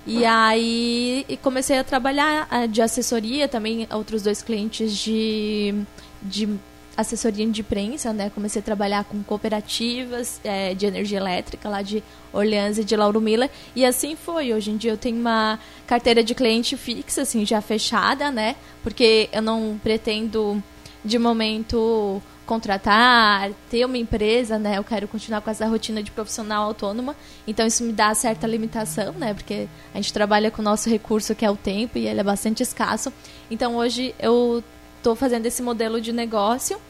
E 0.09 0.25
aí 0.25 1.27
e 1.29 1.37
comecei 1.37 1.79
a 1.79 1.85
trabalhar 1.85 2.49
de 2.69 2.81
assessoria, 2.81 3.47
também 3.47 3.87
outros 3.93 4.23
dois 4.23 4.43
clientes 4.43 4.97
de, 4.97 5.75
de 6.23 6.49
assessoria 6.97 7.47
de 7.47 7.61
imprensa, 7.61 8.13
né? 8.13 8.29
Comecei 8.35 8.61
a 8.61 8.65
trabalhar 8.65 9.05
com 9.05 9.23
cooperativas 9.23 10.41
é, 10.43 10.75
de 10.75 10.85
energia 10.85 11.19
elétrica 11.19 11.69
lá 11.69 11.81
de 11.81 12.03
Orleans 12.33 12.77
e 12.77 12.85
de 12.85 12.97
Lauro 12.97 13.21
Miller. 13.21 13.49
E 13.77 13.85
assim 13.85 14.17
foi. 14.17 14.53
Hoje 14.53 14.73
em 14.73 14.77
dia 14.77 14.91
eu 14.91 14.97
tenho 14.97 15.17
uma 15.17 15.61
carteira 15.87 16.25
de 16.25 16.35
cliente 16.35 16.77
fixa, 16.77 17.23
assim, 17.23 17.47
já 17.47 17.61
fechada, 17.61 18.33
né? 18.33 18.57
Porque 18.83 19.29
eu 19.33 19.41
não 19.41 19.79
pretendo, 19.81 20.61
de 21.05 21.19
momento, 21.21 22.21
contratar, 22.49 23.51
ter 23.71 23.85
uma 23.85 23.99
empresa, 23.99 24.59
né? 24.59 24.79
Eu 24.79 24.83
quero 24.83 25.07
continuar 25.07 25.43
com 25.43 25.51
essa 25.51 25.67
rotina 25.67 26.03
de 26.03 26.11
profissional 26.11 26.65
autônoma. 26.65 27.15
Então 27.47 27.67
isso 27.67 27.85
me 27.85 27.93
dá 27.93 28.15
certa 28.15 28.47
limitação, 28.47 29.13
né? 29.13 29.35
Porque 29.35 29.69
a 29.93 29.99
gente 29.99 30.15
trabalha 30.15 30.51
com 30.51 30.63
o 30.63 30.65
nosso 30.65 30.89
recurso 30.89 31.35
que 31.35 31.45
é 31.45 31.51
o 31.51 31.57
tempo 31.57 31.99
e 31.99 32.09
ele 32.09 32.21
é 32.21 32.25
bastante 32.25 32.63
escasso. 32.63 33.13
Então 33.51 33.77
hoje 33.77 34.15
eu 34.19 34.65
estou 34.97 35.15
fazendo 35.15 35.45
esse 35.45 35.63
modelo 35.63 36.01
de 36.01 36.11
negócio. 36.11 36.81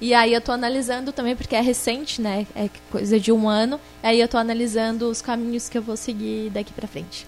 E 0.00 0.14
aí 0.14 0.32
eu 0.32 0.38
estou 0.38 0.54
analisando 0.54 1.12
também, 1.12 1.36
porque 1.36 1.54
é 1.54 1.60
recente, 1.60 2.22
né? 2.22 2.46
É 2.54 2.70
coisa 2.90 3.20
de 3.20 3.32
um 3.32 3.48
ano. 3.48 3.78
Aí 4.02 4.18
eu 4.18 4.24
estou 4.24 4.40
analisando 4.40 5.10
os 5.10 5.20
caminhos 5.20 5.68
que 5.68 5.76
eu 5.76 5.82
vou 5.82 5.96
seguir 5.96 6.50
daqui 6.50 6.72
para 6.72 6.88
frente. 6.88 7.26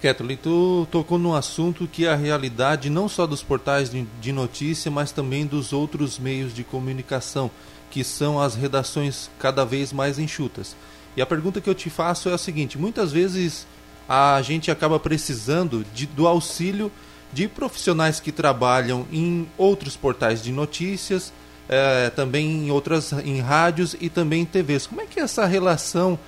Kathleen, 0.00 0.38
tu 0.40 0.86
tocou 0.92 1.18
num 1.18 1.34
assunto 1.34 1.88
que 1.88 2.06
é 2.06 2.10
a 2.10 2.16
realidade 2.16 2.88
não 2.88 3.08
só 3.08 3.26
dos 3.26 3.42
portais 3.42 3.90
de, 3.90 4.32
notícia, 4.32 4.90
mas 4.90 5.10
também 5.10 5.44
dos 5.44 5.72
outros 5.72 6.18
meios 6.20 6.54
de 6.54 6.62
comunicação, 6.62 7.50
que 7.90 8.04
são 8.04 8.40
as 8.40 8.54
redações 8.54 9.28
cada 9.40 9.64
vez 9.64 9.92
mais 9.92 10.18
enxutas. 10.18 10.76
E 11.16 11.22
a 11.22 11.26
pergunta 11.26 11.60
que 11.60 11.68
eu 11.68 11.74
te 11.74 11.90
faço 11.90 12.28
é 12.28 12.34
a 12.34 12.38
seguinte: 12.38 12.78
muitas 12.78 13.10
vezes 13.10 13.66
a 14.08 14.40
gente 14.40 14.70
acaba 14.70 15.00
precisando 15.00 15.84
de, 15.92 16.06
do 16.06 16.28
auxílio 16.28 16.92
de 17.32 17.48
profissionais 17.48 18.20
que 18.20 18.30
trabalham 18.30 19.04
em 19.12 19.48
outros 19.58 19.96
portais 19.96 20.42
de 20.42 20.52
notícias, 20.52 21.32
é, 21.68 22.08
também 22.10 22.66
em 22.66 22.70
outras 22.70 23.12
em 23.12 23.40
rádios 23.40 23.96
e 24.00 24.08
também 24.08 24.42
em 24.42 24.46
TVs. 24.46 24.86
Como 24.86 25.00
é 25.00 25.06
que 25.06 25.18
é 25.18 25.24
essa 25.24 25.44
relação 25.44 26.18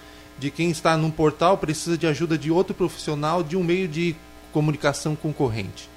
de 0.40 0.50
quem 0.50 0.70
está 0.70 0.96
num 0.96 1.10
portal 1.10 1.58
precisa 1.58 1.96
de 1.96 2.06
ajuda 2.06 2.36
de 2.38 2.50
outro 2.50 2.74
profissional 2.74 3.42
de 3.42 3.56
um 3.56 3.62
meio 3.62 3.86
de 3.86 4.16
comunicação 4.52 5.14
concorrente. 5.14 5.88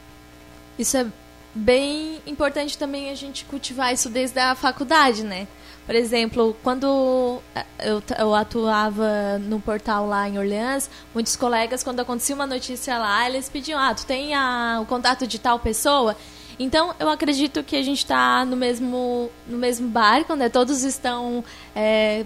Isso 0.78 0.98
é 0.98 1.08
bem 1.56 2.22
importante 2.28 2.78
também 2.78 3.10
a 3.10 3.16
gente 3.16 3.46
cultivar 3.46 3.94
isso 3.94 4.10
desde 4.10 4.40
a 4.40 4.54
faculdade, 4.54 5.24
né? 5.24 5.48
Por 5.86 5.96
exemplo, 5.96 6.56
quando 6.64 7.42
eu, 7.80 8.02
eu 8.18 8.34
atuava 8.34 9.38
no 9.40 9.60
portal 9.60 10.08
lá 10.08 10.28
em 10.28 10.38
Orleans, 10.38 10.90
muitos 11.14 11.36
colegas, 11.36 11.84
quando 11.84 12.00
acontecia 12.00 12.36
uma 12.36 12.48
notícia 12.48 12.98
lá, 12.98 13.28
eles 13.30 13.50
pediam, 13.50 13.80
ah, 13.80 13.94
tu 13.94 14.06
tem 14.06 14.34
a, 14.34 14.80
o 14.82 14.86
contato 14.86 15.28
de 15.28 15.40
tal 15.40 15.60
pessoa? 15.60 16.16
Então, 16.58 16.96
eu 17.00 17.10
acredito 17.10 17.64
que 17.64 17.76
a 17.76 17.82
gente 17.82 18.00
está 18.00 18.46
no 18.46 18.56
mesmo, 18.56 19.30
no 19.48 19.58
mesmo 19.58 19.88
barco, 19.90 20.36
né? 20.36 20.48
Todos 20.50 20.84
estão 20.84 21.44
é, 21.76 22.26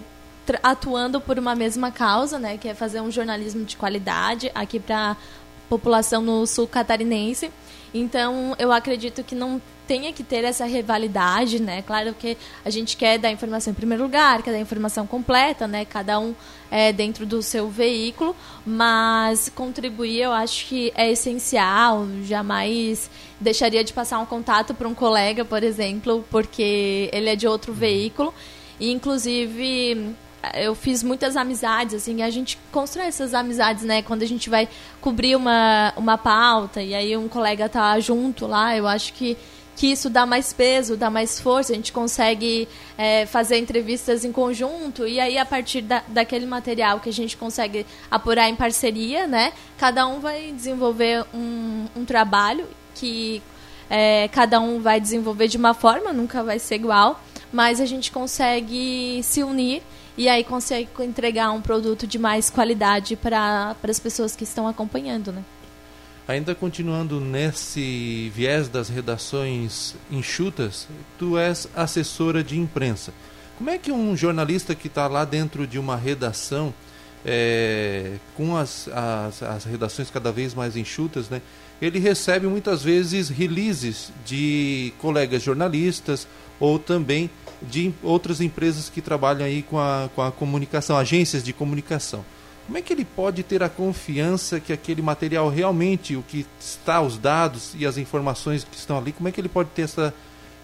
atuando 0.62 1.20
por 1.20 1.38
uma 1.38 1.54
mesma 1.54 1.90
causa, 1.90 2.38
né, 2.38 2.56
que 2.56 2.68
é 2.68 2.74
fazer 2.74 3.00
um 3.00 3.10
jornalismo 3.10 3.64
de 3.64 3.76
qualidade 3.76 4.50
aqui 4.54 4.78
para 4.80 5.12
a 5.12 5.16
população 5.68 6.22
no 6.22 6.46
sul 6.46 6.66
catarinense. 6.66 7.50
Então, 7.92 8.54
eu 8.58 8.70
acredito 8.70 9.24
que 9.24 9.34
não 9.34 9.60
tenha 9.86 10.12
que 10.12 10.22
ter 10.22 10.44
essa 10.44 10.66
rivalidade, 10.66 11.60
né? 11.60 11.80
Claro 11.80 12.12
que 12.12 12.36
a 12.62 12.68
gente 12.68 12.94
quer 12.94 13.18
dar 13.18 13.30
informação 13.30 13.70
em 13.70 13.74
primeiro 13.74 14.02
lugar, 14.02 14.42
quer 14.42 14.52
dar 14.52 14.58
informação 14.58 15.06
completa, 15.06 15.66
né? 15.66 15.86
Cada 15.86 16.20
um 16.20 16.34
é, 16.70 16.92
dentro 16.92 17.24
do 17.24 17.40
seu 17.42 17.70
veículo, 17.70 18.36
mas 18.66 19.50
contribuir 19.54 20.20
eu 20.20 20.32
acho 20.32 20.66
que 20.66 20.92
é 20.94 21.10
essencial. 21.10 22.06
Jamais 22.22 23.10
deixaria 23.40 23.82
de 23.82 23.94
passar 23.94 24.18
um 24.18 24.26
contato 24.26 24.74
para 24.74 24.86
um 24.86 24.94
colega, 24.94 25.42
por 25.42 25.62
exemplo, 25.62 26.22
porque 26.30 27.08
ele 27.10 27.30
é 27.30 27.34
de 27.34 27.48
outro 27.48 27.72
veículo. 27.72 28.34
E, 28.78 28.92
inclusive, 28.92 30.14
eu 30.54 30.74
fiz 30.74 31.02
muitas 31.02 31.36
amizades, 31.36 31.94
assim, 31.94 32.22
a 32.22 32.30
gente 32.30 32.58
constrói 32.70 33.06
essas 33.06 33.34
amizades, 33.34 33.82
né? 33.84 34.02
Quando 34.02 34.22
a 34.22 34.26
gente 34.26 34.48
vai 34.48 34.68
cobrir 35.00 35.36
uma, 35.36 35.92
uma 35.96 36.16
pauta 36.16 36.80
e 36.80 36.94
aí 36.94 37.16
um 37.16 37.28
colega 37.28 37.68
tá 37.68 37.98
junto 37.98 38.46
lá, 38.46 38.76
eu 38.76 38.86
acho 38.86 39.12
que, 39.14 39.36
que 39.74 39.88
isso 39.88 40.08
dá 40.08 40.24
mais 40.24 40.52
peso, 40.52 40.96
dá 40.96 41.10
mais 41.10 41.40
força, 41.40 41.72
a 41.72 41.76
gente 41.76 41.92
consegue 41.92 42.68
é, 42.96 43.26
fazer 43.26 43.58
entrevistas 43.58 44.24
em 44.24 44.30
conjunto 44.30 45.06
e 45.06 45.18
aí 45.18 45.38
a 45.38 45.44
partir 45.44 45.82
da, 45.82 46.02
daquele 46.06 46.46
material 46.46 47.00
que 47.00 47.08
a 47.08 47.12
gente 47.12 47.36
consegue 47.36 47.84
apurar 48.10 48.48
em 48.48 48.54
parceria, 48.54 49.26
né? 49.26 49.52
Cada 49.76 50.06
um 50.06 50.20
vai 50.20 50.52
desenvolver 50.52 51.24
um, 51.34 51.86
um 51.96 52.04
trabalho 52.04 52.66
que 52.94 53.42
é, 53.90 54.28
cada 54.28 54.60
um 54.60 54.80
vai 54.80 55.00
desenvolver 55.00 55.48
de 55.48 55.56
uma 55.56 55.74
forma, 55.74 56.12
nunca 56.12 56.44
vai 56.44 56.58
ser 56.58 56.76
igual 56.76 57.20
mais 57.52 57.80
a 57.80 57.86
gente 57.86 58.10
consegue 58.10 59.20
se 59.22 59.42
unir 59.42 59.82
e 60.18 60.28
aí 60.28 60.42
consegue 60.42 60.88
entregar 60.98 61.52
um 61.52 61.62
produto 61.62 62.04
de 62.04 62.18
mais 62.18 62.50
qualidade 62.50 63.14
para 63.14 63.76
as 63.84 64.00
pessoas 64.00 64.34
que 64.34 64.42
estão 64.42 64.66
acompanhando, 64.66 65.32
né? 65.32 65.44
Ainda 66.26 66.56
continuando 66.56 67.20
nesse 67.20 68.30
viés 68.34 68.68
das 68.68 68.88
redações 68.88 69.94
enxutas, 70.10 70.88
tu 71.16 71.38
és 71.38 71.68
assessora 71.74 72.42
de 72.42 72.58
imprensa. 72.58 73.14
Como 73.56 73.70
é 73.70 73.78
que 73.78 73.92
um 73.92 74.16
jornalista 74.16 74.74
que 74.74 74.88
está 74.88 75.06
lá 75.06 75.24
dentro 75.24 75.66
de 75.68 75.78
uma 75.78 75.96
redação, 75.96 76.74
é, 77.24 78.16
com 78.36 78.56
as, 78.56 78.88
as, 78.88 79.42
as, 79.42 79.64
redações 79.64 80.10
cada 80.10 80.32
vez 80.32 80.52
mais 80.52 80.76
enxutas, 80.76 81.30
né, 81.30 81.40
ele 81.80 82.00
recebe 82.00 82.46
muitas 82.48 82.82
vezes 82.82 83.28
releases 83.28 84.12
de 84.26 84.92
colegas 84.98 85.42
jornalistas 85.42 86.26
ou 86.58 86.78
também 86.78 87.30
de 87.62 87.92
outras 88.02 88.40
empresas 88.40 88.88
que 88.88 89.00
trabalham 89.00 89.44
aí 89.44 89.62
com 89.62 89.78
a, 89.78 90.08
com 90.14 90.22
a 90.22 90.30
comunicação, 90.30 90.96
agências 90.96 91.42
de 91.42 91.52
comunicação. 91.52 92.24
Como 92.66 92.76
é 92.76 92.82
que 92.82 92.92
ele 92.92 93.04
pode 93.04 93.42
ter 93.42 93.62
a 93.62 93.68
confiança 93.68 94.60
que 94.60 94.72
aquele 94.72 95.00
material 95.00 95.48
realmente, 95.48 96.14
o 96.14 96.22
que 96.22 96.46
está, 96.60 97.00
os 97.00 97.16
dados 97.16 97.72
e 97.74 97.86
as 97.86 97.96
informações 97.96 98.62
que 98.62 98.76
estão 98.76 98.98
ali, 98.98 99.10
como 99.10 99.28
é 99.28 99.32
que 99.32 99.40
ele 99.40 99.48
pode 99.48 99.70
ter 99.70 99.82
essa 99.82 100.14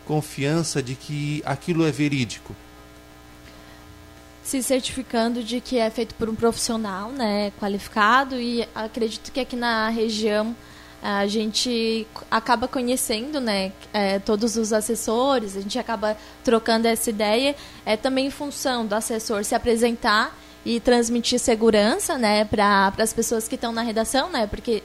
confiança 0.05 0.83
de 0.83 0.95
que 0.95 1.43
aquilo 1.47 1.87
é 1.87 1.91
verídico? 1.91 2.55
Se 4.43 4.63
certificando 4.63 5.43
de 5.43 5.63
que 5.63 5.79
é 5.79 5.89
feito 5.89 6.15
por 6.15 6.29
um 6.29 6.35
profissional 6.35 7.11
né, 7.11 7.51
qualificado 7.59 8.39
e 8.39 8.69
acredito 8.75 9.33
que 9.33 9.41
aqui 9.41 9.57
na 9.57 9.89
região 9.89 10.55
a 11.05 11.27
gente 11.27 12.07
acaba 12.31 12.67
conhecendo 12.67 13.39
né, 13.39 13.73
é, 13.93 14.19
todos 14.19 14.57
os 14.57 14.73
assessores, 14.73 15.55
a 15.55 15.61
gente 15.61 15.79
acaba 15.79 16.17
trocando 16.43 16.89
essa 16.89 17.11
ideia, 17.11 17.55
é 17.85 17.95
também 17.95 18.31
função 18.31 18.87
do 18.87 18.95
assessor 18.95 19.45
se 19.45 19.55
apresentar 19.55 20.35
e 20.65 20.81
transmitir 20.81 21.39
segurança, 21.39 22.17
né, 22.17 22.47
para 22.47 22.91
as 22.97 23.13
pessoas 23.13 23.47
que 23.47 23.55
estão 23.55 23.71
na 23.71 23.83
redação, 23.83 24.31
né, 24.31 24.47
porque 24.47 24.83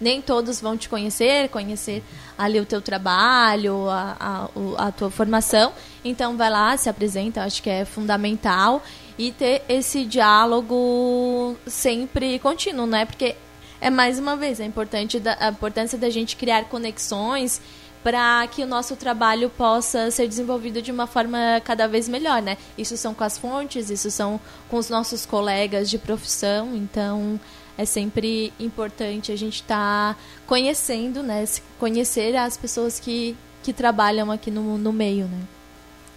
nem 0.00 0.20
todos 0.20 0.60
vão 0.60 0.76
te 0.76 0.88
conhecer, 0.88 1.48
conhecer 1.50 2.02
ali 2.36 2.58
o 2.58 2.66
teu 2.66 2.82
trabalho, 2.82 3.88
a, 3.88 4.16
a, 4.18 4.88
a 4.88 4.90
tua 4.90 5.12
formação. 5.12 5.72
Então, 6.04 6.36
vai 6.36 6.50
lá, 6.50 6.76
se 6.76 6.88
apresenta, 6.88 7.44
acho 7.44 7.62
que 7.62 7.70
é 7.70 7.84
fundamental. 7.84 8.82
E 9.16 9.30
ter 9.30 9.62
esse 9.68 10.04
diálogo 10.04 11.56
sempre 11.68 12.40
contínuo, 12.40 12.84
né? 12.84 13.04
Porque 13.04 13.36
é 13.82 13.90
mais 13.90 14.16
uma 14.18 14.36
vez 14.36 14.60
é 14.60 14.64
importante 14.64 15.18
da, 15.18 15.36
a 15.40 15.48
importância 15.48 15.98
da 15.98 16.08
gente 16.08 16.36
criar 16.36 16.64
conexões 16.66 17.60
para 18.02 18.46
que 18.46 18.62
o 18.62 18.66
nosso 18.66 18.96
trabalho 18.96 19.50
possa 19.50 20.10
ser 20.10 20.28
desenvolvido 20.28 20.80
de 20.80 20.90
uma 20.90 21.06
forma 21.06 21.60
cada 21.64 21.86
vez 21.86 22.08
melhor, 22.08 22.40
né? 22.40 22.56
Isso 22.78 22.96
são 22.96 23.12
com 23.12 23.22
as 23.22 23.36
fontes, 23.38 23.90
isso 23.90 24.10
são 24.10 24.40
com 24.68 24.76
os 24.76 24.88
nossos 24.88 25.26
colegas 25.26 25.90
de 25.90 25.98
profissão, 25.98 26.74
então 26.74 27.38
é 27.76 27.84
sempre 27.84 28.52
importante 28.58 29.30
a 29.30 29.36
gente 29.36 29.56
estar 29.56 30.14
tá 30.14 30.20
conhecendo, 30.46 31.22
né? 31.22 31.44
Conhecer 31.78 32.36
as 32.36 32.56
pessoas 32.56 32.98
que, 32.98 33.36
que 33.62 33.72
trabalham 33.72 34.30
aqui 34.30 34.50
no, 34.50 34.78
no 34.78 34.92
meio, 34.92 35.26
né? 35.26 35.42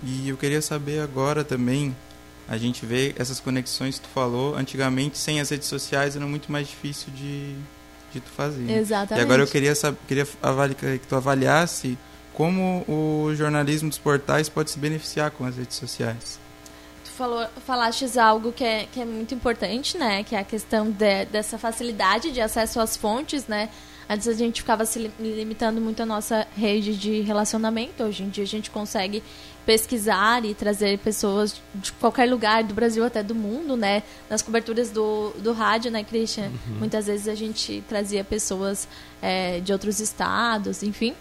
E 0.03 0.29
eu 0.29 0.37
queria 0.37 0.61
saber 0.61 0.99
agora 0.99 1.43
também, 1.43 1.95
a 2.47 2.57
gente 2.57 2.85
vê 2.85 3.13
essas 3.17 3.39
conexões 3.39 3.99
que 3.99 4.07
tu 4.07 4.11
falou, 4.13 4.55
antigamente 4.55 5.17
sem 5.17 5.39
as 5.39 5.49
redes 5.49 5.67
sociais 5.67 6.15
era 6.15 6.25
muito 6.25 6.51
mais 6.51 6.67
difícil 6.67 7.11
de, 7.13 7.55
de 8.13 8.19
tu 8.19 8.29
fazer. 8.29 8.69
Exatamente. 8.69 9.19
E 9.19 9.23
agora 9.23 9.41
eu 9.41 9.47
queria, 9.47 9.73
saber, 9.73 9.97
queria 10.07 10.25
que 10.25 11.07
tu 11.07 11.15
avaliasse 11.15 11.97
como 12.33 12.83
o 12.87 13.33
jornalismo 13.33 13.89
dos 13.89 13.97
portais 13.97 14.49
pode 14.49 14.69
se 14.69 14.77
beneficiar 14.77 15.31
com 15.31 15.45
as 15.45 15.55
redes 15.55 15.77
sociais. 15.77 16.39
Tu 17.03 17.11
falou, 17.11 17.47
falaste 17.65 18.19
algo 18.19 18.51
que 18.51 18.63
é, 18.63 18.87
que 18.91 18.99
é 18.99 19.05
muito 19.05 19.33
importante, 19.33 19.97
né? 19.97 20.23
Que 20.23 20.35
é 20.35 20.39
a 20.39 20.43
questão 20.43 20.91
de, 20.91 21.25
dessa 21.25 21.57
facilidade 21.57 22.31
de 22.31 22.41
acesso 22.41 22.79
às 22.79 22.97
fontes, 22.97 23.47
né? 23.47 23.69
Antes 24.07 24.27
a 24.27 24.33
gente 24.33 24.61
ficava 24.61 24.85
se 24.85 25.11
limitando 25.19 25.81
muito 25.81 26.03
a 26.03 26.05
nossa 26.05 26.45
rede 26.55 26.95
de 26.95 27.21
relacionamento. 27.21 28.03
Hoje 28.03 28.23
em 28.23 28.29
dia 28.29 28.43
a 28.43 28.47
gente 28.47 28.69
consegue 28.69 29.23
pesquisar 29.65 30.45
e 30.45 30.53
trazer 30.53 30.99
pessoas 30.99 31.61
de 31.73 31.91
qualquer 31.93 32.29
lugar 32.29 32.63
do 32.63 32.73
Brasil 32.73 33.03
até 33.03 33.23
do 33.23 33.33
mundo, 33.33 33.75
né? 33.75 34.03
Nas 34.29 34.41
coberturas 34.41 34.91
do, 34.91 35.31
do 35.39 35.53
rádio, 35.53 35.91
né, 35.91 36.03
Christian? 36.03 36.45
Uhum. 36.45 36.77
Muitas 36.79 37.07
vezes 37.07 37.27
a 37.27 37.35
gente 37.35 37.83
trazia 37.89 38.23
pessoas 38.23 38.87
é, 39.21 39.59
de 39.59 39.73
outros 39.73 39.99
estados, 39.99 40.83
enfim. 40.83 41.15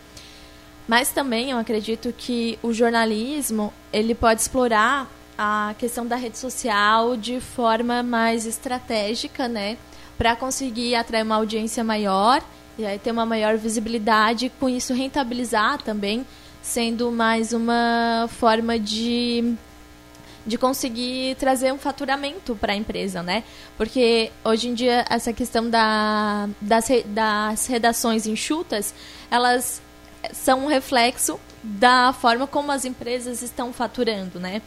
Mas 0.87 1.11
também 1.11 1.51
eu 1.51 1.59
acredito 1.59 2.13
que 2.17 2.59
o 2.63 2.73
jornalismo 2.73 3.73
ele 3.93 4.15
pode 4.15 4.43
explorar 4.43 5.11
a 5.37 5.75
questão 5.79 6.07
da 6.07 6.17
rede 6.17 6.39
social 6.39 7.17
de 7.17 7.41
forma 7.41 8.03
mais 8.03 8.47
estratégica, 8.47 9.49
né? 9.49 9.79
Para 10.19 10.37
conseguir 10.37 10.95
atrair 10.95 11.23
uma 11.23 11.37
audiência 11.37 11.83
maior 11.83 12.43
e 12.79 12.85
aí 12.85 12.99
ter 12.99 13.11
uma 13.11 13.25
maior 13.25 13.57
visibilidade, 13.57 14.53
com 14.61 14.69
isso 14.69 14.93
rentabilizar 14.93 15.81
também, 15.83 16.27
sendo 16.65 17.13
mais 17.13 17.53
uma 17.53 18.27
forma 18.39 18.79
de 18.79 19.55
de 20.47 20.59
conseguir 20.59 21.37
trazer 21.37 21.73
um 21.73 21.79
faturamento 21.79 22.55
para 22.55 22.75
a 22.75 22.77
empresa, 22.77 23.23
né? 23.23 23.45
Porque 23.79 24.31
hoje 24.45 24.69
em 24.69 24.75
dia 24.75 25.05
essa 25.09 25.33
questão 25.33 25.71
da, 25.71 26.49
das, 26.61 26.87
das 27.07 27.67
redações 27.67 28.27
enxutas, 28.27 28.95
elas 29.31 29.81
são 30.35 30.65
um 30.65 30.67
reflexo 30.67 31.41
da 31.63 32.13
forma 32.13 32.47
como 32.47 32.73
as 32.73 32.85
empresas 32.85 33.41
estão 33.41 33.73
faturando, 33.73 34.39
né? 34.39 34.61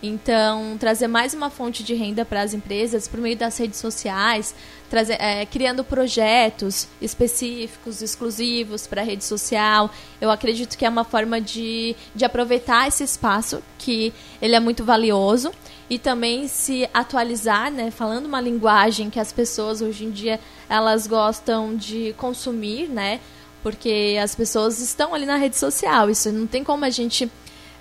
Então, 0.00 0.76
trazer 0.78 1.08
mais 1.08 1.34
uma 1.34 1.50
fonte 1.50 1.82
de 1.82 1.94
renda 1.94 2.24
para 2.24 2.42
as 2.42 2.52
empresas 2.52 3.08
por 3.08 3.18
meio 3.20 3.36
das 3.36 3.56
redes 3.56 3.78
sociais, 3.78 4.54
trazer, 4.94 5.20
é, 5.20 5.44
criando 5.44 5.82
projetos 5.82 6.86
específicos, 7.02 8.00
exclusivos 8.00 8.86
para 8.86 9.02
a 9.02 9.04
rede 9.04 9.24
social. 9.24 9.90
Eu 10.20 10.30
acredito 10.30 10.78
que 10.78 10.86
é 10.86 10.88
uma 10.88 11.02
forma 11.02 11.40
de, 11.40 11.96
de 12.14 12.24
aproveitar 12.24 12.86
esse 12.86 13.02
espaço, 13.02 13.60
que 13.76 14.12
ele 14.40 14.54
é 14.54 14.60
muito 14.60 14.84
valioso, 14.84 15.50
e 15.90 15.98
também 15.98 16.46
se 16.46 16.88
atualizar, 16.94 17.72
né, 17.72 17.90
falando 17.90 18.26
uma 18.26 18.40
linguagem 18.40 19.10
que 19.10 19.18
as 19.18 19.32
pessoas 19.32 19.82
hoje 19.82 20.04
em 20.04 20.12
dia 20.12 20.38
elas 20.68 21.08
gostam 21.08 21.74
de 21.74 22.14
consumir, 22.16 22.88
né, 22.88 23.18
porque 23.64 24.16
as 24.22 24.32
pessoas 24.36 24.78
estão 24.78 25.12
ali 25.12 25.26
na 25.26 25.36
rede 25.36 25.56
social. 25.56 26.08
Isso 26.08 26.30
não 26.30 26.46
tem 26.46 26.62
como 26.62 26.84
a 26.84 26.90
gente 26.90 27.28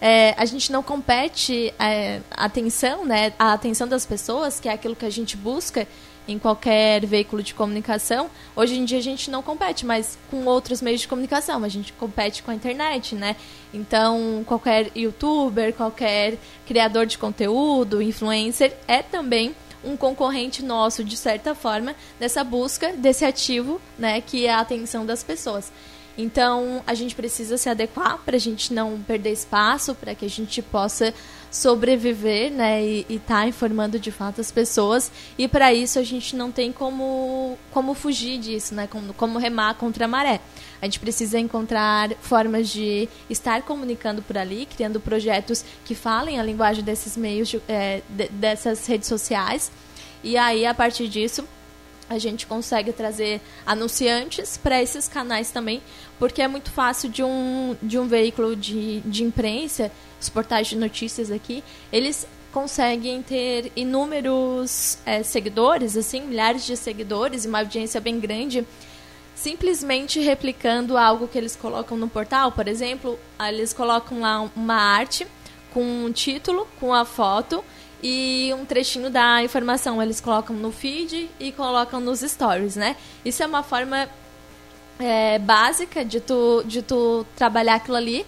é, 0.01 0.33
a 0.35 0.45
gente 0.45 0.71
não 0.71 0.81
compete 0.81 1.73
é, 1.79 2.21
atenção, 2.31 3.05
né, 3.05 3.33
a 3.37 3.53
atenção 3.53 3.87
das 3.87 4.03
pessoas, 4.03 4.59
que 4.59 4.67
é 4.67 4.73
aquilo 4.73 4.95
que 4.95 5.05
a 5.05 5.09
gente 5.11 5.37
busca 5.37 5.87
em 6.27 6.39
qualquer 6.39 7.05
veículo 7.05 7.43
de 7.43 7.53
comunicação. 7.53 8.29
Hoje 8.55 8.77
em 8.77 8.85
dia 8.85 8.99
a 8.99 9.01
gente 9.01 9.29
não 9.29 9.41
compete 9.41 9.85
mais 9.85 10.17
com 10.29 10.45
outros 10.45 10.81
meios 10.81 11.01
de 11.01 11.07
comunicação, 11.07 11.63
a 11.63 11.69
gente 11.69 11.93
compete 11.93 12.43
com 12.43 12.51
a 12.51 12.55
internet, 12.55 13.15
né? 13.15 13.35
Então, 13.73 14.43
qualquer 14.45 14.91
youtuber, 14.95 15.73
qualquer 15.73 16.37
criador 16.65 17.05
de 17.05 17.17
conteúdo, 17.17 18.01
influencer, 18.01 18.75
é 18.87 19.01
também 19.01 19.55
um 19.83 19.97
concorrente 19.97 20.63
nosso, 20.63 21.03
de 21.03 21.17
certa 21.17 21.53
forma, 21.53 21.95
nessa 22.19 22.43
busca 22.43 22.93
desse 22.93 23.25
ativo, 23.25 23.81
né, 23.97 24.21
que 24.21 24.45
é 24.45 24.53
a 24.53 24.59
atenção 24.59 25.05
das 25.05 25.23
pessoas. 25.23 25.71
Então, 26.17 26.83
a 26.85 26.93
gente 26.93 27.15
precisa 27.15 27.57
se 27.57 27.67
adequar 27.67 28.19
para 28.19 28.35
a 28.35 28.39
gente 28.39 28.73
não 28.73 28.99
perder 29.01 29.31
espaço, 29.31 29.95
para 29.95 30.13
que 30.13 30.25
a 30.25 30.29
gente 30.29 30.61
possa 30.61 31.13
sobreviver, 31.49 32.51
né, 32.51 32.83
e 32.83 33.05
estar 33.09 33.41
tá 33.41 33.47
informando 33.47 33.99
de 33.99 34.11
fato 34.11 34.41
as 34.41 34.51
pessoas. 34.51 35.11
E 35.37 35.47
para 35.47 35.73
isso 35.73 35.99
a 35.99 36.03
gente 36.03 36.35
não 36.35 36.51
tem 36.51 36.71
como 36.71 37.57
como 37.71 37.93
fugir 37.93 38.39
disso, 38.39 38.73
né, 38.73 38.87
como, 38.87 39.13
como 39.13 39.37
remar 39.37 39.75
contra 39.75 40.05
a 40.05 40.07
maré. 40.07 40.41
A 40.81 40.85
gente 40.85 40.99
precisa 40.99 41.39
encontrar 41.39 42.11
formas 42.21 42.69
de 42.69 43.07
estar 43.29 43.61
comunicando 43.61 44.21
por 44.21 44.37
ali, 44.37 44.65
criando 44.65 44.99
projetos 44.99 45.63
que 45.85 45.95
falem 45.95 46.39
a 46.39 46.43
linguagem 46.43 46.83
desses 46.83 47.15
meios, 47.15 47.47
de, 47.47 47.61
é, 47.67 48.01
de, 48.09 48.27
dessas 48.29 48.85
redes 48.85 49.07
sociais. 49.07 49.71
E 50.23 50.37
aí, 50.37 50.65
a 50.65 50.73
partir 50.73 51.07
disso, 51.07 51.47
a 52.09 52.17
gente 52.17 52.45
consegue 52.45 52.91
trazer 52.91 53.41
anunciantes 53.65 54.57
para 54.57 54.81
esses 54.81 55.07
canais 55.07 55.51
também, 55.51 55.81
porque 56.19 56.41
é 56.41 56.47
muito 56.47 56.71
fácil 56.71 57.09
de 57.09 57.23
um, 57.23 57.75
de 57.81 57.97
um 57.97 58.07
veículo 58.07 58.55
de, 58.55 59.01
de 59.01 59.23
imprensa, 59.23 59.91
os 60.19 60.29
portais 60.29 60.67
de 60.67 60.75
notícias 60.75 61.31
aqui, 61.31 61.63
eles 61.91 62.27
conseguem 62.51 63.21
ter 63.21 63.71
inúmeros 63.75 64.99
é, 65.05 65.23
seguidores, 65.23 65.97
assim, 65.97 66.21
milhares 66.21 66.65
de 66.65 66.77
seguidores 66.77 67.45
e 67.45 67.47
uma 67.47 67.59
audiência 67.59 67.99
bem 67.99 68.19
grande, 68.19 68.65
simplesmente 69.33 70.19
replicando 70.19 70.97
algo 70.97 71.27
que 71.27 71.37
eles 71.37 71.55
colocam 71.55 71.97
no 71.97 72.07
portal, 72.07 72.51
por 72.51 72.67
exemplo, 72.67 73.19
eles 73.49 73.73
colocam 73.73 74.19
lá 74.19 74.49
uma 74.55 74.75
arte 74.75 75.25
com 75.73 75.83
um 75.83 76.11
título, 76.11 76.67
com 76.79 76.93
a 76.93 77.03
foto 77.03 77.63
e 78.03 78.53
um 78.53 78.65
trechinho 78.65 79.09
da 79.09 79.41
informação. 79.41 80.03
Eles 80.03 80.19
colocam 80.19 80.53
no 80.55 80.71
feed 80.71 81.29
e 81.39 81.51
colocam 81.53 82.01
nos 82.01 82.19
stories, 82.19 82.75
né? 82.75 82.97
Isso 83.23 83.41
é 83.41 83.47
uma 83.47 83.63
forma 83.63 84.09
é, 84.99 85.39
básica 85.39 86.03
de 86.03 86.19
tu, 86.19 86.63
de 86.65 86.81
tu 86.81 87.25
trabalhar 87.35 87.75
aquilo 87.75 87.95
ali. 87.95 88.25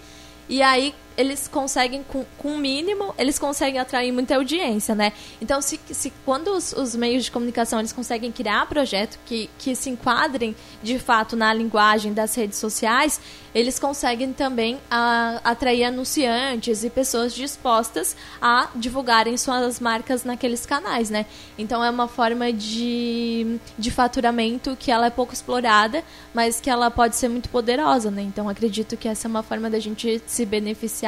E 0.48 0.62
aí 0.62 0.94
eles 1.16 1.48
conseguem, 1.48 2.02
com, 2.02 2.24
com 2.36 2.54
o 2.54 2.58
mínimo, 2.58 3.14
eles 3.16 3.38
conseguem 3.38 3.80
atrair 3.80 4.12
muita 4.12 4.36
audiência, 4.36 4.94
né? 4.94 5.12
Então, 5.40 5.60
se, 5.62 5.80
se 5.90 6.12
quando 6.24 6.48
os, 6.48 6.72
os 6.72 6.94
meios 6.94 7.24
de 7.24 7.30
comunicação 7.30 7.78
eles 7.78 7.92
conseguem 7.92 8.30
criar 8.30 8.66
projetos 8.66 9.18
que, 9.24 9.48
que 9.58 9.74
se 9.74 9.88
enquadrem, 9.90 10.54
de 10.82 10.98
fato, 10.98 11.36
na 11.36 11.52
linguagem 11.54 12.12
das 12.12 12.34
redes 12.34 12.58
sociais, 12.58 13.20
eles 13.54 13.78
conseguem 13.78 14.32
também 14.32 14.78
a, 14.90 15.40
atrair 15.42 15.84
anunciantes 15.84 16.84
e 16.84 16.90
pessoas 16.90 17.34
dispostas 17.34 18.14
a 18.40 18.68
divulgarem 18.74 19.36
suas 19.36 19.80
marcas 19.80 20.24
naqueles 20.24 20.66
canais, 20.66 21.08
né? 21.08 21.24
Então, 21.56 21.82
é 21.82 21.88
uma 21.88 22.08
forma 22.08 22.52
de, 22.52 23.58
de 23.78 23.90
faturamento 23.90 24.76
que 24.78 24.90
ela 24.90 25.06
é 25.06 25.10
pouco 25.10 25.32
explorada, 25.32 26.04
mas 26.34 26.60
que 26.60 26.68
ela 26.68 26.90
pode 26.90 27.16
ser 27.16 27.28
muito 27.28 27.48
poderosa, 27.48 28.10
né? 28.10 28.22
Então, 28.22 28.48
acredito 28.48 28.96
que 28.96 29.08
essa 29.08 29.26
é 29.26 29.30
uma 29.30 29.42
forma 29.42 29.70
da 29.70 29.78
gente 29.78 30.20
se 30.26 30.44
beneficiar 30.44 31.05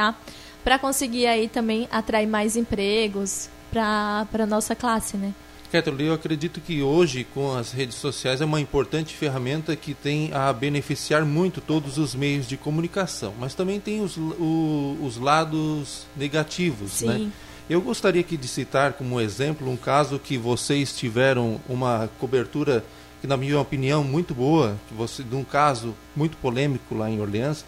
para 0.64 0.78
conseguir 0.78 1.26
aí 1.26 1.48
também 1.48 1.88
atrair 1.90 2.26
mais 2.26 2.56
empregos 2.56 3.48
para 3.70 4.26
a 4.32 4.46
nossa 4.46 4.74
classe, 4.74 5.16
né? 5.16 5.32
Kathleen, 5.70 6.08
eu 6.08 6.14
acredito 6.14 6.62
que 6.62 6.82
hoje, 6.82 7.24
com 7.34 7.54
as 7.54 7.72
redes 7.72 7.96
sociais, 7.96 8.40
é 8.40 8.44
uma 8.44 8.58
importante 8.58 9.14
ferramenta 9.14 9.76
que 9.76 9.92
tem 9.92 10.32
a 10.32 10.50
beneficiar 10.50 11.26
muito 11.26 11.60
todos 11.60 11.98
os 11.98 12.14
meios 12.14 12.48
de 12.48 12.56
comunicação, 12.56 13.34
mas 13.38 13.54
também 13.54 13.78
tem 13.78 14.00
os, 14.00 14.16
o, 14.16 14.96
os 15.02 15.18
lados 15.18 16.06
negativos, 16.16 17.02
né? 17.02 17.12
Sim. 17.14 17.24
né? 17.26 17.32
Eu 17.68 17.82
gostaria 17.82 18.22
aqui 18.22 18.38
de 18.38 18.48
citar 18.48 18.94
como 18.94 19.20
exemplo 19.20 19.70
um 19.70 19.76
caso 19.76 20.18
que 20.18 20.38
vocês 20.38 20.96
tiveram 20.96 21.60
uma 21.68 22.08
cobertura 22.18 22.82
que, 23.20 23.26
na 23.26 23.36
minha 23.36 23.60
opinião, 23.60 24.02
muito 24.02 24.34
boa, 24.34 24.74
que 24.88 24.94
você, 24.94 25.22
de 25.22 25.36
um 25.36 25.44
caso 25.44 25.94
muito 26.16 26.38
polêmico 26.38 26.94
lá 26.94 27.10
em 27.10 27.20
Orleans, 27.20 27.66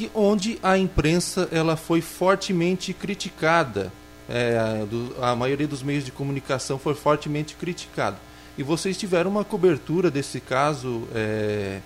que 0.00 0.10
onde 0.14 0.58
a 0.62 0.78
imprensa 0.78 1.46
ela 1.52 1.76
foi 1.76 2.00
fortemente 2.00 2.94
criticada. 2.94 3.92
É, 4.26 4.86
do, 4.88 5.14
a 5.22 5.36
maioria 5.36 5.68
dos 5.68 5.82
meios 5.82 6.06
de 6.06 6.10
comunicação 6.10 6.78
foi 6.78 6.94
fortemente 6.94 7.54
criticada. 7.54 8.16
E 8.56 8.62
vocês 8.62 8.96
tiveram 8.96 9.30
uma 9.30 9.44
cobertura 9.44 10.10
desse 10.10 10.40
caso 10.40 11.06
é, 11.14 11.80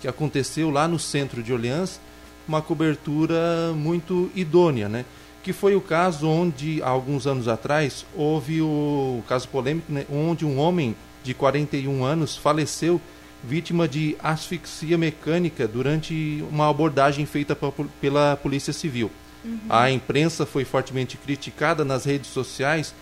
que 0.00 0.08
aconteceu 0.08 0.68
lá 0.68 0.88
no 0.88 0.98
centro 0.98 1.44
de 1.44 1.52
Orleans, 1.52 2.00
uma 2.48 2.60
cobertura 2.60 3.72
muito 3.76 4.32
idônea, 4.34 4.88
né? 4.88 5.04
Que 5.44 5.52
foi 5.52 5.76
o 5.76 5.80
caso 5.80 6.26
onde, 6.26 6.82
há 6.82 6.88
alguns 6.88 7.24
anos 7.24 7.46
atrás, 7.46 8.04
houve 8.16 8.60
o 8.60 9.22
caso 9.28 9.46
polêmico, 9.46 9.92
né? 9.92 10.06
onde 10.10 10.44
um 10.44 10.58
homem 10.58 10.96
de 11.22 11.34
41 11.34 12.02
anos 12.02 12.36
faleceu 12.36 13.00
vítima 13.42 13.88
de 13.88 14.16
asfixia 14.22 14.98
mecânica 14.98 15.66
durante 15.66 16.44
uma 16.50 16.68
abordagem 16.68 17.26
feita 17.26 17.56
pela 18.00 18.36
Polícia 18.36 18.72
Civil. 18.72 19.10
Uhum. 19.44 19.58
A 19.68 19.90
imprensa 19.90 20.44
foi 20.44 20.64
fortemente 20.64 21.16
criticada 21.16 21.84
nas 21.84 22.04
redes 22.04 22.30
sociais 22.30 22.94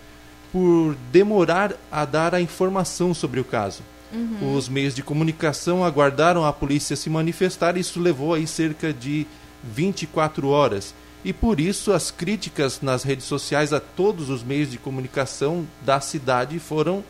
por 0.52 0.96
demorar 1.12 1.74
a 1.90 2.04
dar 2.04 2.34
a 2.34 2.40
informação 2.40 3.12
sobre 3.12 3.40
o 3.40 3.44
caso. 3.44 3.82
Uhum. 4.12 4.56
Os 4.56 4.68
meios 4.68 4.94
de 4.94 5.02
comunicação 5.02 5.84
aguardaram 5.84 6.44
a 6.44 6.52
polícia 6.52 6.96
se 6.96 7.10
manifestar 7.10 7.76
e 7.76 7.80
isso 7.80 8.00
levou 8.00 8.32
aí 8.32 8.46
cerca 8.46 8.92
de 8.92 9.26
24 9.62 10.48
horas. 10.48 10.94
E 11.24 11.32
por 11.32 11.58
isso 11.58 11.92
as 11.92 12.10
críticas 12.10 12.80
nas 12.80 13.02
redes 13.02 13.26
sociais 13.26 13.72
a 13.72 13.80
todos 13.80 14.30
os 14.30 14.42
meios 14.42 14.70
de 14.70 14.78
comunicação 14.78 15.66
da 15.84 16.00
cidade 16.00 16.58
foram 16.58 17.04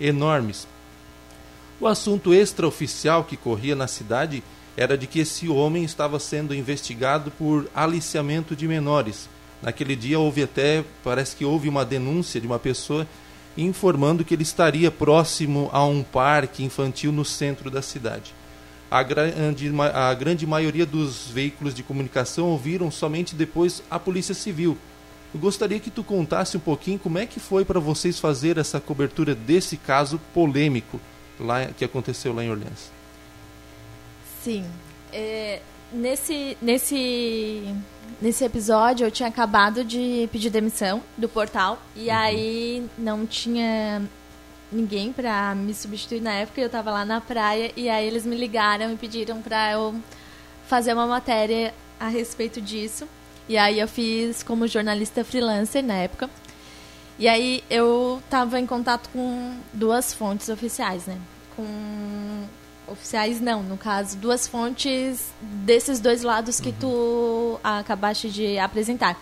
enormes. 0.00 0.68
O 1.80 1.88
assunto 1.88 2.32
extraoficial 2.32 3.24
que 3.24 3.36
corria 3.36 3.74
na 3.74 3.88
cidade 3.88 4.44
era 4.76 4.96
de 4.96 5.08
que 5.08 5.18
esse 5.18 5.48
homem 5.48 5.84
estava 5.84 6.20
sendo 6.20 6.54
investigado 6.54 7.32
por 7.32 7.68
aliciamento 7.74 8.54
de 8.54 8.68
menores. 8.68 9.28
Naquele 9.60 9.96
dia 9.96 10.18
houve 10.18 10.42
até, 10.42 10.84
parece 11.02 11.34
que 11.34 11.44
houve 11.44 11.68
uma 11.68 11.84
denúncia 11.84 12.40
de 12.40 12.46
uma 12.46 12.60
pessoa 12.60 13.06
informando 13.56 14.24
que 14.24 14.34
ele 14.34 14.42
estaria 14.44 14.90
próximo 14.90 15.68
a 15.72 15.84
um 15.84 16.02
parque 16.02 16.62
infantil 16.62 17.10
no 17.10 17.24
centro 17.24 17.70
da 17.70 17.82
cidade. 17.82 18.34
A 18.90 19.02
grande, 19.02 19.72
a 19.92 20.14
grande 20.14 20.46
maioria 20.46 20.86
dos 20.86 21.28
veículos 21.28 21.74
de 21.74 21.82
comunicação 21.82 22.46
ouviram 22.50 22.90
somente 22.90 23.34
depois 23.34 23.82
a 23.90 23.98
Polícia 23.98 24.34
Civil. 24.34 24.78
Eu 25.34 25.40
gostaria 25.40 25.80
que 25.80 25.90
tu 25.90 26.04
contasse 26.04 26.56
um 26.56 26.60
pouquinho 26.60 27.00
como 27.00 27.18
é 27.18 27.26
que 27.26 27.40
foi 27.40 27.64
para 27.64 27.80
vocês 27.80 28.20
fazer 28.20 28.58
essa 28.58 28.78
cobertura 28.78 29.34
desse 29.34 29.76
caso 29.76 30.20
polêmico 30.32 31.00
lá 31.38 31.66
que 31.66 31.84
aconteceu 31.84 32.32
lá 32.34 32.44
em 32.44 32.50
Orleans. 32.50 32.90
Sim. 34.42 34.64
É, 35.12 35.60
nesse, 35.92 36.56
nesse, 36.60 37.74
nesse 38.20 38.44
episódio 38.44 39.06
eu 39.06 39.10
tinha 39.10 39.28
acabado 39.28 39.84
de 39.84 40.28
pedir 40.32 40.50
demissão 40.50 41.02
do 41.16 41.28
portal 41.28 41.80
e 41.96 42.08
uhum. 42.08 42.14
aí 42.14 42.86
não 42.98 43.26
tinha 43.26 44.02
ninguém 44.70 45.12
para 45.12 45.54
me 45.54 45.72
substituir 45.72 46.20
na 46.20 46.32
época. 46.32 46.60
Eu 46.60 46.66
estava 46.66 46.90
lá 46.90 47.04
na 47.04 47.20
praia 47.20 47.72
e 47.76 47.88
aí 47.88 48.06
eles 48.06 48.26
me 48.26 48.36
ligaram 48.36 48.92
e 48.92 48.96
pediram 48.96 49.40
para 49.40 49.72
eu 49.72 49.94
fazer 50.66 50.92
uma 50.92 51.06
matéria 51.06 51.72
a 51.98 52.08
respeito 52.08 52.60
disso. 52.60 53.08
E 53.48 53.56
aí 53.56 53.78
eu 53.78 53.86
fiz 53.86 54.42
como 54.42 54.66
jornalista 54.66 55.24
freelancer 55.24 55.82
na 55.82 55.94
época. 55.94 56.28
E 57.18 57.28
aí 57.28 57.62
eu 57.70 58.20
estava 58.24 58.58
em 58.58 58.66
contato 58.66 59.08
com 59.10 59.56
duas 59.72 60.12
fontes 60.12 60.48
oficiais, 60.48 61.06
né? 61.06 61.18
Com 61.54 62.44
oficiais 62.88 63.40
não, 63.40 63.62
no 63.62 63.76
caso, 63.76 64.16
duas 64.16 64.46
fontes 64.46 65.32
desses 65.40 66.00
dois 66.00 66.22
lados 66.22 66.60
que 66.60 66.70
uhum. 66.70 66.76
tu 66.80 67.60
acabaste 67.62 68.28
de 68.28 68.58
apresentar. 68.58 69.16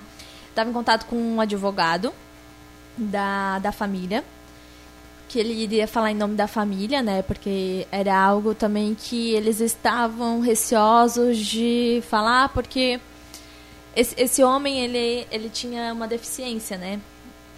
Estava 0.49 0.71
em 0.71 0.73
contato 0.73 1.07
com 1.07 1.17
um 1.17 1.41
advogado 1.41 2.13
da, 2.97 3.59
da 3.59 3.73
família, 3.73 4.25
que 5.29 5.39
ele 5.39 5.55
iria 5.55 5.87
falar 5.87 6.11
em 6.11 6.15
nome 6.15 6.35
da 6.35 6.47
família, 6.47 7.03
né? 7.03 7.23
Porque 7.23 7.87
era 7.91 8.19
algo 8.19 8.55
também 8.55 8.95
que 8.95 9.33
eles 9.33 9.61
estavam 9.61 10.41
receosos 10.41 11.39
de 11.39 12.03
falar, 12.09 12.49
porque 12.51 13.01
esse, 13.95 14.15
esse 14.19 14.43
homem, 14.43 14.81
ele, 14.81 15.27
ele 15.31 15.49
tinha 15.49 15.93
uma 15.93 16.09
deficiência, 16.09 16.77
né? 16.77 17.01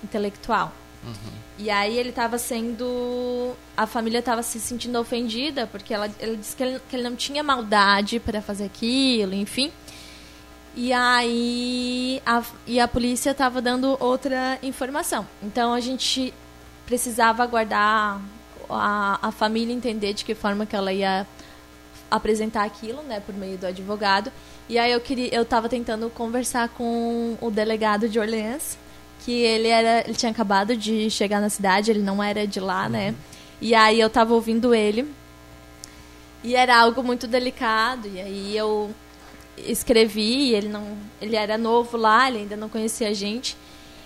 Intelectual. 0.04 0.72
Uhum. 1.04 1.44
E 1.58 1.70
aí 1.70 1.96
ele 1.96 2.08
estava 2.08 2.38
sendo. 2.38 3.54
A 3.76 3.86
família 3.86 4.18
estava 4.18 4.42
se 4.42 4.58
sentindo 4.58 4.98
ofendida, 4.98 5.66
porque 5.66 5.94
ela, 5.94 6.10
ele 6.18 6.36
disse 6.36 6.56
que 6.56 6.62
ele, 6.62 6.80
que 6.88 6.96
ele 6.96 7.02
não 7.02 7.14
tinha 7.14 7.42
maldade 7.42 8.18
para 8.18 8.42
fazer 8.42 8.64
aquilo, 8.64 9.34
enfim. 9.34 9.70
E 10.74 10.92
aí 10.92 12.20
a, 12.26 12.42
e 12.66 12.80
a 12.80 12.88
polícia 12.88 13.30
estava 13.30 13.62
dando 13.62 13.96
outra 14.00 14.58
informação. 14.62 15.26
Então 15.42 15.72
a 15.72 15.80
gente 15.80 16.34
precisava 16.84 17.44
aguardar 17.44 18.20
a, 18.68 19.18
a 19.22 19.30
família 19.30 19.72
entender 19.72 20.12
de 20.12 20.24
que 20.24 20.34
forma 20.34 20.66
que 20.66 20.74
ela 20.74 20.92
ia 20.92 21.24
apresentar 22.10 22.64
aquilo, 22.64 23.02
né, 23.02 23.20
por 23.20 23.34
meio 23.34 23.56
do 23.56 23.66
advogado. 23.66 24.32
E 24.68 24.78
aí 24.78 24.90
eu 24.90 25.00
queria, 25.00 25.32
eu 25.32 25.42
estava 25.42 25.68
tentando 25.68 26.10
conversar 26.10 26.68
com 26.70 27.36
o 27.40 27.50
delegado 27.50 28.08
de 28.08 28.18
Orleans 28.18 28.76
que 29.24 29.32
ele 29.32 29.68
era, 29.68 30.00
ele 30.00 30.14
tinha 30.14 30.30
acabado 30.30 30.76
de 30.76 31.08
chegar 31.08 31.40
na 31.40 31.48
cidade, 31.48 31.90
ele 31.90 32.02
não 32.02 32.22
era 32.22 32.46
de 32.46 32.60
lá, 32.60 32.84
uhum. 32.84 32.90
né? 32.90 33.14
E 33.60 33.74
aí 33.74 33.98
eu 33.98 34.10
tava 34.10 34.34
ouvindo 34.34 34.74
ele. 34.74 35.10
E 36.42 36.54
era 36.54 36.78
algo 36.78 37.02
muito 37.02 37.26
delicado, 37.26 38.06
e 38.06 38.20
aí 38.20 38.54
eu 38.56 38.94
escrevi, 39.56 40.52
ele 40.52 40.68
não, 40.68 40.98
ele 41.22 41.36
era 41.36 41.56
novo 41.56 41.96
lá, 41.96 42.28
ele 42.28 42.40
ainda 42.40 42.56
não 42.56 42.68
conhecia 42.68 43.08
a 43.08 43.14
gente. 43.14 43.56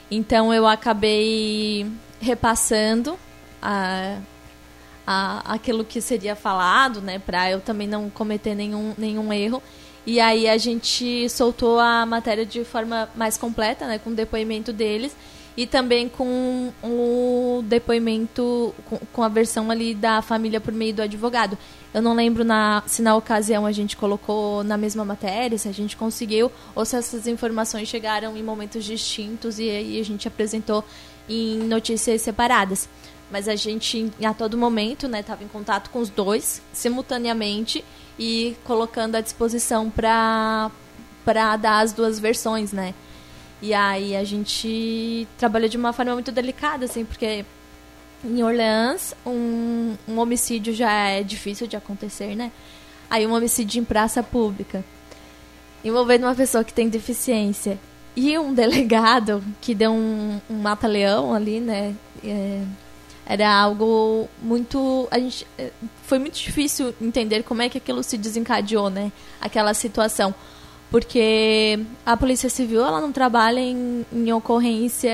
Então 0.09 0.55
eu 0.55 0.65
acabei 0.65 1.91
repassando 2.21 3.19
a, 3.61 4.19
a, 5.05 5.55
aquilo 5.55 5.85
que 5.85 6.01
seria 6.01 6.37
falado, 6.37 7.01
né, 7.01 7.19
para 7.19 7.51
eu 7.51 7.61
também 7.61 7.89
não 7.89 8.09
cometer 8.09 8.55
nenhum, 8.55 8.95
nenhum 8.97 9.33
erro. 9.33 9.61
E 10.07 10.21
aí 10.21 10.49
a 10.49 10.57
gente 10.57 11.29
soltou 11.29 11.79
a 11.79 12.07
matéria 12.07 12.47
de 12.47 12.65
forma 12.65 13.09
mais 13.15 13.37
completa, 13.37 13.87
né, 13.87 13.99
com 13.99 14.11
o 14.11 14.15
depoimento 14.15 14.73
deles 14.73 15.15
e 15.59 15.67
também 15.67 16.09
com 16.09 16.73
o 16.85 17.65
depoimento 17.67 18.73
com, 19.13 19.25
a 19.25 19.29
versão 19.29 19.73
ali 19.73 19.93
da 19.93 20.23
família 20.23 20.61
por 20.61 20.73
meio 20.73 20.95
do 20.95 21.03
advogado. 21.03 21.59
Eu 21.93 22.01
não 22.01 22.15
lembro 22.15 22.45
na, 22.45 22.85
se 22.87 23.03
na 23.03 23.17
ocasião 23.17 23.67
a 23.67 23.73
gente 23.73 23.97
colocou 23.97 24.63
na 24.63 24.77
mesma 24.77 25.05
matéria, 25.05 25.59
se 25.59 25.69
a 25.69 25.73
gente 25.73 25.97
conseguiu, 25.97 26.53
ou 26.77 26.85
se 26.85 26.95
essas 26.95 27.27
informações 27.27 27.89
chegaram 27.89 28.37
em 28.37 28.43
momentos 28.43 28.85
distintos 28.85 29.59
e 29.59 29.69
aí 29.69 30.01
a 30.01 30.05
gente 30.05 30.29
apresentou 30.29 30.85
em 31.29 31.59
notícias 31.59 32.23
separadas. 32.23 32.89
Mas 33.31 33.47
a 33.49 33.57
gente, 33.57 34.11
a 34.25 34.33
todo 34.33 34.57
momento, 34.57 35.07
estava 35.07 35.41
né, 35.41 35.47
em 35.47 35.49
contato 35.49 35.91
com 35.91 35.99
os 35.99 36.09
dois, 36.09 36.63
simultaneamente, 36.73 37.85
e 38.19 38.57
colocando 38.65 39.17
à 39.17 39.21
disposição 39.21 39.91
para 39.91 40.71
para 41.25 41.57
dar 41.57 41.81
as 41.81 41.93
duas 41.93 42.19
versões, 42.19 42.73
né? 42.73 42.95
E 43.61 43.75
aí 43.75 44.17
a 44.17 44.25
gente 44.25 45.29
trabalhou 45.37 45.69
de 45.69 45.77
uma 45.77 45.93
forma 45.93 46.15
muito 46.15 46.33
delicada, 46.33 46.87
assim, 46.87 47.05
porque 47.05 47.45
em 48.25 48.43
Orleans 48.43 49.15
um, 49.27 49.95
um 50.09 50.19
homicídio 50.19 50.73
já 50.73 50.91
é 50.91 51.23
difícil 51.23 51.67
de 51.67 51.77
acontecer, 51.77 52.35
né? 52.35 52.51
Aí 53.11 53.27
um 53.27 53.35
homicídio 53.35 53.81
em 53.81 53.85
praça 53.85 54.23
pública, 54.23 54.83
envolvendo 55.85 56.25
uma 56.25 56.35
pessoa 56.35 56.65
que 56.65 56.73
tem 56.73 56.89
deficiência 56.89 57.79
e 58.17 58.39
um 58.39 58.53
delegado 58.55 59.45
que 59.61 59.75
deu 59.75 59.93
um, 59.93 60.41
um 60.49 60.55
mata-leão 60.55 61.35
ali, 61.35 61.61
né? 61.61 61.95
É, 62.25 62.63
era 63.29 63.55
algo 63.55 64.27
muito. 64.41 65.07
A 65.11 65.19
gente, 65.19 65.47
é, 65.59 65.71
foi 66.05 66.19
muito 66.19 66.39
difícil 66.39 66.95
entender 67.01 67.43
como 67.43 67.61
é 67.61 67.69
que 67.69 67.77
aquilo 67.77 68.03
se 68.03 68.17
desencadeou, 68.17 68.89
né? 68.89 69.13
Aquela 69.39 69.75
situação. 69.75 70.35
Porque 70.91 71.79
a 72.07 72.17
Polícia 72.17 72.49
Civil 72.49 72.83
ela 72.83 73.03
não 73.03 73.13
trabalha 73.13 73.61
em, 73.61 74.07
em 74.11 74.33
ocorrência 74.33 75.13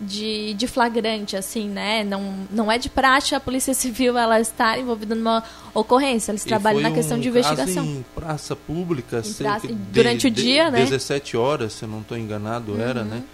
de, 0.00 0.54
de 0.54 0.68
flagrante, 0.68 1.36
assim, 1.36 1.68
né? 1.68 2.04
Não, 2.04 2.46
não 2.52 2.70
é 2.70 2.78
de 2.78 2.88
praxe 2.88 3.34
a 3.34 3.40
Polícia 3.40 3.74
Civil 3.74 4.16
ela 4.16 4.40
estar 4.40 4.78
envolvida 4.78 5.16
numa 5.16 5.42
ocorrência. 5.74 6.30
Eles 6.30 6.44
e 6.44 6.46
trabalham 6.46 6.80
na 6.80 6.92
questão 6.92 7.16
um 7.16 7.20
de 7.20 7.26
investigação. 7.26 7.84
em 7.84 8.04
praça 8.14 8.54
pública, 8.54 9.20
praça, 9.36 9.66
de, 9.66 9.74
durante 9.74 10.28
o 10.28 10.30
dia, 10.30 10.66
de, 10.66 10.70
né? 10.70 10.84
17 10.84 11.36
horas, 11.36 11.72
se 11.72 11.84
eu 11.84 11.88
não 11.88 12.00
estou 12.00 12.16
enganado, 12.16 12.74
uhum. 12.74 12.80
era, 12.80 13.02
né? 13.02 13.24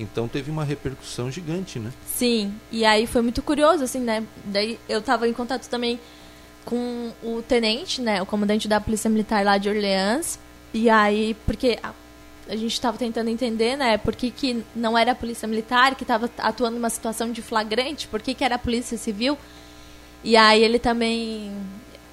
Então 0.00 0.26
teve 0.26 0.50
uma 0.50 0.64
repercussão 0.64 1.30
gigante, 1.30 1.78
né? 1.78 1.92
Sim, 2.06 2.54
e 2.72 2.84
aí 2.84 3.06
foi 3.06 3.22
muito 3.22 3.42
curioso, 3.42 3.84
assim, 3.84 4.00
né? 4.00 4.24
Daí 4.44 4.78
eu 4.88 5.00
estava 5.00 5.28
em 5.28 5.32
contato 5.32 5.68
também 5.68 6.00
com 6.64 7.12
o 7.22 7.42
tenente, 7.42 8.00
né? 8.00 8.22
O 8.22 8.26
comandante 8.26 8.66
da 8.66 8.80
Polícia 8.80 9.10
Militar 9.10 9.44
lá 9.44 9.58
de 9.58 9.68
Orleans. 9.68 10.38
E 10.72 10.88
aí, 10.88 11.36
porque 11.46 11.78
a 12.48 12.56
gente 12.56 12.72
estava 12.72 12.98
tentando 12.98 13.28
entender, 13.28 13.76
né, 13.76 13.96
por 13.96 14.14
que, 14.14 14.30
que 14.30 14.64
não 14.74 14.98
era 14.98 15.12
a 15.12 15.14
polícia 15.14 15.46
militar 15.46 15.94
que 15.94 16.02
estava 16.02 16.28
atuando 16.38 16.76
numa 16.76 16.90
situação 16.90 17.30
de 17.30 17.40
flagrante, 17.40 18.08
por 18.08 18.20
que, 18.20 18.34
que 18.34 18.44
era 18.44 18.56
a 18.56 18.58
polícia 18.58 18.98
civil. 18.98 19.38
E 20.24 20.36
aí 20.36 20.62
ele 20.62 20.78
também, 20.78 21.52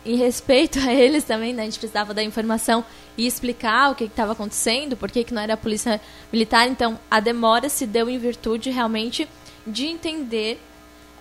em 0.08 0.16
respeito 0.16 0.80
a 0.88 0.94
eles 0.94 1.24
também, 1.24 1.54
né, 1.54 1.64
a 1.64 1.66
gente 1.66 1.80
precisava 1.80 2.14
da 2.14 2.24
informação 2.24 2.84
e 3.18 3.26
explicar 3.26 3.92
o 3.92 3.96
que 3.96 4.06
estava 4.06 4.32
acontecendo, 4.32 4.96
por 4.96 5.12
que, 5.12 5.34
não 5.34 5.42
era 5.42 5.56
a 5.56 5.58
polícia 5.58 6.00
militar. 6.32 6.68
Então, 6.68 7.00
a 7.10 7.20
demora 7.20 7.70
se 7.70 7.86
deu 7.86 8.10
em 8.10 8.18
virtude 8.18 8.70
realmente 8.70 9.28
de 9.66 9.86
entender 9.86 10.62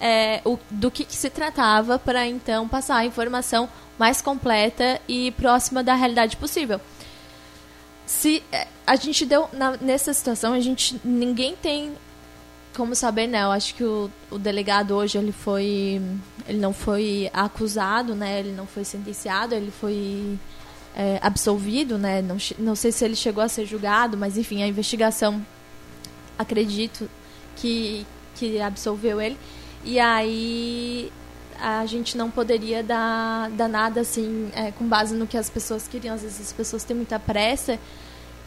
é, 0.00 0.40
o, 0.44 0.58
do 0.70 0.90
que, 0.90 1.04
que 1.04 1.16
se 1.16 1.30
tratava 1.30 1.98
para 1.98 2.26
então 2.26 2.68
passar 2.68 2.96
a 2.96 3.04
informação 3.06 3.68
mais 3.98 4.20
completa 4.20 5.00
e 5.08 5.30
próxima 5.32 5.82
da 5.82 5.94
realidade 5.94 6.36
possível 6.36 6.80
se 8.06 8.42
é, 8.52 8.68
a 8.86 8.94
gente 8.94 9.26
deu 9.26 9.48
na, 9.52 9.76
nessa 9.78 10.14
situação 10.14 10.52
a 10.52 10.60
gente 10.60 10.98
ninguém 11.04 11.56
tem 11.56 11.92
como 12.76 12.94
saber 12.94 13.26
né? 13.26 13.42
Eu 13.42 13.50
acho 13.50 13.74
que 13.74 13.82
o, 13.82 14.10
o 14.30 14.38
delegado 14.38 14.94
hoje 14.94 15.18
ele 15.18 15.32
foi 15.32 16.00
ele 16.46 16.58
não 16.58 16.72
foi 16.72 17.30
acusado 17.32 18.14
né? 18.14 18.38
Ele 18.40 18.52
não 18.52 18.66
foi 18.66 18.84
sentenciado 18.84 19.54
ele 19.54 19.70
foi 19.70 20.38
é, 20.94 21.18
absolvido 21.22 21.98
né? 21.98 22.22
Não, 22.22 22.36
não 22.58 22.76
sei 22.76 22.92
se 22.92 23.04
ele 23.04 23.16
chegou 23.16 23.42
a 23.42 23.48
ser 23.48 23.66
julgado 23.66 24.16
mas 24.16 24.36
enfim 24.36 24.62
a 24.62 24.68
investigação 24.68 25.44
acredito 26.38 27.08
que 27.56 28.06
que 28.36 28.60
absolveu 28.60 29.20
ele. 29.20 29.36
E 29.84 29.98
aí 29.98 31.10
a 31.58 31.86
gente 31.86 32.16
não 32.16 32.30
poderia 32.30 32.82
dar, 32.82 33.50
dar 33.50 33.68
nada 33.68 34.00
assim 34.00 34.50
é, 34.54 34.70
com 34.72 34.86
base 34.86 35.14
no 35.14 35.26
que 35.26 35.38
as 35.38 35.48
pessoas 35.48 35.88
queriam. 35.88 36.14
Às 36.14 36.22
vezes 36.22 36.40
as 36.40 36.52
pessoas 36.52 36.84
têm 36.84 36.94
muita 36.96 37.18
pressa 37.18 37.78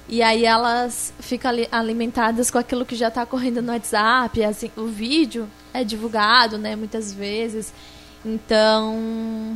e 0.09 0.23
aí 0.23 0.43
elas 0.43 1.13
ficam 1.19 1.51
alimentadas 1.71 2.49
com 2.49 2.57
aquilo 2.57 2.83
que 2.85 2.95
já 2.95 3.09
está 3.09 3.25
correndo 3.25 3.61
no 3.61 3.71
WhatsApp. 3.71 4.43
Assim, 4.43 4.71
o 4.75 4.87
vídeo 4.87 5.47
é 5.71 5.83
divulgado, 5.83 6.57
né, 6.57 6.75
muitas 6.75 7.13
vezes. 7.13 7.71
Então, 8.25 9.55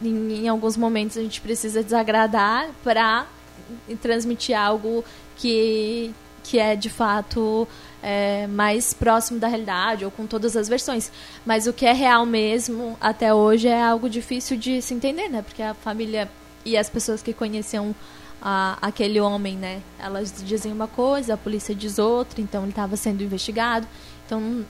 em, 0.00 0.44
em 0.44 0.48
alguns 0.48 0.76
momentos 0.76 1.16
a 1.16 1.22
gente 1.22 1.40
precisa 1.40 1.82
desagradar 1.82 2.70
para 2.84 3.26
transmitir 4.00 4.56
algo 4.56 5.04
que 5.36 6.14
que 6.44 6.58
é 6.58 6.74
de 6.74 6.88
fato 6.88 7.68
é, 8.02 8.46
mais 8.46 8.94
próximo 8.94 9.38
da 9.38 9.48
realidade 9.48 10.02
ou 10.02 10.10
com 10.10 10.26
todas 10.26 10.56
as 10.56 10.66
versões. 10.66 11.12
Mas 11.44 11.66
o 11.66 11.74
que 11.74 11.84
é 11.84 11.92
real 11.92 12.24
mesmo 12.24 12.96
até 13.00 13.34
hoje 13.34 13.68
é 13.68 13.82
algo 13.82 14.08
difícil 14.08 14.56
de 14.56 14.80
se 14.80 14.94
entender, 14.94 15.28
né? 15.28 15.42
Porque 15.42 15.62
a 15.62 15.74
família 15.74 16.26
e 16.64 16.74
as 16.74 16.88
pessoas 16.88 17.22
que 17.22 17.34
conheciam 17.34 17.94
a, 18.40 18.78
aquele 18.80 19.20
homem, 19.20 19.56
né? 19.56 19.82
Elas 19.98 20.34
dizem 20.44 20.72
uma 20.72 20.86
coisa, 20.86 21.34
a 21.34 21.36
polícia 21.36 21.74
diz 21.74 21.98
outra, 21.98 22.40
então 22.40 22.62
ele 22.62 22.70
estava 22.70 22.96
sendo 22.96 23.22
investigado. 23.22 23.86
Então, 24.26 24.64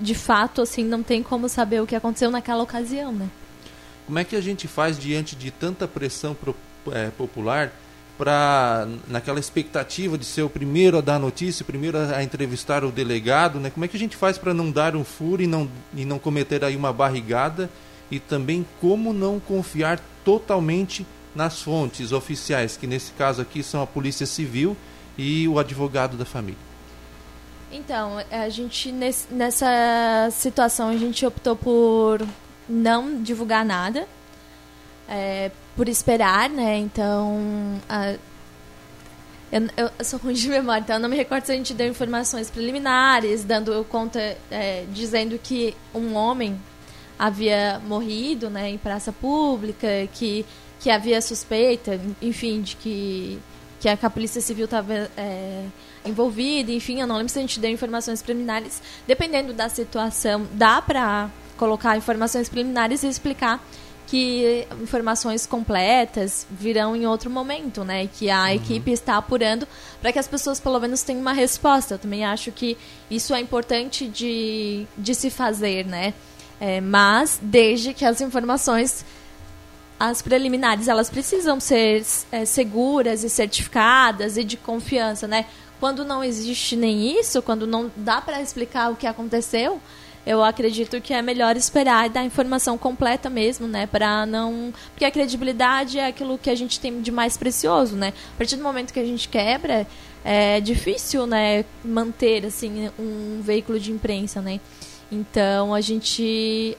de 0.00 0.14
fato, 0.14 0.60
assim, 0.60 0.84
não 0.84 1.02
tem 1.02 1.22
como 1.22 1.48
saber 1.48 1.80
o 1.80 1.86
que 1.86 1.94
aconteceu 1.94 2.30
naquela 2.30 2.62
ocasião, 2.62 3.12
né? 3.12 3.28
Como 4.06 4.18
é 4.18 4.24
que 4.24 4.36
a 4.36 4.40
gente 4.40 4.68
faz 4.68 4.98
diante 4.98 5.34
de 5.34 5.50
tanta 5.50 5.88
pressão 5.88 6.34
pro, 6.34 6.54
é, 6.92 7.10
popular 7.10 7.72
para 8.16 8.86
naquela 9.08 9.40
expectativa 9.40 10.16
de 10.16 10.24
ser 10.24 10.42
o 10.42 10.50
primeiro 10.50 10.98
a 10.98 11.00
dar 11.00 11.18
notícia, 11.18 11.62
o 11.62 11.66
primeiro 11.66 11.98
a, 11.98 12.22
entrevistar 12.22 12.84
o 12.84 12.92
delegado, 12.92 13.58
né? 13.58 13.70
Como 13.70 13.84
é 13.84 13.88
que 13.88 13.96
a 13.96 14.00
gente 14.00 14.16
faz 14.16 14.38
para 14.38 14.54
não 14.54 14.70
dar 14.70 14.94
um 14.94 15.04
furo 15.04 15.42
e 15.42 15.46
não 15.46 15.68
e 15.96 16.04
não 16.04 16.18
cometer 16.18 16.64
aí 16.64 16.76
uma 16.76 16.92
barrigada 16.92 17.68
e 18.10 18.20
também 18.20 18.64
como 18.80 19.12
não 19.12 19.40
confiar 19.40 20.00
totalmente 20.24 21.04
nas 21.34 21.62
fontes 21.62 22.12
oficiais, 22.12 22.76
que 22.76 22.86
nesse 22.86 23.12
caso 23.12 23.42
aqui 23.42 23.62
são 23.62 23.82
a 23.82 23.86
Polícia 23.86 24.26
Civil 24.26 24.76
e 25.18 25.48
o 25.48 25.58
advogado 25.58 26.16
da 26.16 26.24
família? 26.24 26.58
Então, 27.72 28.18
a 28.30 28.48
gente 28.48 28.92
nessa 28.92 30.28
situação 30.30 30.90
a 30.90 30.96
gente 30.96 31.26
optou 31.26 31.56
por 31.56 32.24
não 32.68 33.20
divulgar 33.20 33.64
nada, 33.64 34.06
é, 35.08 35.50
por 35.74 35.88
esperar, 35.88 36.48
né? 36.48 36.78
Então, 36.78 37.80
a, 37.88 38.14
eu, 39.50 39.68
eu, 39.76 40.04
sou 40.04 40.18
ruim 40.18 40.34
de 40.34 40.48
memória, 40.50 40.82
então 40.82 40.96
eu 40.96 41.00
não 41.00 41.08
me 41.08 41.16
recordo 41.16 41.46
se 41.46 41.52
a 41.52 41.56
gente 41.56 41.74
deu 41.74 41.88
informações 41.88 42.50
preliminares, 42.50 43.44
dando 43.44 43.84
conta, 43.84 44.36
é, 44.50 44.84
dizendo 44.92 45.38
que 45.38 45.76
um 45.94 46.14
homem 46.14 46.60
havia 47.18 47.80
morrido, 47.86 48.50
né, 48.50 48.70
em 48.70 48.78
praça 48.78 49.12
pública, 49.12 49.88
que 50.12 50.44
que 50.84 50.90
havia 50.90 51.18
suspeita, 51.22 51.98
enfim, 52.20 52.60
de 52.60 52.76
que 52.76 53.38
que 53.80 53.88
a 53.88 54.10
Polícia 54.10 54.40
Civil 54.40 54.64
estava 54.64 55.10
é, 55.14 55.64
envolvida, 56.06 56.72
enfim, 56.72 57.00
eu 57.00 57.06
não 57.06 57.16
lembro 57.16 57.30
se 57.30 57.38
a 57.38 57.42
gente 57.42 57.60
deu 57.60 57.70
informações 57.70 58.22
preliminares. 58.22 58.82
Dependendo 59.06 59.52
da 59.52 59.68
situação, 59.68 60.46
dá 60.52 60.80
para 60.80 61.30
colocar 61.58 61.94
informações 61.94 62.48
preliminares 62.48 63.02
e 63.02 63.08
explicar 63.08 63.62
que 64.06 64.66
informações 64.82 65.44
completas 65.44 66.46
virão 66.50 66.96
em 66.96 67.06
outro 67.06 67.28
momento, 67.30 67.84
né? 67.84 68.06
Que 68.06 68.30
a 68.30 68.44
uhum. 68.44 68.48
equipe 68.48 68.90
está 68.90 69.18
apurando 69.18 69.68
para 70.00 70.12
que 70.12 70.18
as 70.18 70.28
pessoas 70.28 70.58
pelo 70.60 70.80
menos 70.80 71.02
tenham 71.02 71.20
uma 71.20 71.34
resposta. 71.34 71.94
Eu 71.94 71.98
também 71.98 72.24
acho 72.24 72.52
que 72.52 72.76
isso 73.10 73.34
é 73.34 73.40
importante 73.40 74.06
de, 74.06 74.86
de 74.96 75.14
se 75.14 75.30
fazer, 75.30 75.86
né? 75.86 76.14
É, 76.60 76.80
mas 76.80 77.38
desde 77.42 77.92
que 77.92 78.04
as 78.04 78.20
informações 78.20 79.04
as 79.98 80.20
preliminares 80.20 80.88
elas 80.88 81.08
precisam 81.08 81.60
ser 81.60 82.04
é, 82.32 82.44
seguras 82.44 83.22
e 83.24 83.30
certificadas 83.30 84.36
e 84.36 84.44
de 84.44 84.56
confiança, 84.56 85.26
né? 85.26 85.46
Quando 85.80 86.04
não 86.04 86.22
existe 86.24 86.76
nem 86.76 87.18
isso, 87.18 87.42
quando 87.42 87.66
não 87.66 87.90
dá 87.96 88.20
para 88.20 88.40
explicar 88.40 88.90
o 88.90 88.96
que 88.96 89.06
aconteceu, 89.06 89.80
eu 90.26 90.42
acredito 90.42 91.00
que 91.00 91.12
é 91.12 91.20
melhor 91.20 91.56
esperar 91.56 92.06
e 92.06 92.08
dar 92.08 92.20
a 92.20 92.24
informação 92.24 92.78
completa 92.78 93.28
mesmo, 93.28 93.66
né? 93.66 93.86
Para 93.86 94.24
não. 94.24 94.72
Porque 94.92 95.04
a 95.04 95.10
credibilidade 95.10 95.98
é 95.98 96.06
aquilo 96.06 96.38
que 96.38 96.48
a 96.48 96.54
gente 96.54 96.80
tem 96.80 97.02
de 97.02 97.12
mais 97.12 97.36
precioso, 97.36 97.94
né? 97.94 98.12
A 98.34 98.38
partir 98.38 98.56
do 98.56 98.62
momento 98.62 98.92
que 98.92 99.00
a 99.00 99.04
gente 99.04 99.28
quebra, 99.28 99.86
é 100.24 100.60
difícil, 100.60 101.26
né? 101.26 101.64
Manter, 101.84 102.46
assim, 102.46 102.90
um 102.98 103.40
veículo 103.42 103.78
de 103.78 103.92
imprensa, 103.92 104.40
né? 104.40 104.60
Então 105.12 105.74
a 105.74 105.80
gente 105.82 106.76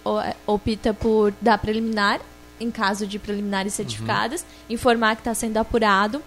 opta 0.48 0.94
por 0.94 1.32
dar 1.40 1.60
preliminar 1.60 2.20
em 2.60 2.72
caso 2.72 3.06
de 3.06 3.20
preliminares 3.20 3.74
uhum. 3.74 3.78
certificadas, 3.78 4.42
uhum. 4.42 4.76
informar 4.76 5.16
que 5.16 5.22
está 5.22 5.34
sendo 5.34 5.58
apurado 5.58 6.22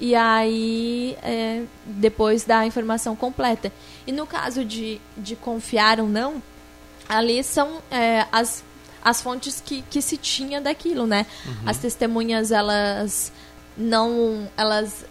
e 0.00 0.14
aí 0.14 1.16
é, 1.22 1.62
depois 1.86 2.44
dar 2.44 2.60
a 2.60 2.66
informação 2.66 3.14
completa. 3.14 3.72
E 4.06 4.10
no 4.12 4.26
caso 4.26 4.64
de, 4.64 5.00
de 5.16 5.36
confiar 5.36 6.00
ou 6.00 6.08
não, 6.08 6.42
ali 7.08 7.42
são 7.44 7.80
é, 7.90 8.26
as, 8.32 8.64
as 9.04 9.22
fontes 9.22 9.62
que, 9.64 9.82
que 9.82 10.02
se 10.02 10.16
tinha 10.16 10.60
daquilo, 10.60 11.06
né? 11.06 11.26
Uhum. 11.46 11.54
As 11.66 11.78
testemunhas, 11.78 12.50
elas 12.50 13.32
não 13.76 14.50
elas 14.56 15.04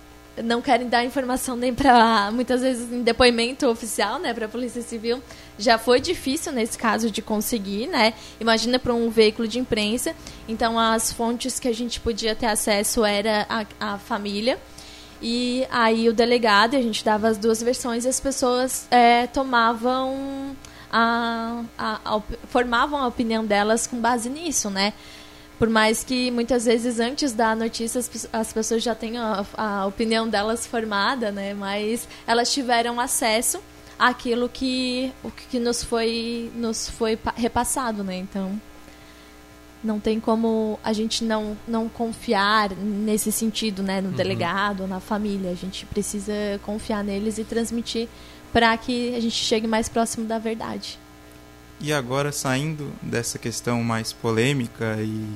não 0.43 0.61
querem 0.61 0.87
dar 0.87 1.03
informação 1.03 1.55
nem 1.55 1.73
para 1.73 2.31
muitas 2.31 2.61
vezes 2.61 2.91
em 2.91 3.01
depoimento 3.01 3.67
oficial, 3.67 4.19
né, 4.19 4.33
para 4.33 4.45
a 4.45 4.49
Polícia 4.49 4.81
Civil. 4.81 5.21
Já 5.61 5.77
foi 5.77 6.01
difícil 6.01 6.51
nesse 6.51 6.77
caso 6.77 7.11
de 7.11 7.21
conseguir, 7.21 7.87
né? 7.87 8.13
Imagina 8.39 8.79
para 8.79 8.93
um 8.93 9.09
veículo 9.09 9.47
de 9.47 9.59
imprensa. 9.59 10.15
Então 10.47 10.79
as 10.79 11.13
fontes 11.13 11.59
que 11.59 11.67
a 11.67 11.73
gente 11.73 11.99
podia 11.99 12.35
ter 12.35 12.47
acesso 12.47 13.05
era 13.05 13.45
a, 13.47 13.93
a 13.93 13.97
família 13.99 14.57
e 15.21 15.67
aí 15.69 16.09
o 16.09 16.13
delegado, 16.13 16.75
a 16.75 16.81
gente 16.81 17.05
dava 17.05 17.27
as 17.27 17.37
duas 17.37 17.61
versões 17.61 18.05
e 18.05 18.07
as 18.07 18.19
pessoas 18.19 18.87
é, 18.89 19.27
tomavam 19.27 20.55
a, 20.91 21.63
a, 21.77 21.99
a, 22.03 22.21
formavam 22.47 22.99
a 22.99 23.07
opinião 23.07 23.45
delas 23.45 23.85
com 23.85 23.97
base 24.01 24.29
nisso, 24.29 24.69
né? 24.69 24.93
por 25.61 25.69
mais 25.69 26.03
que 26.03 26.31
muitas 26.31 26.65
vezes 26.65 26.99
antes 26.99 27.33
da 27.33 27.55
notícia 27.55 27.99
as, 27.99 28.27
as 28.33 28.51
pessoas 28.51 28.81
já 28.81 28.95
tenham 28.95 29.23
a, 29.23 29.45
a, 29.55 29.85
opinião 29.85 30.27
delas 30.27 30.65
formada, 30.65 31.31
né? 31.31 31.53
Mas 31.53 32.07
elas 32.25 32.51
tiveram 32.51 32.99
acesso 32.99 33.61
àquilo 34.01 34.49
que 34.49 35.13
o 35.23 35.29
que 35.29 35.59
nos 35.59 35.83
foi 35.83 36.51
nos 36.55 36.89
foi 36.89 37.19
repassado, 37.35 38.03
né? 38.03 38.17
Então 38.17 38.59
não 39.83 39.99
tem 39.99 40.19
como 40.19 40.79
a 40.83 40.91
gente 40.91 41.23
não 41.23 41.55
não 41.67 41.87
confiar 41.87 42.71
nesse 42.71 43.31
sentido, 43.31 43.83
né? 43.83 44.01
No 44.01 44.09
uhum. 44.09 44.15
delegado, 44.15 44.87
na 44.87 44.99
família. 44.99 45.51
A 45.51 45.55
gente 45.55 45.85
precisa 45.85 46.33
confiar 46.63 47.03
neles 47.03 47.37
e 47.37 47.43
transmitir 47.43 48.09
para 48.51 48.75
que 48.75 49.15
a 49.15 49.19
gente 49.19 49.35
chegue 49.35 49.67
mais 49.67 49.87
próximo 49.87 50.25
da 50.25 50.39
verdade. 50.39 50.97
E 51.79 51.93
agora, 51.93 52.31
saindo 52.31 52.91
dessa 53.03 53.37
questão 53.37 53.83
mais 53.83 54.11
polêmica 54.11 54.97
e 54.99 55.27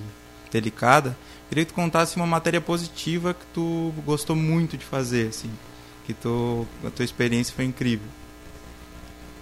delicada, 0.51 1.15
queria 1.49 1.65
que 1.65 1.71
tu 1.71 1.75
contasse 1.75 2.15
uma 2.15 2.25
matéria 2.25 2.61
positiva 2.61 3.33
que 3.33 3.45
tu 3.53 3.93
gostou 4.05 4.35
muito 4.35 4.75
de 4.77 4.85
fazer, 4.85 5.29
assim, 5.29 5.51
que 6.05 6.13
tu, 6.13 6.67
a 6.85 6.89
tua 6.89 7.05
experiência 7.05 7.53
foi 7.55 7.65
incrível. 7.65 8.07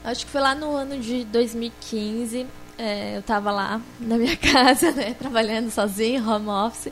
Acho 0.04 0.26
que 0.26 0.32
foi 0.32 0.42
lá 0.42 0.54
no 0.54 0.76
ano 0.76 1.00
de 1.00 1.24
2015, 1.24 2.46
é, 2.78 3.16
eu 3.16 3.22
estava 3.22 3.52
lá 3.52 3.80
na 4.02 4.18
minha 4.18 4.36
casa, 4.38 4.92
né, 4.92 5.14
trabalhando 5.18 5.72
sozinha, 5.72 6.22
home 6.22 6.50
office, 6.50 6.92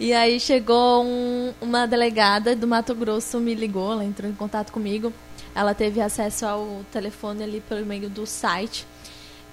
e 0.00 0.12
aí 0.12 0.40
chegou 0.40 1.04
um, 1.04 1.54
uma 1.60 1.86
delegada 1.86 2.56
do 2.56 2.66
Mato 2.66 2.92
Grosso, 2.92 3.38
me 3.38 3.54
ligou, 3.54 3.92
ela 3.92 4.04
entrou 4.04 4.28
em 4.28 4.34
contato 4.34 4.72
comigo, 4.72 5.12
ela 5.54 5.74
teve 5.74 6.00
acesso 6.00 6.44
ao 6.44 6.80
telefone 6.90 7.44
ali 7.44 7.60
pelo 7.60 7.86
meio 7.86 8.10
do 8.10 8.26
site, 8.26 8.84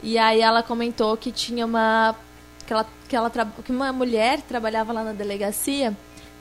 e 0.02 0.18
aí 0.18 0.42
ela 0.42 0.64
comentou 0.64 1.16
que 1.18 1.32
tinha 1.32 1.68
uma 1.68 2.16
que 2.66 2.74
ela, 2.74 2.86
que 3.08 3.16
ela 3.16 3.30
que 3.30 3.72
uma 3.72 3.94
mulher 3.94 4.42
trabalhava 4.42 4.92
lá 4.92 5.04
na 5.04 5.14
delegacia 5.14 5.96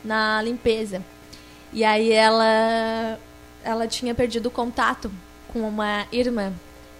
na 0.05 0.43
limpeza. 0.43 1.03
E 1.73 1.85
aí 1.85 2.13
ela 2.13 3.19
ela 3.65 3.87
tinha 3.87 4.15
perdido 4.15 4.47
o 4.47 4.51
contato 4.51 5.11
com 5.53 5.61
uma 5.61 6.07
irmã 6.12 6.53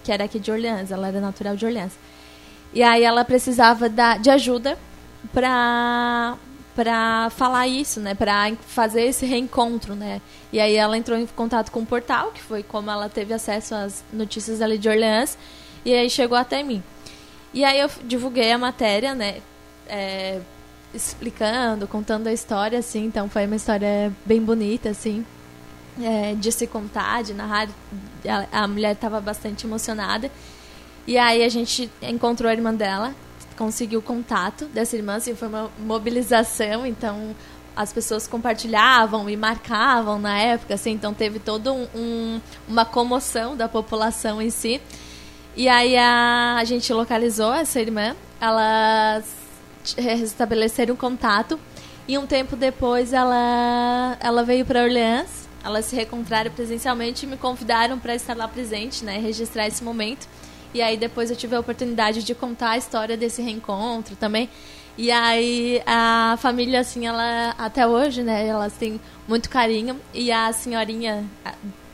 que 0.03 0.11
era 0.11 0.23
aqui 0.23 0.39
de 0.39 0.51
Orleans, 0.51 0.91
ela 0.91 1.07
era 1.07 1.19
natural 1.19 1.55
de 1.55 1.65
Orleans. 1.65 1.93
E 2.73 2.81
aí 2.81 3.03
ela 3.03 3.25
precisava 3.25 3.89
da, 3.89 4.17
de 4.17 4.29
ajuda 4.29 4.77
para 5.33 6.37
para 6.73 7.31
falar 7.31 7.67
isso, 7.67 7.99
né, 7.99 8.13
para 8.13 8.53
fazer 8.67 9.01
esse 9.01 9.25
reencontro, 9.25 9.95
né? 9.95 10.21
E 10.53 10.59
aí 10.59 10.75
ela 10.75 10.95
entrou 10.95 11.17
em 11.17 11.25
contato 11.25 11.71
com 11.71 11.79
o 11.79 11.85
portal, 11.87 12.29
que 12.31 12.39
foi 12.39 12.61
como 12.61 12.91
ela 12.91 13.09
teve 13.09 13.33
acesso 13.33 13.73
às 13.73 14.05
notícias 14.13 14.61
ali 14.61 14.77
de 14.77 14.87
Orleans 14.87 15.35
e 15.83 15.91
aí 15.91 16.07
chegou 16.07 16.37
até 16.37 16.61
mim. 16.61 16.83
E 17.51 17.63
aí 17.63 17.79
eu 17.79 17.89
divulguei 18.03 18.51
a 18.51 18.59
matéria, 18.59 19.15
né? 19.15 19.41
É, 19.87 20.39
explicando, 20.93 21.87
contando 21.87 22.27
a 22.27 22.33
história, 22.33 22.77
assim. 22.77 23.05
Então 23.05 23.27
foi 23.27 23.45
uma 23.45 23.55
história 23.55 24.13
bem 24.25 24.39
bonita, 24.39 24.89
assim. 24.89 25.25
É, 26.01 26.35
de 26.35 26.51
se 26.51 26.67
contar, 26.67 27.23
de 27.23 27.33
narrar. 27.33 27.67
A, 28.27 28.63
a 28.63 28.67
mulher 28.67 28.93
estava 28.93 29.19
bastante 29.19 29.65
emocionada. 29.65 30.29
E 31.07 31.17
aí 31.17 31.43
a 31.43 31.49
gente 31.49 31.89
encontrou 32.01 32.49
a 32.49 32.53
irmã 32.53 32.73
dela, 32.73 33.15
conseguiu 33.57 33.99
o 33.99 34.03
contato 34.03 34.65
dessa 34.65 34.95
irmã, 34.95 35.15
assim, 35.15 35.33
foi 35.33 35.47
uma 35.47 35.71
mobilização, 35.79 36.85
então 36.85 37.33
as 37.75 37.93
pessoas 37.93 38.27
compartilhavam 38.27 39.29
e 39.29 39.37
marcavam 39.37 40.19
na 40.19 40.37
época, 40.37 40.73
assim, 40.73 40.91
então 40.91 41.13
teve 41.13 41.39
toda 41.39 41.71
um, 41.71 41.87
um, 41.95 42.41
uma 42.67 42.83
comoção 42.83 43.55
da 43.55 43.69
população 43.69 44.41
em 44.41 44.49
si. 44.49 44.81
E 45.55 45.69
aí 45.69 45.95
a, 45.95 46.57
a 46.57 46.63
gente 46.65 46.91
localizou 46.91 47.53
essa 47.53 47.79
irmã, 47.79 48.15
elas 48.41 49.25
restabeleceram 49.97 50.95
contato 50.95 51.59
e 52.07 52.17
um 52.17 52.27
tempo 52.27 52.55
depois 52.55 53.13
ela, 53.13 54.17
ela 54.19 54.43
veio 54.43 54.65
para 54.65 54.83
Orleans, 54.83 55.46
elas 55.67 55.85
se 55.85 55.95
reencontraram 55.95 56.49
presencialmente 56.51 57.25
e 57.25 57.29
me 57.29 57.37
convidaram 57.37 57.99
para 57.99 58.15
estar 58.15 58.35
lá 58.35 58.47
presente, 58.47 59.03
né, 59.03 59.17
registrar 59.19 59.67
esse 59.67 59.83
momento. 59.83 60.27
E 60.73 60.81
aí 60.81 60.97
depois 60.97 61.29
eu 61.29 61.35
tive 61.35 61.55
a 61.55 61.59
oportunidade 61.59 62.23
de 62.23 62.33
contar 62.33 62.71
a 62.71 62.77
história 62.77 63.17
desse 63.17 63.41
reencontro 63.41 64.15
também. 64.15 64.49
E 64.97 65.11
aí 65.11 65.81
a 65.85 66.37
família, 66.39 66.79
assim, 66.79 67.05
ela 67.05 67.53
até 67.57 67.85
hoje, 67.85 68.23
né, 68.23 68.47
elas 68.47 68.73
têm 68.73 68.99
muito 69.27 69.49
carinho. 69.49 69.99
E 70.13 70.31
a 70.31 70.51
senhorinha 70.53 71.25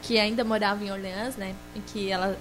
que 0.01 0.19
ainda 0.19 0.43
morava 0.43 0.83
em 0.83 0.91
Orleans, 0.91 1.35
né, 1.35 1.55
que 1.87 2.11
ela 2.11 2.37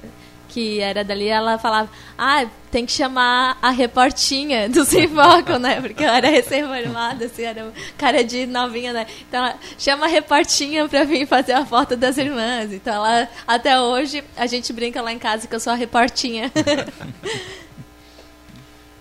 que 0.53 0.81
era 0.81 1.03
dali, 1.03 1.29
ela 1.29 1.59
falava, 1.59 1.91
ah, 2.17 2.47
tem 2.71 2.85
que 2.85 2.93
chamar 2.93 3.57
a 3.63 3.71
reportinha 3.71 4.69
do 4.69 4.85
Sem 4.87 5.09
Foco, 5.09 5.59
né? 5.59 5.81
Porque 5.81 6.05
eu 6.05 6.09
era 6.11 6.29
recém-formada, 6.29 7.25
assim, 7.25 7.43
era 7.43 7.73
cara 7.97 8.23
de 8.23 8.47
novinha, 8.47 8.93
né? 8.93 9.07
Então, 9.27 9.43
ela 9.45 9.59
chama 9.79 10.05
a 10.05 10.09
reportinha 10.09 10.87
pra 10.89 11.05
vir 11.05 11.27
fazer 11.27 11.53
a 11.53 11.65
foto 11.65 11.97
das 11.97 12.19
irmãs. 12.19 12.71
Então, 12.73 12.95
ela, 12.95 13.29
até 13.47 13.81
hoje, 13.81 14.23
a 14.37 14.47
gente 14.47 14.73
brinca 14.73 15.01
lá 15.01 15.11
em 15.11 15.19
casa 15.19 15.49
que 15.49 15.55
eu 15.55 15.61
sou 15.61 15.73
a 15.73 15.77
reportinha. 15.77 16.53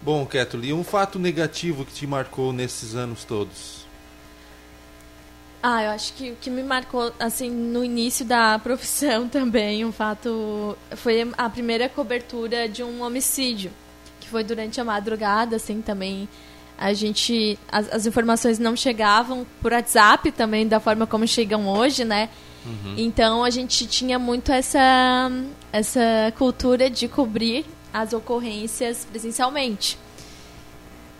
Bom, 0.01 0.25
Ketuli, 0.25 0.69
e 0.69 0.73
um 0.73 0.83
fato 0.83 1.19
negativo 1.19 1.85
que 1.85 1.93
te 1.93 2.07
marcou 2.07 2.53
nesses 2.53 2.95
anos 2.95 3.23
todos? 3.25 3.80
Ah, 5.63 5.83
eu 5.83 5.91
acho 5.91 6.13
que 6.13 6.31
o 6.31 6.35
que 6.35 6.49
me 6.49 6.63
marcou, 6.63 7.13
assim, 7.19 7.49
no 7.49 7.83
início 7.83 8.25
da 8.25 8.57
profissão 8.63 9.27
também, 9.27 9.85
um 9.85 9.91
fato 9.91 10.77
foi 10.95 11.31
a 11.37 11.49
primeira 11.49 11.87
cobertura 11.87 12.67
de 12.67 12.83
um 12.83 13.03
homicídio, 13.03 13.71
que 14.19 14.27
foi 14.27 14.43
durante 14.43 14.81
a 14.81 14.83
madrugada, 14.83 15.55
assim, 15.55 15.81
também 15.81 16.27
a 16.81 16.93
gente 16.93 17.59
as, 17.71 17.93
as 17.93 18.05
informações 18.07 18.57
não 18.57 18.75
chegavam 18.75 19.45
por 19.61 19.71
WhatsApp 19.71 20.31
também 20.31 20.67
da 20.67 20.79
forma 20.79 21.05
como 21.05 21.27
chegam 21.27 21.69
hoje, 21.69 22.03
né? 22.03 22.27
Uhum. 22.65 22.95
Então 22.97 23.43
a 23.43 23.51
gente 23.51 23.85
tinha 23.85 24.17
muito 24.17 24.51
essa 24.51 25.31
essa 25.71 26.33
cultura 26.39 26.89
de 26.89 27.07
cobrir 27.07 27.65
as 27.93 28.13
ocorrências 28.13 29.05
presencialmente. 29.05 29.95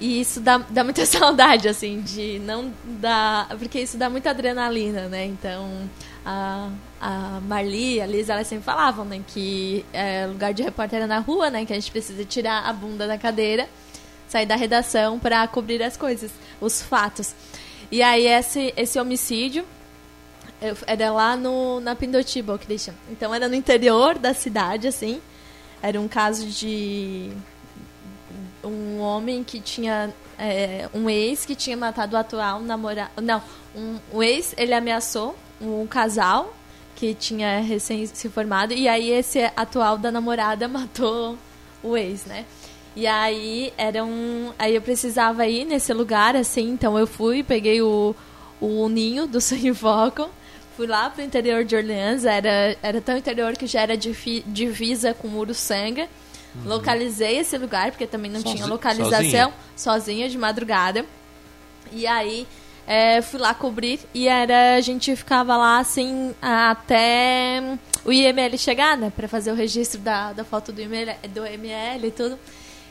E 0.01 0.19
isso 0.19 0.39
dá, 0.39 0.57
dá 0.57 0.83
muita 0.83 1.05
saudade, 1.05 1.69
assim, 1.69 2.01
de 2.01 2.39
não 2.39 2.73
dar. 2.83 3.47
Porque 3.59 3.79
isso 3.79 3.97
dá 3.97 4.09
muita 4.09 4.31
adrenalina, 4.31 5.07
né? 5.07 5.27
Então, 5.27 5.87
a, 6.25 6.69
a 6.99 7.39
Marli, 7.41 8.01
a 8.01 8.07
Liz, 8.07 8.27
elas 8.27 8.47
sempre 8.47 8.65
falavam, 8.65 9.05
né? 9.05 9.21
Que 9.27 9.85
é, 9.93 10.25
lugar 10.25 10.55
de 10.55 10.63
repórter 10.63 10.97
era 10.97 11.07
na 11.07 11.19
rua, 11.19 11.51
né? 11.51 11.65
Que 11.65 11.73
a 11.73 11.75
gente 11.75 11.91
precisa 11.91 12.25
tirar 12.25 12.65
a 12.65 12.73
bunda 12.73 13.05
da 13.05 13.15
cadeira, 13.15 13.69
sair 14.27 14.47
da 14.47 14.55
redação 14.55 15.19
para 15.19 15.47
cobrir 15.47 15.83
as 15.83 15.95
coisas, 15.95 16.31
os 16.59 16.81
fatos. 16.81 17.35
E 17.91 18.01
aí, 18.01 18.25
esse, 18.25 18.73
esse 18.75 18.99
homicídio 18.99 19.63
era 20.87 21.11
lá 21.11 21.35
no, 21.35 21.79
na 21.79 21.95
Pindotiba, 21.95 22.57
Christian. 22.57 22.95
Então, 23.11 23.35
era 23.35 23.47
no 23.47 23.53
interior 23.53 24.17
da 24.17 24.33
cidade, 24.33 24.87
assim. 24.87 25.21
Era 25.79 26.01
um 26.01 26.07
caso 26.07 26.47
de 26.47 27.31
um 28.63 28.99
homem 28.99 29.43
que 29.43 29.59
tinha 29.59 30.13
é, 30.37 30.89
um 30.93 31.09
ex 31.09 31.45
que 31.45 31.55
tinha 31.55 31.77
matado 31.77 32.15
o 32.15 32.19
atual 32.19 32.59
namorado. 32.59 33.11
Não, 33.21 33.41
um, 33.75 33.97
um 34.13 34.23
ex, 34.23 34.53
ele 34.57 34.73
ameaçou 34.73 35.35
um 35.61 35.85
casal 35.85 36.53
que 36.95 37.13
tinha 37.13 37.59
recém 37.61 38.05
se 38.05 38.29
formado 38.29 38.73
e 38.73 38.87
aí 38.87 39.09
esse 39.09 39.39
atual 39.55 39.97
da 39.97 40.11
namorada 40.11 40.67
matou 40.69 41.37
o 41.83 41.97
ex, 41.97 42.25
né? 42.25 42.45
E 42.95 43.07
aí 43.07 43.71
era 43.77 44.03
um, 44.03 44.51
aí 44.59 44.75
eu 44.75 44.81
precisava 44.81 45.47
ir 45.47 45.65
nesse 45.65 45.93
lugar 45.93 46.35
assim, 46.35 46.69
então 46.71 46.99
eu 46.99 47.07
fui, 47.07 47.41
peguei 47.41 47.81
o, 47.81 48.15
o 48.59 48.89
ninho 48.89 49.25
do 49.25 49.39
Sonho 49.41 49.73
Foco, 49.73 50.29
fui 50.75 50.87
lá 50.87 51.09
pro 51.09 51.23
interior 51.23 51.63
de 51.63 51.75
Orleans, 51.75 52.25
era 52.25 52.75
era 52.81 52.99
tão 52.99 53.17
interior 53.17 53.53
que 53.53 53.65
já 53.65 53.81
era 53.81 53.95
divisa 53.97 55.13
com 55.13 55.29
Uruçanga. 55.29 56.09
Uhum. 56.55 56.63
Localizei 56.65 57.37
esse 57.37 57.57
lugar, 57.57 57.91
porque 57.91 58.05
também 58.05 58.29
não 58.29 58.41
Sozi 58.41 58.55
tinha 58.55 58.67
localização, 58.67 59.11
sozinha. 59.19 59.53
sozinha 59.75 60.29
de 60.29 60.37
madrugada. 60.37 61.05
E 61.91 62.05
aí 62.05 62.47
é, 62.87 63.21
fui 63.21 63.39
lá 63.39 63.53
cobrir 63.53 63.99
e 64.13 64.27
era 64.27 64.75
a 64.75 64.81
gente 64.81 65.15
ficava 65.15 65.55
lá 65.55 65.79
assim 65.79 66.33
até 66.41 67.77
o 68.03 68.11
IML 68.11 68.57
chegar, 68.57 68.97
né, 68.97 69.11
para 69.15 69.27
fazer 69.27 69.51
o 69.51 69.55
registro 69.55 69.99
da, 70.01 70.33
da 70.33 70.43
foto 70.43 70.71
do 70.71 70.81
IML, 70.81 71.15
do 71.29 71.45
ML 71.45 72.07
e 72.07 72.11
tudo. 72.11 72.39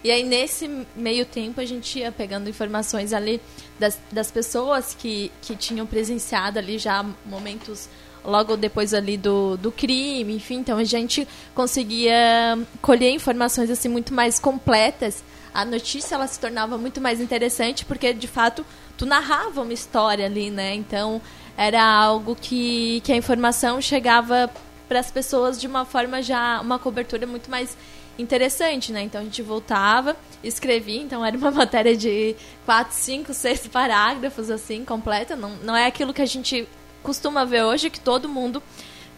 E 0.03 0.11
aí 0.11 0.25
nesse 0.25 0.87
meio 0.97 1.27
tempo 1.27 1.61
a 1.61 1.65
gente 1.65 1.99
ia 1.99 2.11
pegando 2.11 2.49
informações 2.49 3.13
ali 3.13 3.41
das, 3.79 3.99
das 4.11 4.31
pessoas 4.31 4.95
que, 4.95 5.31
que 5.43 5.55
tinham 5.55 5.87
presenciado 5.87 6.59
ali 6.59 6.79
já 6.79 7.05
momentos 7.25 7.89
logo 8.25 8.57
depois 8.57 8.93
ali 8.93 9.17
do, 9.17 9.57
do 9.57 9.73
crime, 9.73 10.35
enfim, 10.35 10.57
então 10.57 10.79
a 10.79 10.85
gente 10.85 11.27
conseguia 11.55 12.59
colher 12.81 13.11
informações 13.11 13.71
assim 13.71 13.89
muito 13.89 14.13
mais 14.13 14.39
completas. 14.39 15.25
A 15.53 15.65
notícia 15.65 16.15
ela 16.15 16.27
se 16.27 16.39
tornava 16.39 16.79
muito 16.79 17.01
mais 17.01 17.21
interessante 17.21 17.85
porque 17.85 18.13
de 18.13 18.29
fato 18.29 18.65
tu 18.97 19.05
narrava 19.05 19.63
uma 19.63 19.73
história 19.73 20.27
ali, 20.27 20.51
né? 20.51 20.75
Então 20.75 21.21
era 21.57 21.83
algo 21.83 22.37
que, 22.37 23.01
que 23.05 23.13
a 23.13 23.17
informação 23.17 23.81
chegava 23.81 24.51
para 24.89 25.01
as 25.01 25.11
pessoas 25.11 25.61
de 25.61 25.67
uma 25.67 25.85
forma 25.85 26.23
já 26.23 26.61
uma 26.61 26.79
cobertura 26.79 27.27
muito 27.27 27.51
mais 27.51 27.77
interessante, 28.19 28.93
né? 28.93 29.03
Então 29.03 29.21
a 29.21 29.25
gente 29.25 29.43
voltava, 29.43 30.17
escrevia, 30.43 31.01
então 31.01 31.25
era 31.25 31.37
uma 31.37 31.51
matéria 31.53 31.97
de 31.97 32.37
quatro, 32.65 32.95
cinco, 32.95 33.33
seis 33.35 33.67
parágrafos, 33.67 34.51
assim, 34.51 34.85
completa. 34.85 35.37
Não, 35.37 35.51
não 35.63 35.77
é 35.77 35.87
aquilo 35.87 36.13
que 36.15 36.23
a 36.23 36.27
gente 36.27 36.69
costuma 37.03 37.45
ver 37.45 37.65
hoje, 37.65 37.91
que 37.91 38.01
todo 38.01 38.29
mundo 38.29 38.63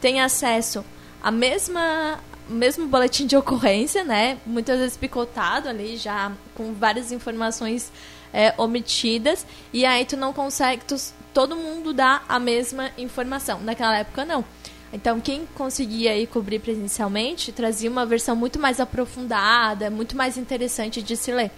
tem 0.00 0.20
acesso 0.20 0.84
à 1.22 1.30
mesma 1.30 2.20
mesmo 2.48 2.86
boletim 2.88 3.26
de 3.26 3.36
ocorrência, 3.36 4.04
né? 4.04 4.38
Muitas 4.44 4.78
vezes 4.78 4.96
picotado 4.96 5.68
ali, 5.68 5.96
já 5.96 6.32
com 6.54 6.74
várias 6.74 7.12
informações 7.12 7.90
é, 8.32 8.52
omitidas, 8.58 9.46
e 9.72 9.86
aí 9.86 10.04
tu 10.04 10.16
não 10.16 10.32
consegue, 10.32 10.84
tu, 10.84 10.96
todo 11.32 11.56
mundo 11.56 11.92
dá 11.92 12.22
a 12.28 12.38
mesma 12.38 12.90
informação. 12.98 13.60
Naquela 13.60 13.96
época, 13.96 14.24
não. 14.24 14.44
Então, 14.92 15.20
quem 15.20 15.46
conseguia 15.54 16.10
aí 16.10 16.26
cobrir 16.26 16.58
presencialmente 16.58 17.50
trazia 17.50 17.90
uma 17.90 18.04
versão 18.04 18.36
muito 18.36 18.58
mais 18.58 18.78
aprofundada, 18.78 19.90
muito 19.90 20.16
mais 20.16 20.36
interessante 20.36 21.02
de 21.02 21.16
se 21.16 21.32
ler. 21.32 21.50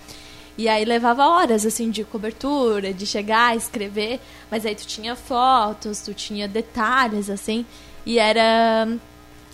E 0.57 0.69
aí 0.69 0.85
levava 0.85 1.27
horas, 1.27 1.67
assim, 1.67 1.91
de 1.91 2.05
cobertura, 2.05 2.95
de 2.95 3.05
chegar, 3.07 3.57
escrever, 3.57 4.21
mas 4.49 4.65
aí 4.65 4.75
tu 4.75 4.87
tinha 4.87 5.17
fotos, 5.17 6.01
tu 6.01 6.15
tinha 6.15 6.47
detalhes, 6.47 7.29
assim, 7.29 7.67
e 8.07 8.21
era, 8.21 8.87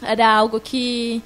era 0.03 0.29
algo 0.29 0.61
que 0.61 1.23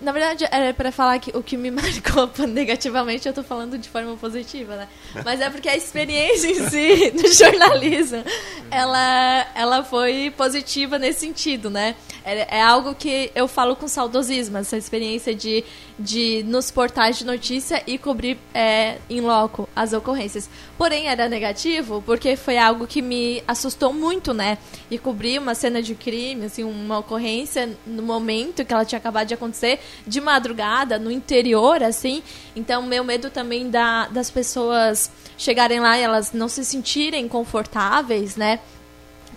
na 0.00 0.12
verdade, 0.12 0.46
era 0.50 0.74
para 0.74 0.92
falar 0.92 1.18
que 1.18 1.36
o 1.36 1.42
que 1.42 1.56
me 1.56 1.70
marcou 1.72 2.30
negativamente, 2.46 3.26
eu 3.26 3.32
tô 3.32 3.42
falando 3.42 3.78
de 3.78 3.88
forma 3.88 4.16
positiva, 4.16 4.76
né? 4.76 4.88
Mas 5.24 5.40
é 5.40 5.48
porque 5.48 5.68
a 5.68 5.76
experiência 5.76 6.48
em 6.48 6.68
si 6.68 7.10
do 7.16 7.32
jornalismo, 7.32 8.22
ela, 8.70 9.46
ela 9.54 9.82
foi 9.82 10.32
positiva 10.36 10.98
nesse 10.98 11.20
sentido, 11.20 11.70
né? 11.70 11.94
É, 12.24 12.58
é 12.58 12.62
algo 12.62 12.94
que 12.94 13.30
eu 13.34 13.48
falo 13.48 13.76
com 13.76 13.88
saudosismo, 13.88 14.58
essa 14.58 14.76
experiência 14.76 15.34
de, 15.34 15.64
de 15.98 16.44
nos 16.46 16.70
portais 16.70 17.18
de 17.18 17.24
notícia 17.24 17.82
e 17.86 17.96
cobrir 17.96 18.38
é, 18.52 18.98
em 19.08 19.20
loco 19.20 19.68
as 19.74 19.92
ocorrências. 19.92 20.50
Porém, 20.76 21.08
era 21.08 21.28
negativo 21.28 22.02
porque 22.04 22.36
foi 22.36 22.58
algo 22.58 22.86
que 22.86 23.00
me 23.00 23.42
assustou 23.46 23.92
muito, 23.92 24.34
né? 24.34 24.58
E 24.90 24.98
cobrir 24.98 25.38
uma 25.38 25.54
cena 25.54 25.80
de 25.80 25.94
crime, 25.94 26.46
assim, 26.46 26.64
uma 26.64 26.98
ocorrência 26.98 27.76
no 27.86 28.02
momento 28.02 28.64
que 28.64 28.74
ela 28.74 28.84
tinha 28.84 28.98
acabado 28.98 29.28
de 29.28 29.34
acontecer 29.34 29.80
de 30.06 30.20
madrugada, 30.20 30.98
no 30.98 31.10
interior, 31.10 31.82
assim. 31.82 32.22
Então, 32.54 32.82
meu 32.82 33.04
medo 33.04 33.30
também 33.30 33.70
da, 33.70 34.08
das 34.08 34.30
pessoas 34.30 35.10
chegarem 35.36 35.80
lá 35.80 35.98
e 35.98 36.02
elas 36.02 36.32
não 36.32 36.48
se 36.48 36.64
sentirem 36.64 37.28
confortáveis, 37.28 38.36
né? 38.36 38.60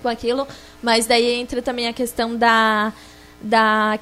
Com 0.01 0.07
aquilo. 0.07 0.47
Mas 0.81 1.05
daí 1.05 1.33
entra 1.33 1.61
também 1.61 1.87
a 1.87 1.93
questão 1.93 2.35
da 2.35 2.93
da, 3.41 3.97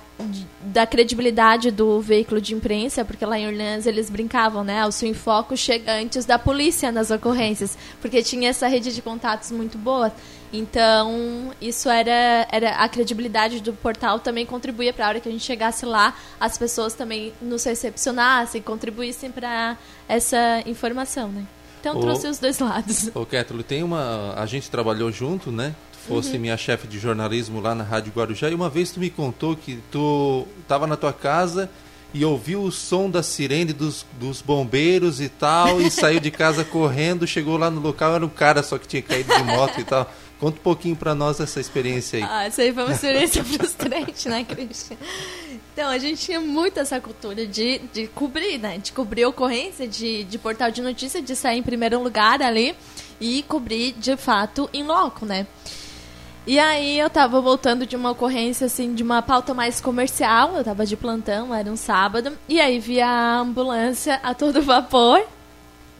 da 0.61 0.87
credibilidade 0.87 1.69
do 1.69 2.01
veículo 2.01 2.41
de 2.41 2.55
imprensa, 2.55 3.05
porque 3.05 3.25
lá 3.25 3.37
em 3.37 3.47
Orleans 3.47 3.85
eles 3.85 4.09
brincavam, 4.09 4.63
né? 4.63 4.85
O 4.85 4.91
seu 4.91 5.07
enfoque 5.07 5.55
chega 5.55 5.93
antes 5.93 6.25
da 6.25 6.39
polícia 6.39 6.91
nas 6.91 7.11
ocorrências, 7.11 7.77
porque 8.01 8.23
tinha 8.23 8.49
essa 8.49 8.67
rede 8.67 8.93
de 8.93 9.01
contatos 9.01 9.51
muito 9.51 9.77
boa. 9.77 10.11
Então, 10.51 11.51
isso 11.61 11.89
era, 11.89 12.47
era 12.51 12.71
a 12.77 12.89
credibilidade 12.89 13.61
do 13.61 13.73
portal 13.73 14.19
também 14.19 14.45
contribuía 14.45 14.93
para 14.93 15.05
a 15.05 15.09
hora 15.09 15.19
que 15.19 15.27
a 15.27 15.31
gente 15.31 15.43
chegasse 15.43 15.85
lá, 15.85 16.15
as 16.39 16.57
pessoas 16.57 16.93
também 16.93 17.33
nos 17.41 17.63
recepcionassem, 17.63 18.61
contribuíssem 18.61 19.31
para 19.31 19.77
essa 20.07 20.63
informação, 20.65 21.29
né? 21.29 21.45
Então, 21.79 21.99
trouxe 21.99 22.27
os 22.27 22.39
dois 22.39 22.59
lados. 22.59 23.09
Ô, 23.13 23.25
Kétulo, 23.25 23.63
tem 23.63 23.83
uma... 23.83 24.33
A 24.35 24.45
gente 24.45 24.69
trabalhou 24.69 25.11
junto, 25.11 25.51
né? 25.51 25.75
fosse 26.07 26.35
uhum. 26.35 26.39
minha 26.39 26.57
chefe 26.57 26.87
de 26.87 26.97
jornalismo 26.97 27.59
lá 27.59 27.75
na 27.75 27.83
Rádio 27.83 28.13
Guarujá, 28.15 28.49
e 28.49 28.55
uma 28.55 28.69
vez 28.69 28.91
tu 28.91 28.99
me 28.99 29.09
contou 29.09 29.55
que 29.55 29.79
tu 29.91 30.47
estava 30.61 30.87
na 30.87 30.95
tua 30.95 31.11
casa 31.11 31.69
e 32.13 32.23
ouviu 32.23 32.63
o 32.63 32.71
som 32.71 33.09
da 33.09 33.21
sirene 33.21 33.73
dos, 33.73 34.05
dos 34.19 34.41
bombeiros 34.41 35.19
e 35.19 35.27
tal, 35.27 35.81
e 35.81 35.91
saiu 35.91 36.19
de 36.19 36.31
casa 36.31 36.63
correndo, 36.65 37.27
chegou 37.27 37.57
lá 37.57 37.69
no 37.69 37.81
local, 37.81 38.15
era 38.15 38.25
um 38.25 38.29
cara 38.29 38.63
só 38.63 38.77
que 38.77 38.87
tinha 38.87 39.01
caído 39.01 39.35
de 39.35 39.43
moto 39.43 39.79
e 39.79 39.83
tal. 39.83 40.09
Conta 40.39 40.59
um 40.59 40.63
pouquinho 40.63 40.95
para 40.95 41.15
nós 41.15 41.39
essa 41.39 41.59
experiência 41.59 42.17
aí. 42.17 42.23
Ah, 42.23 42.45
essa 42.45 42.61
aí 42.61 42.71
foi 42.71 42.83
uma 42.83 42.93
experiência 42.93 43.41
frustrante, 43.45 44.29
né, 44.29 44.43
Cristian? 44.43 44.97
Então, 45.73 45.89
a 45.89 45.97
gente 45.97 46.21
tinha 46.21 46.39
muito 46.39 46.79
essa 46.79 46.99
cultura 47.01 47.45
de, 47.45 47.79
de 47.91 48.07
cobrir, 48.07 48.59
né? 48.59 48.77
De 48.77 48.91
cobrir 48.91 49.25
ocorrência, 49.25 49.87
de, 49.87 50.23
de 50.23 50.37
portal 50.37 50.69
de 50.69 50.81
notícia, 50.81 51.21
de 51.21 51.35
sair 51.35 51.57
em 51.57 51.63
primeiro 51.63 52.01
lugar 52.01 52.41
ali 52.41 52.75
e 53.19 53.43
cobrir, 53.43 53.93
de 53.93 54.15
fato, 54.15 54.69
em 54.73 54.83
loco, 54.83 55.25
né? 55.25 55.47
E 56.45 56.59
aí 56.59 56.97
eu 56.97 57.09
tava 57.09 57.41
voltando 57.41 57.85
de 57.85 57.95
uma 57.95 58.11
ocorrência, 58.11 58.67
assim, 58.67 58.93
de 58.93 59.03
uma 59.03 59.21
pauta 59.21 59.53
mais 59.53 59.81
comercial. 59.81 60.55
Eu 60.55 60.63
tava 60.63 60.85
de 60.85 60.95
plantão, 60.95 61.53
era 61.53 61.69
um 61.69 61.75
sábado. 61.75 62.37
E 62.47 62.61
aí 62.61 62.79
vi 62.79 63.01
a 63.01 63.39
ambulância 63.39 64.19
a 64.23 64.33
todo 64.33 64.61
vapor, 64.61 65.21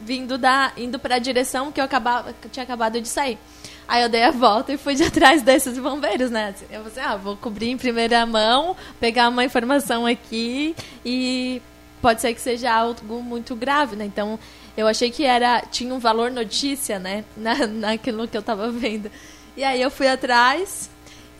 vindo 0.00 0.38
da. 0.38 0.72
indo 0.76 0.98
pra 0.98 1.18
direção 1.18 1.70
que 1.70 1.78
eu, 1.80 1.84
acabava, 1.84 2.32
que 2.32 2.46
eu 2.46 2.50
tinha 2.50 2.62
acabado 2.62 3.00
de 3.00 3.08
sair. 3.08 3.36
Aí 3.88 4.02
eu 4.02 4.08
dei 4.10 4.22
a 4.22 4.30
volta 4.30 4.70
e 4.70 4.76
fui 4.76 4.94
de 4.94 5.02
atrás 5.08 5.40
desses 5.40 5.78
bombeiros, 5.78 6.30
né? 6.30 6.54
Eu 6.70 6.82
falei, 6.82 6.86
assim, 6.86 7.00
ah, 7.00 7.16
vou 7.16 7.36
cobrir 7.38 7.70
em 7.70 7.78
primeira 7.78 8.24
mão, 8.26 8.76
pegar 9.00 9.30
uma 9.30 9.42
informação 9.42 10.04
aqui 10.04 10.76
e 11.02 11.62
pode 12.02 12.20
ser 12.20 12.34
que 12.34 12.40
seja 12.40 12.70
algo 12.70 13.22
muito 13.22 13.56
grave, 13.56 13.96
né? 13.96 14.04
Então 14.04 14.38
eu 14.76 14.86
achei 14.86 15.10
que 15.10 15.24
era 15.24 15.62
tinha 15.62 15.92
um 15.94 15.98
valor 15.98 16.30
notícia, 16.30 16.98
né? 16.98 17.24
Na, 17.34 17.66
naquilo 17.66 18.28
que 18.28 18.36
eu 18.36 18.42
tava 18.42 18.70
vendo. 18.70 19.10
E 19.56 19.64
aí 19.64 19.80
eu 19.80 19.90
fui 19.90 20.06
atrás 20.06 20.90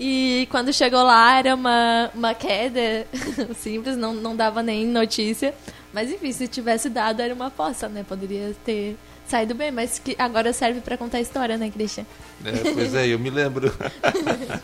e 0.00 0.48
quando 0.50 0.72
chegou 0.72 1.02
lá 1.02 1.38
era 1.38 1.54
uma, 1.54 2.10
uma 2.14 2.32
queda 2.32 3.06
simples, 3.56 3.96
não, 3.96 4.14
não 4.14 4.34
dava 4.34 4.62
nem 4.62 4.86
notícia. 4.86 5.54
Mas 5.92 6.10
enfim, 6.10 6.32
se 6.32 6.48
tivesse 6.48 6.88
dado 6.88 7.20
era 7.20 7.34
uma 7.34 7.50
poça, 7.50 7.88
né? 7.88 8.04
Poderia 8.08 8.56
ter 8.64 8.96
saído 9.28 9.54
bem, 9.54 9.70
mas 9.70 9.98
que 9.98 10.16
agora 10.18 10.52
serve 10.52 10.80
para 10.80 10.96
contar 10.96 11.20
história, 11.20 11.56
né, 11.56 11.70
Christian? 11.70 12.04
É, 12.44 12.72
pois 12.72 12.94
é, 12.94 13.06
eu 13.06 13.18
me 13.18 13.30
lembro. 13.30 13.72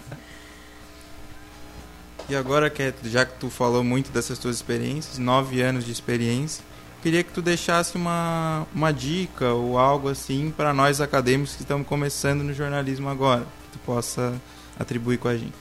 e 2.29 2.35
agora, 2.35 2.73
já 3.05 3.25
que 3.25 3.39
tu 3.39 3.51
falou 3.51 3.85
muito 3.85 4.11
dessas 4.11 4.39
tuas 4.39 4.57
experiências, 4.57 5.19
nove 5.19 5.61
anos 5.63 5.85
de 5.85 5.93
experiência, 5.93 6.65
queria 7.03 7.23
que 7.23 7.33
tu 7.33 7.43
deixasse 7.43 7.97
uma, 7.97 8.67
uma 8.75 8.93
dica 8.93 9.53
ou 9.53 9.79
algo 9.79 10.09
assim 10.09 10.53
para 10.57 10.73
nós 10.73 11.01
acadêmicos 11.01 11.55
que 11.55 11.63
estamos 11.63 11.87
começando 11.87 12.43
no 12.43 12.55
jornalismo 12.55 13.09
agora, 13.09 13.43
que 13.43 13.79
tu 13.79 13.79
possa 13.85 14.41
atribuir 14.79 15.19
com 15.19 15.29
a 15.29 15.37
gente. 15.37 15.53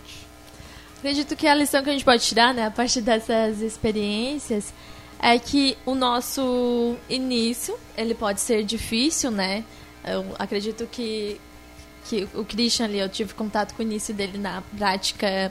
Acredito 0.97 1.35
que 1.35 1.45
a 1.45 1.53
lição 1.53 1.83
que 1.83 1.89
a 1.89 1.93
gente 1.93 2.05
pode 2.05 2.23
tirar, 2.23 2.53
né, 2.53 2.65
a 2.65 2.71
partir 2.71 3.01
dessas 3.01 3.59
experiências, 3.59 4.73
é 5.24 5.39
que 5.39 5.78
o 5.86 5.95
nosso 5.95 6.95
início, 7.09 7.78
ele 7.97 8.13
pode 8.13 8.41
ser 8.41 8.63
difícil, 8.63 9.32
né? 9.32 9.63
Eu 10.05 10.26
acredito 10.38 10.86
que 10.88 11.39
que 12.05 12.28
o 12.34 12.43
Christian 12.43 12.84
ali, 12.84 12.99
eu 12.99 13.07
tive 13.07 13.34
contato 13.34 13.74
com 13.74 13.82
o 13.82 13.86
início 13.86 14.13
dele 14.13 14.38
na 14.38 14.61
prática, 14.78 15.49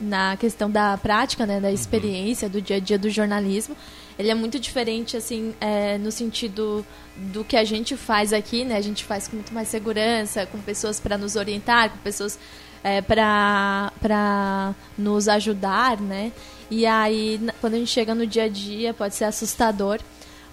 na 0.00 0.36
questão 0.36 0.70
da 0.70 0.96
prática, 0.96 1.44
né, 1.44 1.58
da 1.58 1.66
uhum. 1.66 1.74
experiência, 1.74 2.48
do 2.48 2.62
dia 2.62 2.76
a 2.76 2.78
dia 2.78 2.96
do 2.96 3.10
jornalismo 3.10 3.76
ele 4.20 4.30
é 4.30 4.34
muito 4.34 4.60
diferente, 4.60 5.16
assim, 5.16 5.54
é, 5.58 5.96
no 5.96 6.12
sentido 6.12 6.84
do 7.16 7.42
que 7.42 7.56
a 7.56 7.64
gente 7.64 7.96
faz 7.96 8.34
aqui, 8.34 8.66
né? 8.66 8.76
A 8.76 8.80
gente 8.82 9.02
faz 9.02 9.26
com 9.26 9.36
muito 9.36 9.54
mais 9.54 9.68
segurança, 9.68 10.44
com 10.44 10.58
pessoas 10.58 11.00
para 11.00 11.16
nos 11.16 11.36
orientar, 11.36 11.88
com 11.88 11.96
pessoas 12.00 12.38
é, 12.84 13.00
para 13.00 14.74
nos 14.98 15.26
ajudar, 15.26 15.98
né? 15.98 16.32
E 16.70 16.86
aí, 16.86 17.40
quando 17.60 17.74
a 17.74 17.78
gente 17.78 17.90
chega 17.90 18.14
no 18.14 18.26
dia 18.26 18.44
a 18.44 18.48
dia, 18.48 18.94
pode 18.94 19.14
ser 19.14 19.24
assustador, 19.24 19.98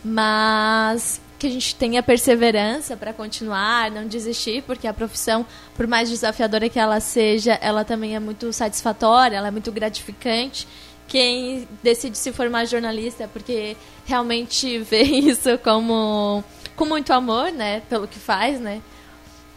mas 0.04 1.22
que 1.38 1.46
a 1.46 1.52
gente 1.52 1.76
tenha 1.76 2.02
perseverança 2.02 2.98
para 2.98 3.14
continuar, 3.14 3.92
não 3.92 4.08
desistir, 4.08 4.64
porque 4.64 4.88
a 4.88 4.94
profissão, 4.94 5.46
por 5.76 5.86
mais 5.86 6.10
desafiadora 6.10 6.68
que 6.68 6.80
ela 6.80 7.00
seja, 7.00 7.54
ela 7.62 7.86
também 7.86 8.16
é 8.16 8.20
muito 8.20 8.52
satisfatória, 8.52 9.38
ela 9.38 9.50
é 9.50 9.52
muito 9.52 9.72
gratificante 9.72 10.68
quem 11.08 11.68
decide 11.82 12.18
se 12.18 12.32
formar 12.32 12.66
jornalista 12.66 13.24
é 13.24 13.28
porque 13.28 13.78
realmente 14.06 14.80
vê 14.84 15.04
isso 15.04 15.58
como 15.60 16.44
com 16.76 16.86
muito 16.86 17.12
amor, 17.12 17.52
né, 17.52 17.82
pelo 17.90 18.08
que 18.08 18.20
faz, 18.20 18.60
né? 18.60 18.82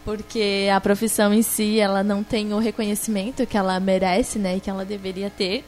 Porque 0.03 0.67
a 0.73 0.81
profissão 0.81 1.31
em 1.31 1.43
si, 1.43 1.79
ela 1.79 2.03
não 2.03 2.23
tem 2.23 2.51
o 2.51 2.57
reconhecimento 2.57 3.45
que 3.45 3.55
ela 3.55 3.79
merece, 3.79 4.39
né, 4.39 4.57
e 4.57 4.59
que 4.59 4.69
ela 4.69 4.83
deveria 4.83 5.29
ter. 5.29 5.63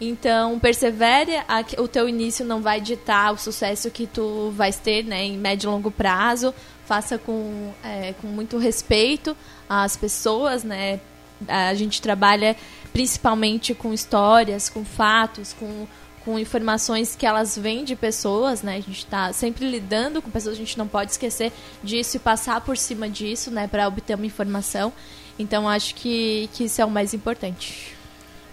Então, 0.00 0.58
persevere, 0.60 1.32
o 1.76 1.88
teu 1.88 2.08
início 2.08 2.44
não 2.44 2.62
vai 2.62 2.80
ditar 2.80 3.32
o 3.32 3.38
sucesso 3.38 3.90
que 3.90 4.06
tu 4.06 4.52
vais 4.52 4.76
ter, 4.76 5.04
né, 5.04 5.24
em 5.24 5.36
médio 5.36 5.68
e 5.68 5.70
longo 5.72 5.90
prazo. 5.90 6.54
Faça 6.86 7.18
com, 7.18 7.72
é, 7.82 8.14
com 8.20 8.28
muito 8.28 8.58
respeito 8.58 9.36
às 9.68 9.96
pessoas, 9.96 10.62
né? 10.62 11.00
A 11.46 11.74
gente 11.74 12.00
trabalha 12.00 12.56
principalmente 12.92 13.74
com 13.74 13.92
histórias, 13.92 14.68
com 14.68 14.84
fatos, 14.84 15.52
com, 15.52 15.86
com 16.24 16.38
informações 16.38 17.14
que 17.14 17.26
elas 17.26 17.58
vêm 17.58 17.84
de 17.84 17.94
pessoas, 17.94 18.62
né? 18.62 18.76
A 18.76 18.80
gente 18.80 18.98
está 18.98 19.32
sempre 19.32 19.68
lidando 19.68 20.22
com 20.22 20.30
pessoas, 20.30 20.54
a 20.54 20.58
gente 20.58 20.78
não 20.78 20.88
pode 20.88 21.10
esquecer 21.10 21.52
disso 21.82 22.16
e 22.16 22.20
passar 22.20 22.60
por 22.60 22.76
cima 22.76 23.08
disso, 23.08 23.50
né, 23.50 23.66
para 23.66 23.86
obter 23.86 24.14
uma 24.14 24.26
informação. 24.26 24.92
Então 25.38 25.68
acho 25.68 25.94
que, 25.94 26.48
que 26.54 26.64
isso 26.64 26.80
é 26.80 26.84
o 26.84 26.90
mais 26.90 27.12
importante. 27.12 27.97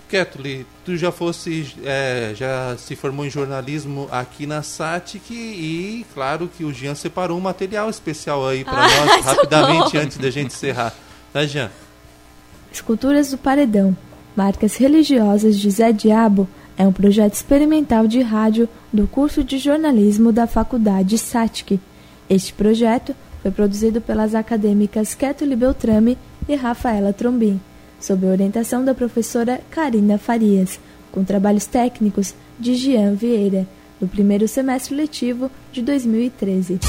Ketuli, 0.07 0.65
tu 0.85 0.95
já 0.95 1.11
fosse, 1.11 1.73
é, 1.83 2.33
já 2.35 2.75
se 2.77 2.95
formou 2.95 3.25
em 3.25 3.29
jornalismo 3.29 4.07
aqui 4.11 4.45
na 4.45 4.61
SATIC 4.61 5.33
e 5.33 6.05
claro 6.13 6.47
que 6.47 6.63
o 6.63 6.71
Jean 6.71 6.95
separou 6.95 7.37
um 7.37 7.41
material 7.41 7.89
especial 7.89 8.47
aí 8.47 8.63
para 8.63 8.85
ah, 8.85 9.05
nós, 9.05 9.25
rapidamente, 9.25 9.97
antes 9.97 10.17
da 10.17 10.29
gente 10.29 10.53
encerrar. 10.53 10.93
Né, 11.33 11.47
Jean? 11.47 11.71
Esculturas 12.71 13.31
do 13.31 13.37
Paredão, 13.37 13.95
Marcas 14.35 14.75
Religiosas 14.75 15.57
de 15.57 15.69
Zé 15.69 15.91
Diabo, 15.91 16.47
é 16.77 16.85
um 16.85 16.91
projeto 16.91 17.33
experimental 17.33 18.05
de 18.07 18.21
rádio 18.21 18.69
do 18.91 19.07
curso 19.07 19.43
de 19.43 19.57
jornalismo 19.57 20.31
da 20.31 20.45
Faculdade 20.45 21.17
SATIC. 21.17 21.79
Este 22.29 22.53
projeto 22.53 23.15
foi 23.41 23.51
produzido 23.51 24.01
pelas 24.01 24.35
acadêmicas 24.35 25.13
Ketuli 25.13 25.55
Beltrame 25.55 26.17
e 26.47 26.55
Rafaela 26.55 27.13
Trombin 27.13 27.59
sob 27.99 28.25
a 28.25 28.29
orientação 28.29 28.83
da 28.83 28.93
professora 28.93 29.61
Karina 29.69 30.17
Farias, 30.17 30.79
com 31.11 31.23
trabalhos 31.23 31.65
técnicos 31.65 32.33
de 32.59 32.75
Jean 32.75 33.13
Vieira, 33.13 33.67
no 33.99 34.07
primeiro 34.07 34.47
semestre 34.47 34.95
letivo 34.95 35.49
de 35.71 35.81
2013. 35.81 36.79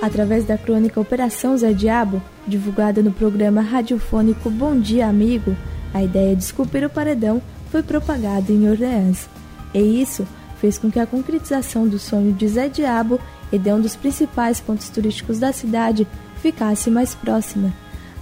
Através 0.00 0.44
da 0.44 0.56
crônica 0.56 1.00
Operação 1.00 1.56
Zé 1.56 1.72
Diabo, 1.72 2.22
divulgada 2.46 3.02
no 3.02 3.12
programa 3.12 3.60
radiofônico 3.60 4.48
Bom 4.48 4.78
Dia 4.78 5.08
Amigo, 5.08 5.56
a 5.92 6.02
ideia 6.02 6.36
de 6.36 6.42
esculpir 6.42 6.84
o 6.84 6.90
paredão 6.90 7.42
foi 7.70 7.82
propagada 7.82 8.52
em 8.52 8.68
Orleans. 8.70 9.28
E 9.74 9.80
isso 9.80 10.26
fez 10.60 10.78
com 10.78 10.90
que 10.90 11.00
a 11.00 11.06
concretização 11.06 11.86
do 11.86 11.98
sonho 11.98 12.32
de 12.32 12.46
Zé 12.46 12.68
Diabo 12.68 13.20
e 13.50 13.58
de 13.58 13.72
um 13.72 13.80
dos 13.80 13.96
principais 13.96 14.60
pontos 14.60 14.88
turísticos 14.88 15.38
da 15.38 15.52
cidade 15.52 16.06
ficasse 16.42 16.90
mais 16.90 17.14
próxima. 17.14 17.72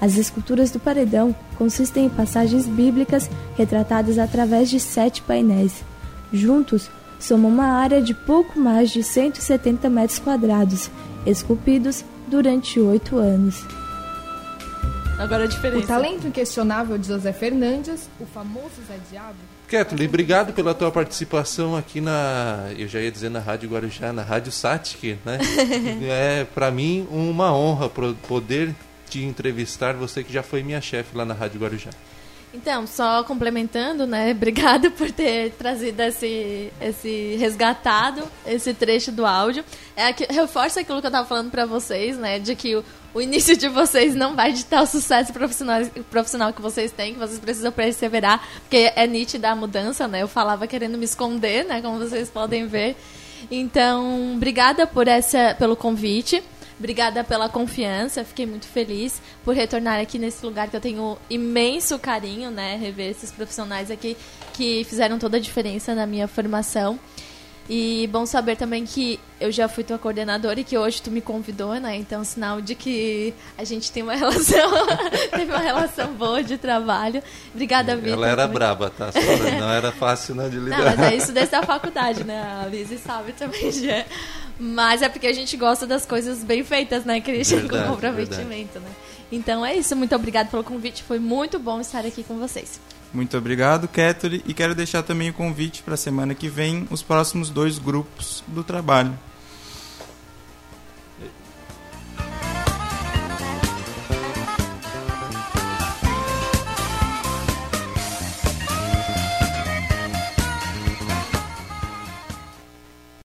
As 0.00 0.16
esculturas 0.16 0.70
do 0.70 0.78
paredão 0.78 1.34
consistem 1.56 2.06
em 2.06 2.10
passagens 2.10 2.66
bíblicas 2.66 3.30
retratadas 3.56 4.18
através 4.18 4.68
de 4.68 4.78
sete 4.78 5.22
painéis. 5.22 5.82
Juntos, 6.32 6.90
somam 7.18 7.50
uma 7.50 7.66
área 7.66 8.00
de 8.02 8.12
pouco 8.12 8.58
mais 8.58 8.90
de 8.90 9.02
170 9.02 9.88
metros 9.88 10.18
quadrados, 10.18 10.90
esculpidos 11.24 12.04
durante 12.28 12.78
oito 12.78 13.16
anos. 13.16 13.64
Agora 15.18 15.44
a 15.44 15.46
diferença. 15.46 15.84
O 15.84 15.86
talento 15.86 16.26
inquestionável 16.26 16.98
de 16.98 17.08
José 17.08 17.32
Fernandes, 17.32 18.08
o 18.20 18.26
famoso 18.26 18.74
Zé 18.86 18.98
Diabo. 19.10 19.36
Kathleen, 19.66 20.08
obrigado 20.08 20.52
pela 20.52 20.74
tua 20.74 20.92
participação 20.92 21.74
aqui 21.74 22.00
na, 22.00 22.68
eu 22.76 22.86
já 22.86 23.00
ia 23.00 23.10
dizer 23.10 23.30
na 23.30 23.40
Rádio 23.40 23.70
Guarujá, 23.70 24.12
na 24.12 24.22
Rádio 24.22 24.52
Satic, 24.52 25.18
né? 25.24 25.38
é 26.02 26.44
para 26.44 26.70
mim 26.70 27.08
uma 27.10 27.52
honra 27.52 27.88
poder 28.28 28.74
te 29.08 29.24
entrevistar, 29.24 29.94
você 29.94 30.22
que 30.22 30.32
já 30.32 30.42
foi 30.42 30.62
minha 30.62 30.80
chefe 30.80 31.16
lá 31.16 31.24
na 31.24 31.34
Rádio 31.34 31.60
Guarujá. 31.60 31.90
Então, 32.54 32.86
só 32.86 33.22
complementando, 33.24 34.06
né? 34.06 34.30
Obrigado 34.36 34.90
por 34.90 35.10
ter 35.10 35.50
trazido 35.52 36.00
esse, 36.02 36.72
esse 36.80 37.36
resgatado, 37.38 38.22
esse 38.46 38.72
trecho 38.72 39.12
do 39.12 39.26
áudio. 39.26 39.64
É 39.94 40.12
que 40.12 40.24
reforça 40.32 40.80
aquilo 40.80 41.00
que 41.00 41.06
eu 41.06 41.10
estava 41.10 41.26
falando 41.26 41.50
para 41.50 41.66
vocês, 41.66 42.16
né? 42.16 42.38
De 42.38 42.54
que 42.54 42.76
o, 42.76 42.84
o 43.16 43.20
início 43.22 43.56
de 43.56 43.66
vocês 43.66 44.14
não 44.14 44.36
vai 44.36 44.52
ditar 44.52 44.82
o 44.82 44.86
sucesso 44.86 45.32
profissional, 45.32 45.80
profissional 46.10 46.52
que 46.52 46.60
vocês 46.60 46.92
têm, 46.92 47.14
que 47.14 47.18
vocês 47.18 47.38
precisam 47.38 47.72
perseverar, 47.72 48.46
porque 48.60 48.92
é 48.94 49.06
nítida 49.06 49.48
a 49.48 49.56
mudança, 49.56 50.06
né? 50.06 50.22
Eu 50.22 50.28
falava 50.28 50.66
querendo 50.66 50.98
me 50.98 51.06
esconder, 51.06 51.64
né? 51.64 51.80
Como 51.80 51.98
vocês 51.98 52.28
podem 52.28 52.66
ver. 52.66 52.94
Então, 53.50 54.34
obrigada 54.34 54.86
por 54.86 55.08
essa, 55.08 55.56
pelo 55.58 55.74
convite. 55.74 56.42
Obrigada 56.78 57.24
pela 57.24 57.48
confiança, 57.48 58.22
fiquei 58.22 58.44
muito 58.44 58.66
feliz 58.66 59.22
por 59.42 59.54
retornar 59.54 59.98
aqui 59.98 60.18
nesse 60.18 60.44
lugar 60.44 60.68
que 60.68 60.76
eu 60.76 60.80
tenho 60.80 61.16
imenso 61.30 61.98
carinho, 61.98 62.50
né? 62.50 62.76
Rever 62.76 63.12
esses 63.12 63.32
profissionais 63.32 63.90
aqui 63.90 64.14
que 64.52 64.84
fizeram 64.84 65.18
toda 65.18 65.38
a 65.38 65.40
diferença 65.40 65.94
na 65.94 66.06
minha 66.06 66.28
formação. 66.28 67.00
E 67.68 68.08
bom 68.12 68.24
saber 68.24 68.56
também 68.56 68.84
que 68.84 69.18
eu 69.40 69.50
já 69.50 69.68
fui 69.68 69.82
tua 69.82 69.98
coordenadora 69.98 70.60
e 70.60 70.64
que 70.64 70.78
hoje 70.78 71.02
tu 71.02 71.10
me 71.10 71.20
convidou, 71.20 71.74
né? 71.74 71.96
Então, 71.96 72.22
sinal 72.22 72.60
de 72.60 72.74
que 72.74 73.34
a 73.58 73.64
gente 73.64 73.90
tem 73.90 74.02
uma 74.02 74.14
relação, 74.16 74.70
teve 75.30 75.50
uma 75.50 75.58
relação 75.58 76.12
boa 76.14 76.42
de 76.42 76.56
trabalho. 76.56 77.22
Obrigada, 77.52 77.96
Vitor. 77.96 78.12
Ela 78.12 78.28
era 78.28 78.46
braba, 78.46 78.90
tá? 78.90 79.10
Não 79.58 79.70
era 79.70 79.90
fácil 79.90 80.36
né, 80.36 80.48
de 80.48 80.58
lidar. 80.58 80.78
Não, 80.78 80.84
mas 80.84 81.00
é 81.00 81.16
isso 81.16 81.32
desde 81.32 81.56
a 81.56 81.62
faculdade, 81.62 82.22
né? 82.22 82.40
A 82.64 82.68
Lizzie 82.68 82.98
sabe 82.98 83.32
também 83.32 83.72
já. 83.72 84.04
Mas 84.58 85.02
é 85.02 85.08
porque 85.08 85.26
a 85.26 85.32
gente 85.32 85.56
gosta 85.56 85.86
das 85.86 86.06
coisas 86.06 86.42
bem 86.44 86.62
feitas, 86.62 87.04
né, 87.04 87.20
Christian? 87.20 87.60
Verdade, 87.60 87.84
com 87.84 87.94
comprometimento, 87.94 88.78
né? 88.78 88.90
Então 89.30 89.66
é 89.66 89.74
isso. 89.74 89.94
Muito 89.96 90.14
obrigado 90.14 90.50
pelo 90.50 90.62
convite. 90.62 91.02
Foi 91.02 91.18
muito 91.18 91.58
bom 91.58 91.80
estar 91.80 92.06
aqui 92.06 92.22
com 92.22 92.38
vocês. 92.38 92.80
Muito 93.16 93.38
obrigado, 93.38 93.88
Kettle. 93.88 94.42
E 94.44 94.52
quero 94.52 94.74
deixar 94.74 95.02
também 95.02 95.30
o 95.30 95.32
convite 95.32 95.82
para 95.82 95.94
a 95.94 95.96
semana 95.96 96.34
que 96.34 96.50
vem 96.50 96.86
os 96.90 97.02
próximos 97.02 97.48
dois 97.48 97.78
grupos 97.78 98.44
do 98.46 98.62
trabalho. 98.62 99.18